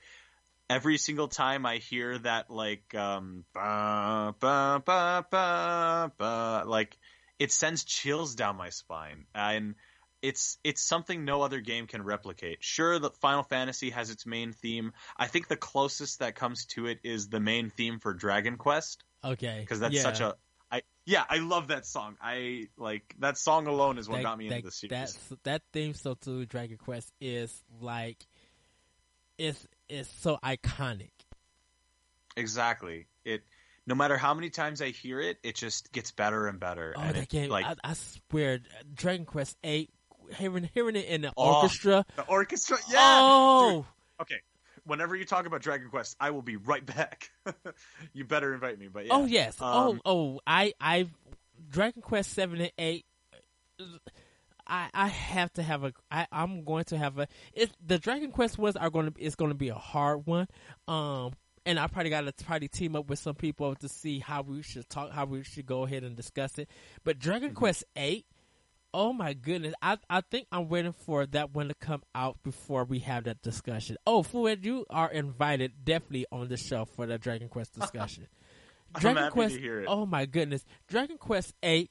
[0.69, 6.97] every single time I hear that like um ba, ba, ba, ba, ba, like
[7.37, 9.75] it sends chills down my spine and
[10.21, 12.63] it's it's something no other game can replicate.
[12.63, 14.93] Sure, the Final Fantasy has its main theme.
[15.17, 19.03] I think the closest that comes to it is the main theme for Dragon Quest.
[19.23, 20.01] Okay, because that's yeah.
[20.01, 20.35] such a
[21.05, 22.17] yeah I love that song.
[22.21, 25.13] I like that song alone is what that, got me that, into the series.
[25.13, 28.25] That that theme so to Dragon Quest is like
[29.37, 31.11] it's it's so iconic.
[32.35, 33.07] Exactly.
[33.25, 33.43] It
[33.85, 36.93] no matter how many times I hear it, it just gets better and better.
[36.95, 37.49] Oh, and that it, game!
[37.49, 38.59] Like, I, I, swear,
[38.93, 39.89] Dragon Quest Eight,
[40.37, 42.05] hearing hearing it in the oh, orchestra.
[42.15, 42.97] The orchestra, yeah.
[42.99, 43.85] Oh, Dude.
[44.21, 44.41] okay.
[44.85, 47.29] Whenever you talk about Dragon Quest, I will be right back.
[48.13, 49.13] you better invite me, but yeah.
[49.13, 49.61] Oh yes.
[49.61, 51.07] Um, oh oh, I I
[51.69, 53.05] Dragon Quest Seven and Eight.
[54.65, 58.31] I, I have to have a I, I'm going to have a it, the Dragon
[58.31, 60.47] Quest ones are going to it's going to be a hard one
[60.87, 61.33] um
[61.65, 64.61] and I probably got to probably team up with some people to see how we
[64.61, 66.69] should talk how we should go ahead and discuss it
[67.03, 67.57] but Dragon mm-hmm.
[67.57, 68.25] Quest 8
[68.93, 72.83] oh my goodness I I think I'm waiting for that one to come out before
[72.83, 77.17] we have that discussion oh Fouad you are invited definitely on the show for the
[77.17, 78.27] Dragon Quest discussion
[78.97, 79.57] Dragon Quest
[79.87, 81.89] oh my goodness Dragon Quest 8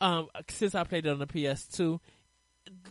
[0.00, 1.98] um, since I played it on the PS2,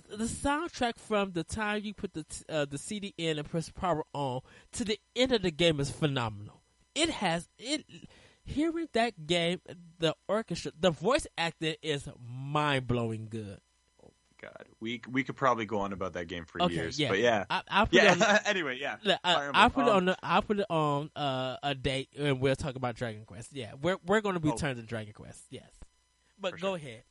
[0.10, 4.04] the soundtrack from the time you put the uh, the CD in and press power
[4.14, 4.42] on
[4.74, 6.62] to the end of the game is phenomenal.
[6.96, 7.86] It has it.
[8.46, 9.62] Hearing that game,
[10.00, 13.60] the orchestra, the voice acting is mind blowing good.
[14.04, 14.12] Oh
[14.42, 17.10] God, we we could probably go on about that game for okay, years, yeah.
[17.10, 18.14] but yeah, I, will put yeah.
[18.14, 20.06] It on, anyway, yeah, I, I'll put um, it on.
[20.06, 23.54] The, I'll put it on uh, a date, and we'll talk about Dragon Quest.
[23.54, 24.82] Yeah, we're we're going to return oh.
[24.82, 25.42] to Dragon Quest.
[25.50, 25.72] Yes.
[26.38, 27.04] But go ahead.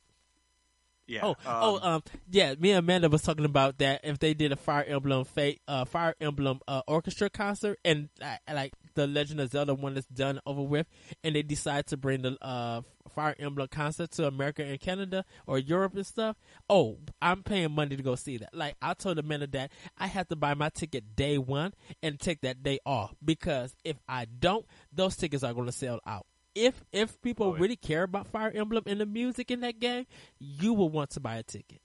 [1.07, 1.21] Yeah.
[1.23, 2.55] Oh, oh um, oh, um, yeah.
[2.57, 5.85] Me and Amanda was talking about that if they did a Fire Emblem Fate, uh,
[5.85, 10.39] Fire Emblem uh, orchestra concert, and uh, like the Legend of Zelda one that's done
[10.45, 10.87] over with,
[11.23, 12.81] and they decide to bring the uh,
[13.13, 16.37] Fire Emblem concert to America and Canada or Europe and stuff.
[16.69, 18.53] Oh, I'm paying money to go see that.
[18.53, 22.41] Like I told Amanda that I have to buy my ticket day one and take
[22.41, 26.25] that day off because if I don't, those tickets are going to sell out
[26.55, 30.05] if if people oh, really care about Fire Emblem and the music in that game,
[30.39, 31.81] you will want to buy a ticket.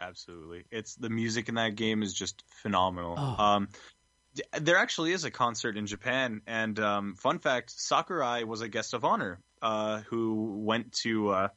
[0.00, 3.14] Absolutely, it's the music in that game is just phenomenal.
[3.16, 3.44] Oh.
[3.44, 3.68] Um,
[4.60, 8.94] there actually is a concert in Japan, and um, fun fact: Sakurai was a guest
[8.94, 11.48] of honor uh, who went to uh,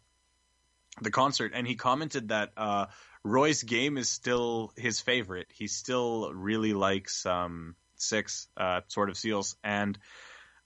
[1.02, 2.85] the concert, and he commented that uh,
[3.23, 5.48] Roy's game is still his favorite.
[5.53, 9.98] He still really likes um, Six uh, Sword of Seals, and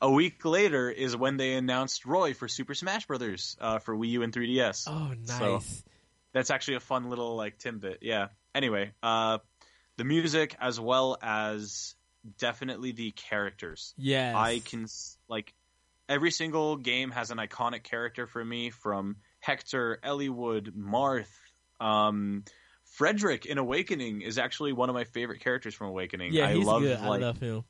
[0.02, 4.10] a week later is when they announced Roy for Super Smash Brothers uh, for Wii
[4.10, 4.88] U and 3DS.
[4.88, 5.38] Oh, nice.
[5.38, 5.62] So
[6.34, 8.00] that's actually a fun little like tidbit.
[8.02, 8.28] Yeah.
[8.56, 9.38] Anyway, uh,
[9.98, 11.96] the music as well as
[12.40, 13.94] definitely the characters.
[13.98, 14.34] Yeah.
[14.36, 14.88] I can
[15.30, 15.54] like
[16.10, 21.28] every single game has an iconic character for me from Hector, Eliwood, Marth,
[21.80, 22.44] um,
[22.86, 26.34] Frederick in Awakening is actually one of my favorite characters from Awakening.
[26.34, 27.00] Yeah, I he's love, good.
[27.00, 27.64] Like, I love him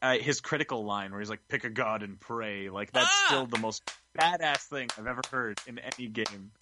[0.00, 3.24] uh, his critical line where he's like, "Pick a god and pray." Like that's ah!
[3.26, 3.82] still the most
[4.18, 6.52] badass thing I've ever heard in any game.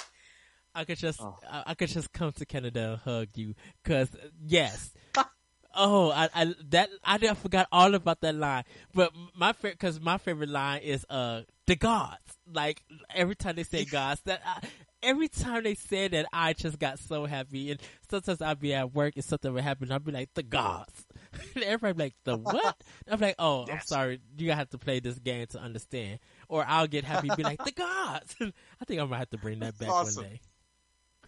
[0.74, 1.38] I could just, oh.
[1.50, 4.10] I, I, could just come to Canada and hug you, cause
[4.46, 4.92] yes.
[5.74, 8.64] oh, I, I that I forgot all about that line.
[8.94, 12.20] But my favorite, cause my favorite line is uh the gods.
[12.52, 12.82] Like
[13.14, 14.66] every time they say gods, that I,
[15.02, 17.70] every time they say that, I just got so happy.
[17.70, 17.80] And
[18.10, 19.90] sometimes I'd be at work and something would happen.
[19.90, 21.05] I'd be like, the gods.
[21.62, 22.82] Everybody like, the what?
[23.08, 24.20] I'm like, oh, I'm sorry.
[24.38, 26.18] You have to play this game to understand.
[26.48, 28.34] Or I'll get happy and be like, the gods.
[28.40, 30.24] I think I'm going to have to bring that back awesome.
[30.24, 30.40] one day.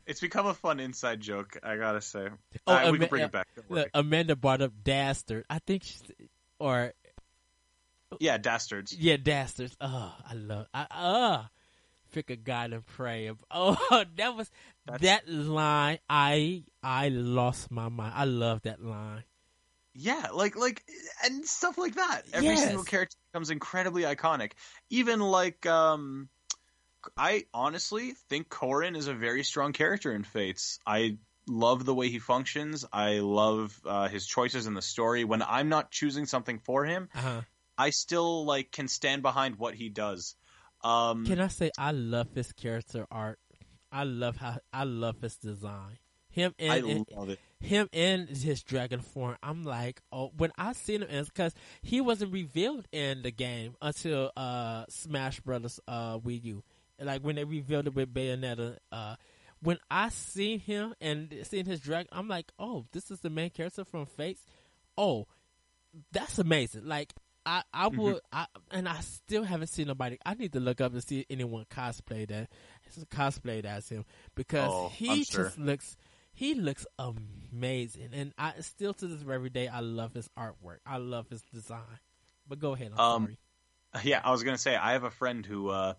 [0.06, 2.28] It's become a fun inside joke, I gotta say.
[2.66, 3.47] Oh, right, Ama- we can bring it back.
[3.68, 5.44] Look, Amanda brought up Dastard.
[5.51, 6.02] I think, she's,
[6.59, 6.94] or
[8.18, 8.97] yeah, Dastards.
[8.98, 9.76] Yeah, Dastards.
[9.82, 10.66] Oh, I love.
[10.72, 11.43] I uh
[12.12, 13.30] pick a god and pray.
[13.51, 14.51] Oh, that was
[14.86, 15.02] That's...
[15.02, 15.98] that line.
[16.09, 18.14] I I lost my mind.
[18.16, 19.24] I love that line.
[20.01, 20.85] Yeah, like like
[21.25, 22.23] and stuff like that.
[22.33, 22.65] Every yes.
[22.65, 24.53] single character becomes incredibly iconic.
[24.91, 26.29] Even like um
[27.16, 30.79] I honestly think Corrin is a very strong character in Fates.
[30.87, 31.19] I
[31.49, 32.85] love the way he functions.
[32.93, 35.25] I love uh, his choices in the story.
[35.25, 37.41] When I'm not choosing something for him, Uh-huh.
[37.77, 40.35] I still like can stand behind what he does.
[40.85, 43.39] Um, Can I say I love his character art?
[43.91, 45.99] I love how I love his design.
[46.31, 47.41] Him and, I and- it.
[47.60, 49.36] Him in his dragon form.
[49.43, 54.30] I'm like, oh, when I seen him, because he wasn't revealed in the game until
[54.36, 56.62] uh Smash Brothers uh Wii U.
[57.01, 58.78] Like when they revealed it with Bayonetta.
[58.90, 59.16] Uh,
[59.60, 63.51] when I seen him and seen his dragon, I'm like, oh, this is the main
[63.51, 64.44] character from Fates.
[64.97, 65.26] Oh,
[66.12, 66.86] that's amazing.
[66.86, 67.12] Like
[67.47, 67.98] I, I Mm-hmm.
[68.01, 70.18] would, I, and I still haven't seen nobody.
[70.24, 72.51] I need to look up and see anyone cosplay that,
[73.10, 74.05] cosplayed as him
[74.35, 75.97] because Oh, he just looks,
[76.39, 78.10] he looks amazing.
[78.12, 80.78] And I still to this very day, I love his artwork.
[80.86, 81.98] I love his design.
[82.48, 82.93] But go ahead.
[82.94, 84.05] I'm Um, sorry.
[84.05, 85.94] Yeah, I was gonna say I have a friend who uh,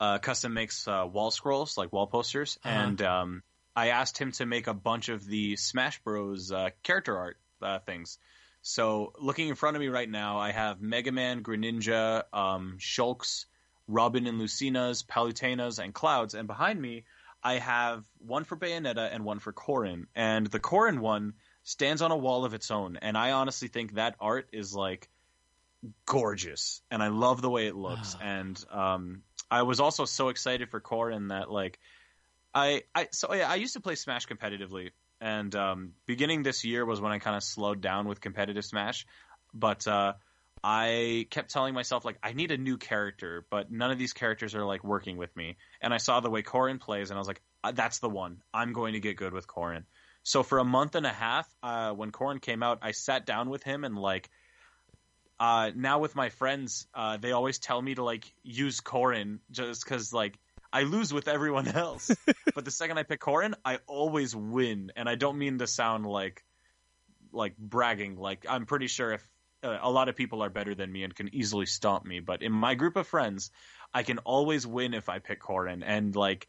[0.00, 2.74] uh, custom makes uh, wall scrolls, like wall posters, Uh-huh.
[2.74, 3.42] and um,
[3.76, 6.50] I asked him to make a bunch of the Smash Bros.
[6.50, 8.18] Uh, character art uh, things.
[8.62, 13.44] So looking in front of me right now, I have Mega Man, Greninja, um, Shulks,
[13.86, 17.04] Robin and Lucina's, Palutena's, and Clouds, and behind me
[17.42, 22.10] I have one for Bayonetta and one for Corrin, and the Corrin one stands on
[22.10, 25.08] a wall of its own, and I honestly think that art is like
[26.06, 28.16] gorgeous and I love the way it looks.
[28.22, 31.78] And um, I was also so excited for Corrin that like
[32.54, 34.90] I I so yeah, I used to play Smash competitively
[35.20, 39.06] and um, beginning this year was when I kind of slowed down with competitive Smash,
[39.52, 40.14] but uh,
[40.62, 44.54] I kept telling myself like I need a new character, but none of these characters
[44.54, 45.56] are like working with me.
[45.80, 48.42] And I saw the way Corrin plays, and I was like, "Uh, that's the one.
[48.52, 49.84] I'm going to get good with Corrin.
[50.22, 53.48] So for a month and a half, uh, when Corrin came out, I sat down
[53.50, 54.28] with him and like
[55.40, 59.84] uh, now with my friends, uh, they always tell me to like use Corrin just
[59.84, 60.38] because like
[60.72, 62.10] I lose with everyone else.
[62.54, 66.06] but the second I pick Corrin, I always win, and I don't mean to sound
[66.06, 66.44] like
[67.32, 68.16] like bragging.
[68.16, 69.26] Like I'm pretty sure if
[69.62, 72.42] uh, a lot of people are better than me and can easily stomp me, but
[72.42, 73.50] in my group of friends,
[73.92, 76.46] I can always win if I pick Corrin, and like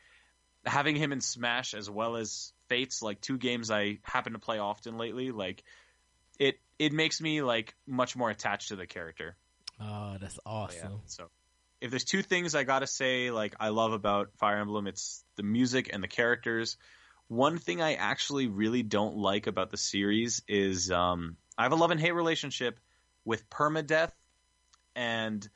[0.65, 4.59] having him in Smash as well as Fates, like two games I happen to play
[4.59, 5.63] often lately, like
[6.37, 9.35] it it makes me like much more attached to the character.
[9.81, 10.45] Oh, that's Yeah.
[10.45, 10.99] awesome.
[11.07, 11.29] So
[11.81, 15.43] if there's two things I gotta say like I love about Fire Emblem, it's the
[15.43, 16.77] music and the characters.
[17.27, 21.75] One thing I actually really don't like about the series is um, I have a
[21.75, 22.79] love and hate relationship
[23.25, 24.11] with permadeath,
[24.95, 25.47] and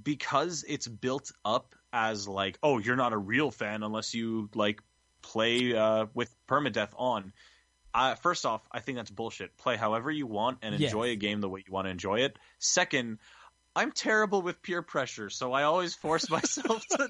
[0.00, 4.80] because it's built up as like, oh, you're not a real fan unless you like
[5.22, 7.32] play uh, with permadeath on.
[7.94, 9.56] Uh, first off, I think that's bullshit.
[9.56, 10.92] Play however you want and Yes.
[10.92, 12.38] enjoy a game the way you want to enjoy it.
[12.58, 13.18] Second,
[13.74, 17.08] I'm terrible with peer pressure, so I always force myself to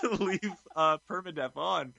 [0.00, 1.92] to leave uh, permadeath on,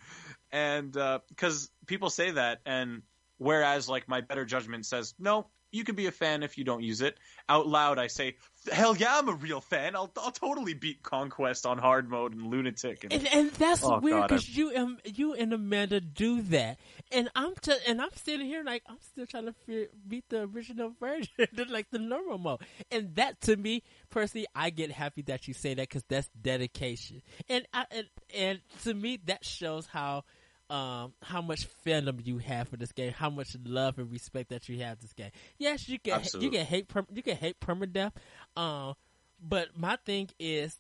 [0.52, 0.92] and
[1.30, 3.02] because people say that, and
[3.38, 6.82] whereas like my better judgment says no, you can be a fan if you don't
[6.84, 7.18] use it.
[7.50, 8.36] Out loud, I say,
[8.72, 9.96] hell yeah, I'm a real fan.
[9.96, 13.04] I'll I'll totally beat Conquest on hard mode and Lunatic.
[13.04, 16.80] And, And, and that's Oh, weird because you and you and Amanda do that,
[17.12, 20.94] and I'm t- and I'm sitting here like I'm still trying to beat the original
[21.00, 21.30] version,
[21.70, 22.62] like the normal mode.
[22.92, 27.22] And that to me personally, I get happy that you say that because that's dedication,
[27.50, 30.24] and I, and and to me that shows how.
[30.70, 34.68] Um, how much fandom you have for this game, how much love and respect that
[34.68, 35.32] you have this game.
[35.58, 38.12] Yes, you can you can hate perm- you can hate permadeath,
[38.58, 38.96] um,
[39.42, 40.78] but my thing is,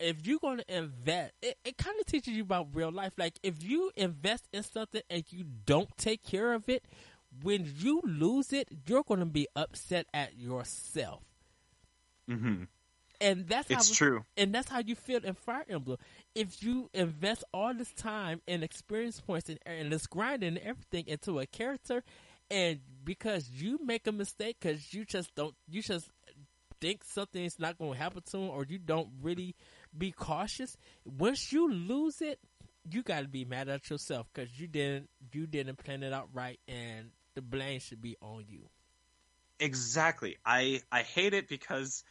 [0.00, 3.12] if you're going to invest, it, it kind of teaches you about real life.
[3.16, 6.84] Like if you invest in something and you don't take care of it,
[7.42, 11.22] when you lose it, you're going to be upset at yourself.
[12.28, 12.66] Mhm.
[13.22, 14.24] And that's It's how true.
[14.36, 15.98] and that's how you feel in Fire Emblem.
[16.34, 21.06] If you invest all this time and experience points and, and this grinding and everything
[21.06, 22.02] into a character,
[22.50, 26.10] and because you make a mistake because you just don't, you just
[26.80, 29.54] think something's not going to happen to him, or you don't really
[29.96, 30.76] be cautious.
[31.04, 32.40] Once you lose it,
[32.90, 36.28] you got to be mad at yourself because you didn't, you didn't plan it out
[36.34, 38.62] right, and the blame should be on you.
[39.60, 40.38] Exactly.
[40.44, 42.02] I I hate it because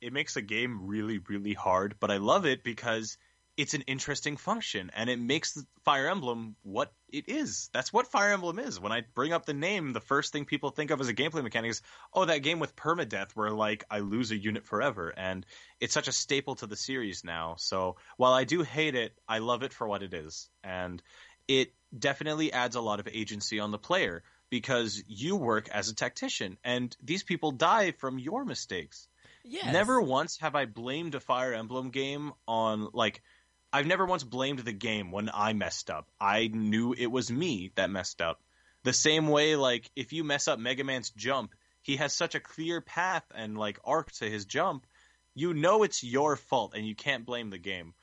[0.00, 3.16] it makes a game really really hard, but I love it because
[3.58, 7.70] it's an interesting function and it makes Fire Emblem what it is.
[7.72, 8.78] That's what Fire Emblem is.
[8.78, 11.42] When I bring up the name, the first thing people think of as a gameplay
[11.42, 11.82] mechanic is,
[12.14, 15.44] oh, that game with permadeath where like I lose a unit forever, and
[15.80, 17.56] it's such a staple to the series now.
[17.58, 21.02] So while I do hate it, I love it for what it is, and
[21.48, 25.94] it definitely adds a lot of agency on the player because you work as a
[25.94, 29.07] tactician and these people die from your mistakes.
[29.48, 29.72] Yes.
[29.72, 33.22] Never once have I blamed a Fire Emblem game on like
[33.72, 36.10] I've never once blamed the game when I messed up.
[36.20, 38.42] I knew it was me that messed up.
[38.84, 42.40] The same way, like if you mess up Mega Man's jump, he has such a
[42.40, 44.86] clear path and like arc to his jump.
[45.34, 47.94] You know it's your fault, and you can't blame the game.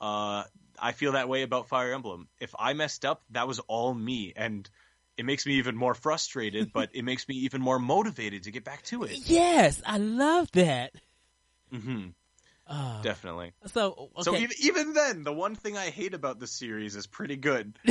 [0.00, 0.44] Uh,
[0.78, 2.28] I feel that way about Fire Emblem.
[2.40, 4.68] If I messed up, that was all me, and
[5.18, 8.64] it makes me even more frustrated, but it makes me even more motivated to get
[8.64, 9.18] back to it.
[9.28, 10.92] Yes, I love that.
[11.74, 12.08] Mm-hmm.
[12.66, 13.52] Uh, Definitely.
[13.66, 14.22] so okay.
[14.22, 17.78] So even, even then, the one thing I hate about the series is pretty good.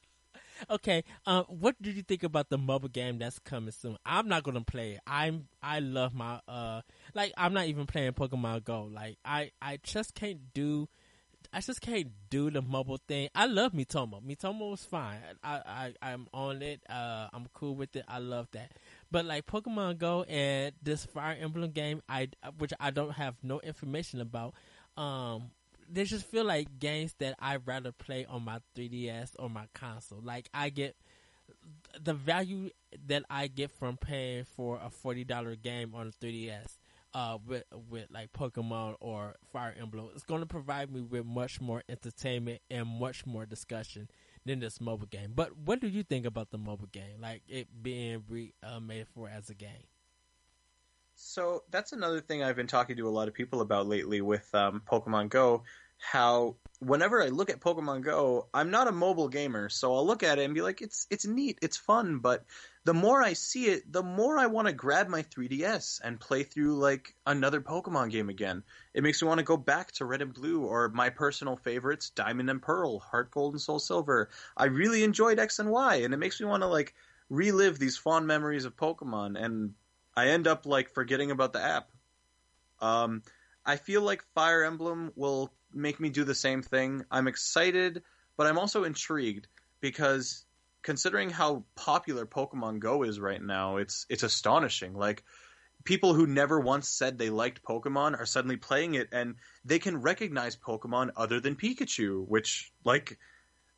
[0.70, 3.96] okay, um, what did you think about the mobile game that's coming soon?
[4.04, 5.00] I'm not gonna play it.
[5.06, 6.80] I'm I love my uh
[7.14, 8.88] like I'm not even playing Pokemon Go.
[8.90, 10.88] Like I I just can't do.
[11.52, 13.28] I just can't do the mobile thing.
[13.34, 14.22] I love Miitomo.
[14.22, 15.18] Miitomo was fine.
[15.42, 16.80] I, I I'm on it.
[16.88, 18.04] Uh, I'm cool with it.
[18.08, 18.72] I love that.
[19.10, 22.28] But like Pokemon Go and this Fire Emblem game, I
[22.58, 24.54] which I don't have no information about.
[24.96, 25.50] Um,
[25.90, 30.20] they just feel like games that I'd rather play on my 3DS or my console.
[30.22, 30.96] Like I get
[32.02, 32.70] the value
[33.06, 36.76] that I get from paying for a forty dollar game on a 3DS.
[37.16, 41.62] Uh, with with like Pokemon or Fire Emblem, it's going to provide me with much
[41.62, 44.10] more entertainment and much more discussion
[44.44, 45.32] than this mobile game.
[45.34, 49.06] But what do you think about the mobile game, like it being re, uh, made
[49.14, 49.86] for as a game?
[51.14, 54.54] So that's another thing I've been talking to a lot of people about lately with
[54.54, 55.62] um, Pokemon Go.
[55.98, 60.22] How whenever I look at Pokemon Go, I'm not a mobile gamer, so I'll look
[60.22, 62.44] at it and be like, it's it's neat, it's fun, but
[62.84, 66.44] the more I see it, the more I want to grab my 3DS and play
[66.44, 68.62] through like another Pokemon game again.
[68.94, 72.10] It makes me want to go back to Red and Blue or my personal favorites,
[72.10, 74.28] Diamond and Pearl, Heart Gold and Soul Silver.
[74.56, 76.94] I really enjoyed X and Y, and it makes me want to like
[77.28, 79.74] relive these fond memories of Pokemon and
[80.16, 81.90] I end up like forgetting about the app.
[82.80, 83.22] Um,
[83.64, 87.04] I feel like Fire Emblem will make me do the same thing.
[87.10, 88.02] I'm excited,
[88.36, 89.48] but I'm also intrigued
[89.80, 90.44] because
[90.82, 94.94] considering how popular Pokemon Go is right now, it's it's astonishing.
[94.94, 95.24] Like
[95.84, 100.00] people who never once said they liked Pokemon are suddenly playing it and they can
[100.00, 103.18] recognize Pokemon other than Pikachu, which like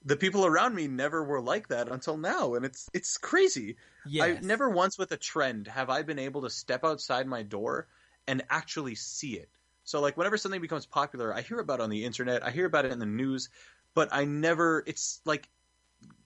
[0.04, 3.76] the people around me never were like that until now and it's it's crazy.
[4.06, 4.38] Yes.
[4.38, 7.88] I never once with a trend have I been able to step outside my door
[8.26, 9.50] and actually see it.
[9.88, 12.66] So like whenever something becomes popular, I hear about it on the internet, I hear
[12.66, 13.48] about it in the news,
[13.94, 15.48] but I never it's like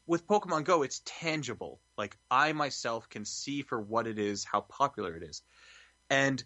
[0.05, 1.79] with Pokemon Go, it's tangible.
[1.97, 5.43] Like I myself can see for what it is, how popular it is.
[6.11, 6.43] And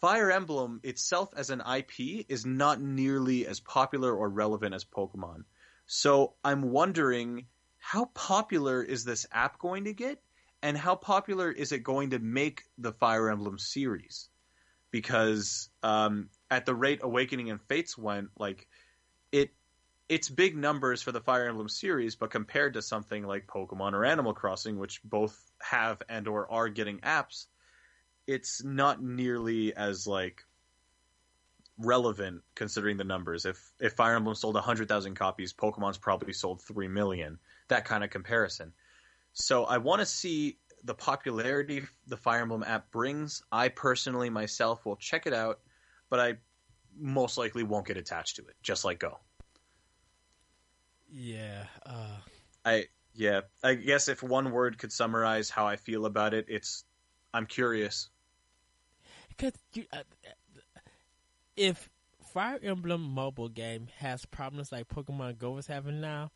[0.00, 5.44] Fire Emblem itself as an IP is not nearly as popular or relevant as Pokemon.
[5.84, 10.22] So I'm wondering how popular is this app going to get
[10.62, 14.30] and how popular is it going to make the Fire Emblem series?
[14.90, 18.66] Because um, at the rate Awakening and Fates went, like
[19.30, 19.50] it,
[20.08, 24.04] it's big numbers for the Fire Emblem series, but compared to something like Pokemon or
[24.04, 27.46] Animal Crossing, which both have and or are getting apps,
[28.26, 30.44] it's not nearly as like
[31.78, 33.44] relevant considering the numbers.
[33.46, 37.38] If if Fire Emblem sold 100,000 copies, Pokemon's probably sold 3 million.
[37.68, 38.72] That kind of comparison.
[39.32, 43.42] So I want to see the popularity the Fire Emblem app brings.
[43.52, 45.60] I personally myself will check it out,
[46.08, 46.34] but I
[46.98, 49.18] most likely won't get attached to it, just like Go.
[51.10, 51.66] Yeah.
[51.84, 52.16] Uh,
[52.64, 56.84] I yeah, I guess if one word could summarize how I feel about it, it's
[57.34, 58.08] I'm curious.
[59.28, 60.02] because you, uh,
[61.56, 61.88] if
[62.32, 66.30] Fire Emblem mobile game has problems like Pokemon Go is having now,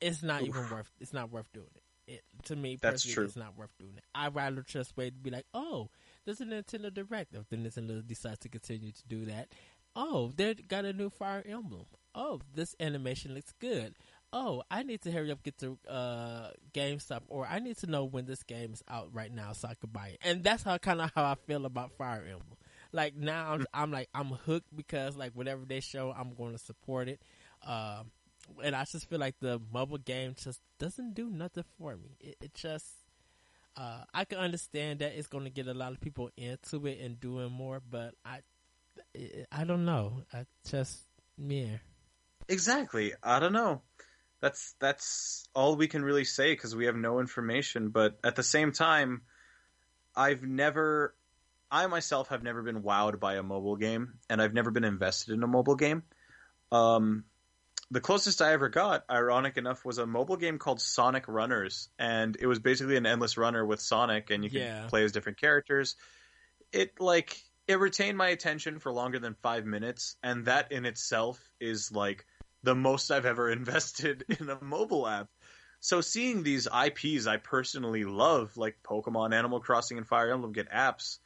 [0.00, 0.48] it's not Oof.
[0.48, 0.90] even worth.
[1.00, 1.79] It's not worth doing it.
[2.10, 3.24] It to me, That's personally, true.
[3.24, 4.04] it's not worth doing it.
[4.14, 5.88] I'd rather just wait and be like, oh,
[6.24, 7.34] there's a Nintendo Direct.
[7.34, 9.48] If the Nintendo decides to continue to do that,
[9.96, 11.86] oh, they got a new Fire Emblem.
[12.14, 13.94] Oh, this animation looks good.
[14.32, 18.04] Oh, I need to hurry up get to uh, GameStop, or I need to know
[18.04, 20.18] when this game is out right now so I can buy it.
[20.22, 22.56] And that's how kind of how I feel about Fire Emblem.
[22.92, 26.58] Like now, I'm, I'm like I'm hooked because like whatever they show, I'm going to
[26.58, 27.20] support it.
[27.66, 28.10] Um,
[28.62, 32.16] and I just feel like the mobile game just doesn't do nothing for me.
[32.20, 32.86] It, it just
[33.76, 37.00] uh, I can understand that it's going to get a lot of people into it
[37.00, 38.40] and doing more, but I
[39.52, 40.22] I, don't know.
[40.32, 40.98] I just
[41.38, 41.78] yeah.
[42.48, 43.12] Exactly.
[43.22, 43.82] I don't know.
[44.40, 47.90] That's that's all we can really say because we have no information.
[47.90, 49.22] But at the same time,
[50.16, 51.14] I've never,
[51.70, 55.34] I myself have never been wowed by a mobile game, and I've never been invested
[55.34, 56.02] in a mobile game.
[56.72, 57.24] Um,
[57.90, 62.36] the closest I ever got, ironic enough, was a mobile game called Sonic Runners, and
[62.38, 64.86] it was basically an endless runner with Sonic, and you could Yeah.
[64.88, 65.96] play as different characters.
[66.72, 71.52] It like it retained my attention for longer than five minutes, and that in itself
[71.60, 72.26] is like
[72.62, 75.28] the most I've ever invested in a mobile app.
[75.80, 80.70] So seeing these IPs I personally love, like Pokemon, Animal Crossing, and Fire Emblem, get
[80.70, 81.18] apps,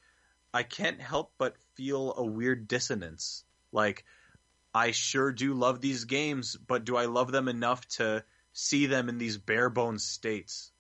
[0.55, 3.45] I can't help but feel a weird dissonance.
[3.73, 4.05] Like,
[4.75, 9.09] I sure do love these games, but do I love them enough to see them
[9.09, 10.73] in these bare bones states?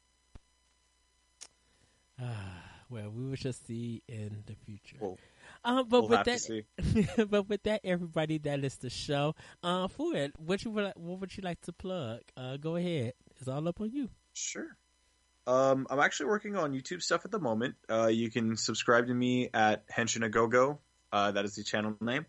[2.91, 4.97] well, we will just see in the future.
[5.01, 5.19] Well,
[5.65, 6.65] um, but we'll with have to see.
[6.77, 9.35] that, but with that, everybody, that is the show.
[9.63, 12.21] Uh, Fouad, what you would, what would you like to plug?
[12.37, 13.15] Uh, go ahead.
[13.39, 14.09] It's all up on you.
[14.33, 14.77] Sure.
[15.47, 17.75] Um, I'm actually working on YouTube stuff at the moment.
[17.89, 20.79] Uh, you can subscribe to me at Henshin Agogo.
[21.13, 22.27] Uh, that is the channel name.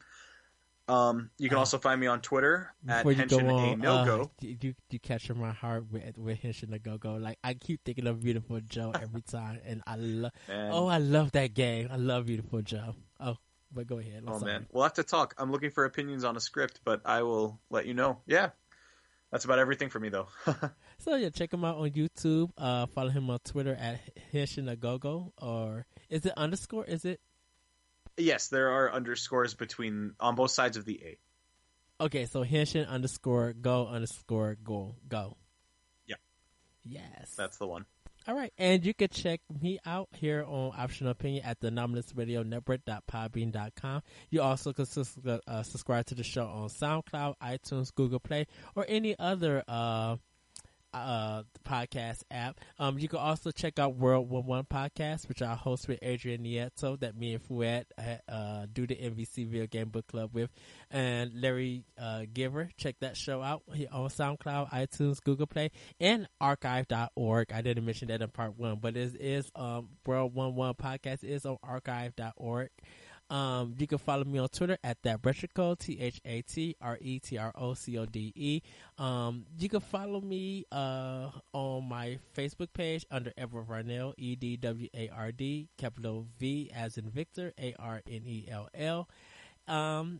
[0.88, 4.06] Um, you can Uh, also find me on Twitter at Henshin on, A No uh,
[4.06, 4.32] Go.
[4.40, 7.16] you, you you capture my heart with with Henshin a Go Go.
[7.16, 10.32] Like I keep thinking of Viewtiful Joe every time, and I love.
[10.50, 11.90] Oh, I love that game.
[11.92, 12.96] I love Viewtiful Joe.
[13.20, 13.38] Oh,
[13.74, 14.24] but go ahead.
[14.28, 14.52] I'm oh sorry.
[14.52, 15.34] man, we'll have to talk.
[15.40, 18.20] I'm looking for opinions on a script, but I will let you know.
[18.28, 18.50] Yeah,
[19.32, 20.28] that's about everything for me though.
[20.98, 22.52] So yeah, check him out on YouTube.
[22.58, 24.00] Uh, follow him on Twitter at
[24.34, 26.86] Henshin a Go Go, or is it underscore?
[26.86, 27.20] Is it
[28.18, 32.04] yes, there are underscores between on both sides of the A.
[32.06, 32.26] okay?
[32.26, 35.38] So Henshin underscore Go underscore Go Go.
[36.06, 36.16] Yeah.
[36.84, 37.34] Yes.
[37.38, 37.86] That's the one.
[38.28, 42.08] All right, and you can check me out here on Optional Opinion at the Anomalous
[42.16, 44.02] Radio Network.podbean.com.
[44.32, 45.16] You also can sus-
[45.48, 50.16] uh, subscribe to the show on SoundCloud, iTunes, Google Play, or any other uh,
[50.96, 52.60] uh, podcast app.
[52.80, 56.44] Um, you can also check out World One One Podcast, which I host with Adrian
[56.44, 57.86] Nieto, that me and Fouad
[58.30, 60.50] uh, do the MVC Video Game Book Club with,
[60.92, 62.70] and Larry uh, Giver.
[62.78, 67.52] Check that show out on SoundCloud, iTunes, Google Play, and archive.org.
[67.54, 71.24] I didn't mention that in part one, but it is um, World One One Podcast
[71.24, 72.70] is on archive.org.
[73.30, 76.98] Um, you can follow me on Twitter at that Retrocode, T H A T R
[77.02, 78.62] E T R O C O D E.
[79.00, 84.58] Um, you can follow me uh, on my Facebook page under Edward Varnell, E D
[84.58, 89.10] W A R D, capital V as in Victor, A R N E L L.
[89.68, 90.20] Um,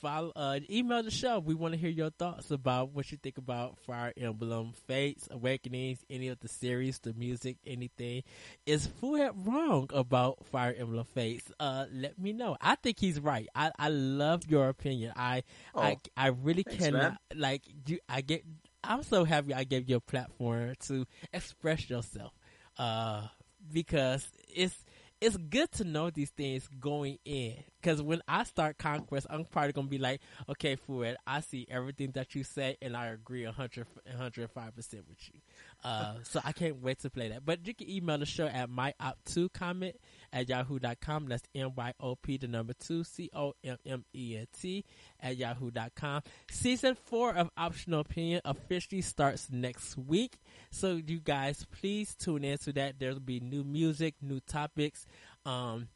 [0.00, 1.38] follow, uh, email the show.
[1.38, 6.04] We want to hear your thoughts about what you think about Fire Emblem, Fates, Awakenings,
[6.10, 8.22] any of the series, the music, anything.
[8.66, 11.50] Is Fouad wrong about Fire Emblem Fates?
[11.60, 12.56] Uh, let me know.
[12.60, 13.48] I think he's right.
[13.54, 15.12] I, I love your opinion.
[15.16, 15.42] I
[15.74, 17.18] I Oh, I really thanks, cannot man.
[17.36, 17.98] like you.
[18.08, 18.44] I get.
[18.82, 22.32] I'm so happy I gave you a platform to express yourself.
[22.78, 23.26] Uh,
[23.72, 24.74] because it's
[25.20, 27.56] it's good to know these things going in.
[27.80, 32.10] Because when I start Conquest, I'm probably gonna be like, okay, Fouad, I see everything
[32.12, 35.40] that you say, and I agree 100 105 percent with you.
[35.82, 37.44] Uh, so I can't wait to play that.
[37.44, 39.96] But you can email the show at my myop2 comment
[40.32, 41.26] at yahoo.com.
[41.26, 44.84] That's M Y O P, the number two, C O M M E N T
[45.20, 46.22] at yahoo.com.
[46.50, 50.38] Season four of Optional Opinion officially starts next week.
[50.70, 52.98] So you guys, please tune in to that.
[52.98, 55.06] There'll be new music, new topics.
[55.44, 55.88] Um,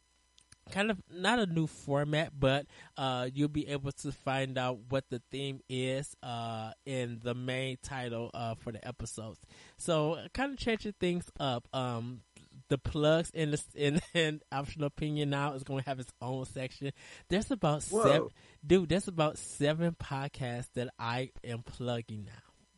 [0.71, 2.65] kind of not a new format, but
[2.97, 7.77] uh, you'll be able to find out what the theme is uh, in the main
[7.81, 9.39] title uh, for the episodes.
[9.77, 11.67] So kind of changing things up.
[11.73, 12.21] Um,
[12.69, 16.45] the plugs in the in, in optional opinion now is going to have its own
[16.45, 16.91] section.
[17.29, 18.03] There's about Whoa.
[18.03, 18.27] seven,
[18.65, 18.89] dude.
[18.89, 22.31] There's about seven podcasts that I am plugging now.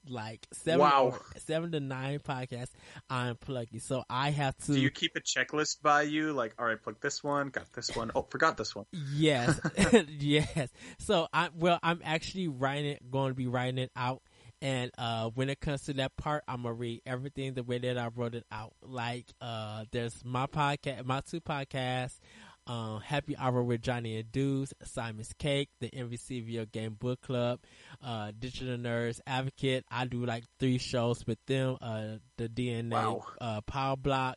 [0.10, 1.18] Like seven, Wow.
[1.46, 2.70] seven to nine podcasts
[3.10, 3.82] I'm plugging.
[3.82, 4.72] So I have to.
[4.74, 6.32] Do you keep a checklist by you?
[6.32, 8.12] Like, all right, plug this one, got this one.
[8.16, 8.86] Oh, forgot this one.
[8.94, 9.60] Yes,
[10.08, 10.70] yes.
[11.00, 14.22] So I well, I'm actually writing it, going to be writing it out,
[14.62, 17.98] and uh, when it comes to that part, I'm gonna read everything the way that
[17.98, 18.74] I wrote it out.
[18.82, 22.18] Like, uh, there's my podcast, my two podcasts.
[22.66, 27.62] Um, Happy Hour with Johnny and Dudes, Simon's Cake, the MVC Video Game Book Club,
[28.04, 29.86] uh, Digital Nerds Advocate.
[29.90, 31.78] I do like three shows with them.
[31.80, 33.24] Uh, the DNA Wow.
[33.40, 34.36] uh, Power Block,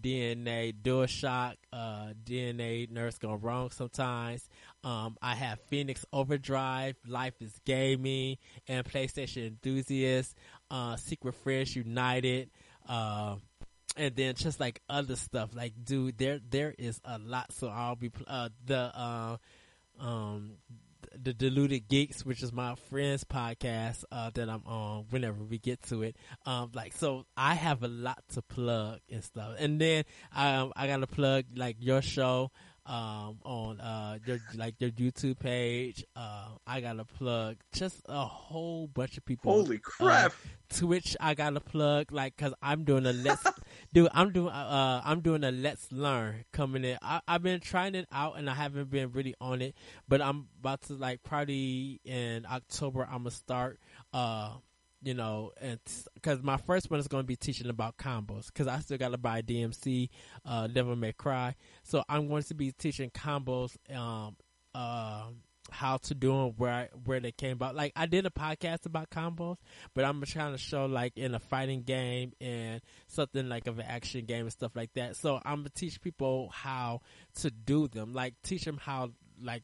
[0.00, 4.48] DNA DualShock, uh, DNA Nerds Gone Wrong sometimes.
[4.82, 10.34] Um, I have Phoenix Overdrive, Life is Gaming, and PlayStation Enthusiasts,
[10.70, 12.50] uh, Secret Friends United,
[12.88, 13.36] uh,
[13.96, 15.50] and then just like other stuff.
[15.54, 17.52] Like, dude, there there is a lot.
[17.52, 19.36] So I'll be uh, the uh,
[19.98, 20.52] um
[21.16, 25.82] the Deluded Geeks, which is my friend's podcast uh, that I'm on whenever we get
[25.84, 26.16] to it.
[26.46, 30.04] Um, like so, I have a lot to plug and stuff, and then
[30.34, 32.50] um, I got to plug like your show,
[32.86, 36.04] um, on uh, their like their YouTube page.
[36.16, 39.52] Uh, I got to plug just a whole bunch of people.
[39.52, 40.32] Holy crap!
[40.32, 43.44] Uh, Twitch, I got to plug like because I'm doing a let's
[43.92, 44.08] do.
[44.12, 46.98] I'm doing uh, I'm doing a let's learn coming in.
[47.02, 49.74] I, I've been trying it out and I haven't been really on it,
[50.08, 53.04] but I'm about to like probably in October.
[53.04, 53.78] I'm gonna start.
[54.12, 54.54] Uh,
[55.02, 55.80] you know, and
[56.14, 59.12] because my first one is going to be teaching about combos because I still got
[59.12, 60.10] to buy DMC,
[60.44, 61.54] uh, Devil May Cry.
[61.82, 64.36] So I'm going to be teaching combos, um,
[64.74, 65.24] uh,
[65.70, 67.74] how to do them, where where they came about.
[67.74, 69.56] Like I did a podcast about combos,
[69.94, 73.86] but I'm trying to show like in a fighting game and something like of an
[73.88, 75.16] action game and stuff like that.
[75.16, 77.00] So I'm gonna teach people how
[77.36, 79.10] to do them, like teach them how
[79.42, 79.62] like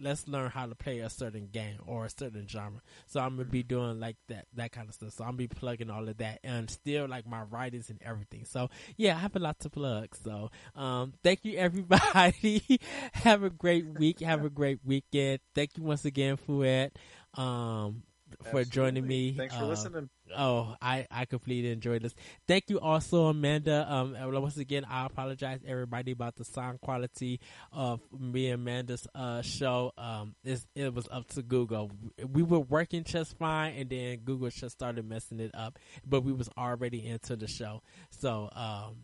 [0.00, 2.80] let's learn how to play a certain game or a certain genre.
[3.06, 5.12] So I'm gonna be doing like that that kind of stuff.
[5.12, 8.44] So I'm gonna be plugging all of that and still like my writings and everything.
[8.44, 10.14] So yeah, I have a lot to plug.
[10.22, 12.80] So um thank you everybody.
[13.12, 14.20] have a great week.
[14.20, 15.40] Have a great weekend.
[15.54, 16.90] Thank you once again, Fouad.
[17.34, 18.02] Um
[18.44, 18.64] for Absolutely.
[18.64, 19.32] joining me.
[19.36, 20.08] Thanks for Uh, listening.
[20.36, 22.14] Oh, I, I completely enjoyed this.
[22.46, 23.86] Thank you also, Amanda.
[23.90, 27.40] Um, once again, I apologize everybody about the sound quality
[27.72, 29.92] of me and Amanda's uh show.
[29.96, 31.90] Um, it was up to Google.
[32.32, 35.78] We were working just fine, and then Google just started messing it up.
[36.06, 38.96] But we was already into the show, so um,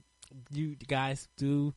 [0.50, 1.74] you guys do.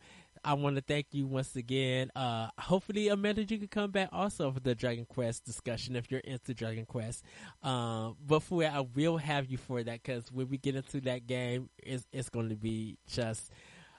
[0.47, 2.09] I want to thank you once again.
[2.15, 6.21] Uh, hopefully, Amanda, you can come back also for the Dragon Quest discussion if you're
[6.21, 7.25] into Dragon Quest.
[7.61, 11.27] Um, but for I will have you for that because when we get into that
[11.27, 13.51] game, it's, it's going to be just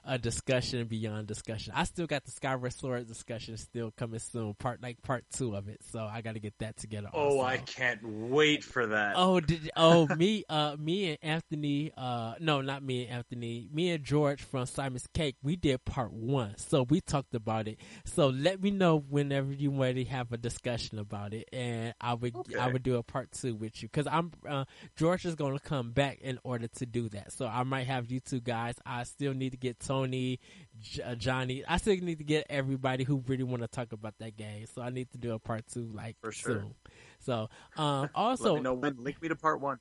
[0.09, 1.73] a discussion beyond discussion.
[1.75, 5.69] I still got the Skyward Sword discussion still coming soon, part like part two of
[5.69, 5.81] it.
[5.91, 7.09] So I got to get that together.
[7.13, 7.41] Oh, also.
[7.41, 9.13] I can't wait for that.
[9.15, 13.91] Oh, did oh me uh me and Anthony uh no not me and Anthony me
[13.91, 18.27] and George from Simon's Cake we did part one so we talked about it so
[18.27, 22.35] let me know whenever you want to have a discussion about it and I would
[22.59, 24.65] I would do a part two with you because I'm uh,
[24.95, 28.11] George is going to come back in order to do that so I might have
[28.11, 32.17] you two guys I still need to get Tony J- uh, Johnny I still need
[32.19, 35.17] to get everybody who really want to talk about that game so I need to
[35.17, 36.53] do a part two like For sure.
[36.61, 36.75] soon
[37.19, 38.95] so um also know when.
[38.97, 39.79] Link me to part one.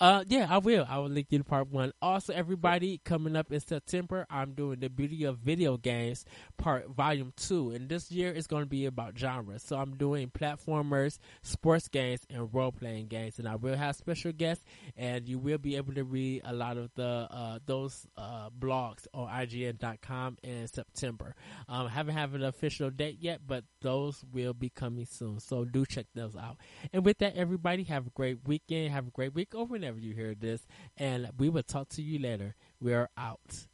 [0.00, 0.86] Uh, yeah, I will.
[0.88, 1.92] I will link you to part one.
[2.00, 6.24] Also, everybody coming up in September, I'm doing the beauty of video games
[6.56, 9.62] part volume two, and this year is going to be about genres.
[9.62, 14.32] So I'm doing platformers, sports games, and role playing games, and I will have special
[14.32, 14.64] guests,
[14.96, 19.06] and you will be able to read a lot of the uh, those uh, blogs
[19.12, 21.34] on IGN.com in September.
[21.68, 25.40] Um, haven't have an official date yet, but those will be coming soon.
[25.40, 26.56] So do check those out.
[26.92, 28.92] And with that, everybody, have a great weekend.
[28.92, 30.66] Have a great week or whenever you hear this.
[30.96, 32.54] And we will talk to you later.
[32.80, 33.66] We're out.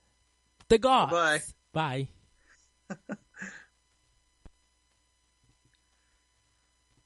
[0.68, 1.12] The gods.
[1.72, 2.08] Bye-bye.
[2.88, 2.96] Bye.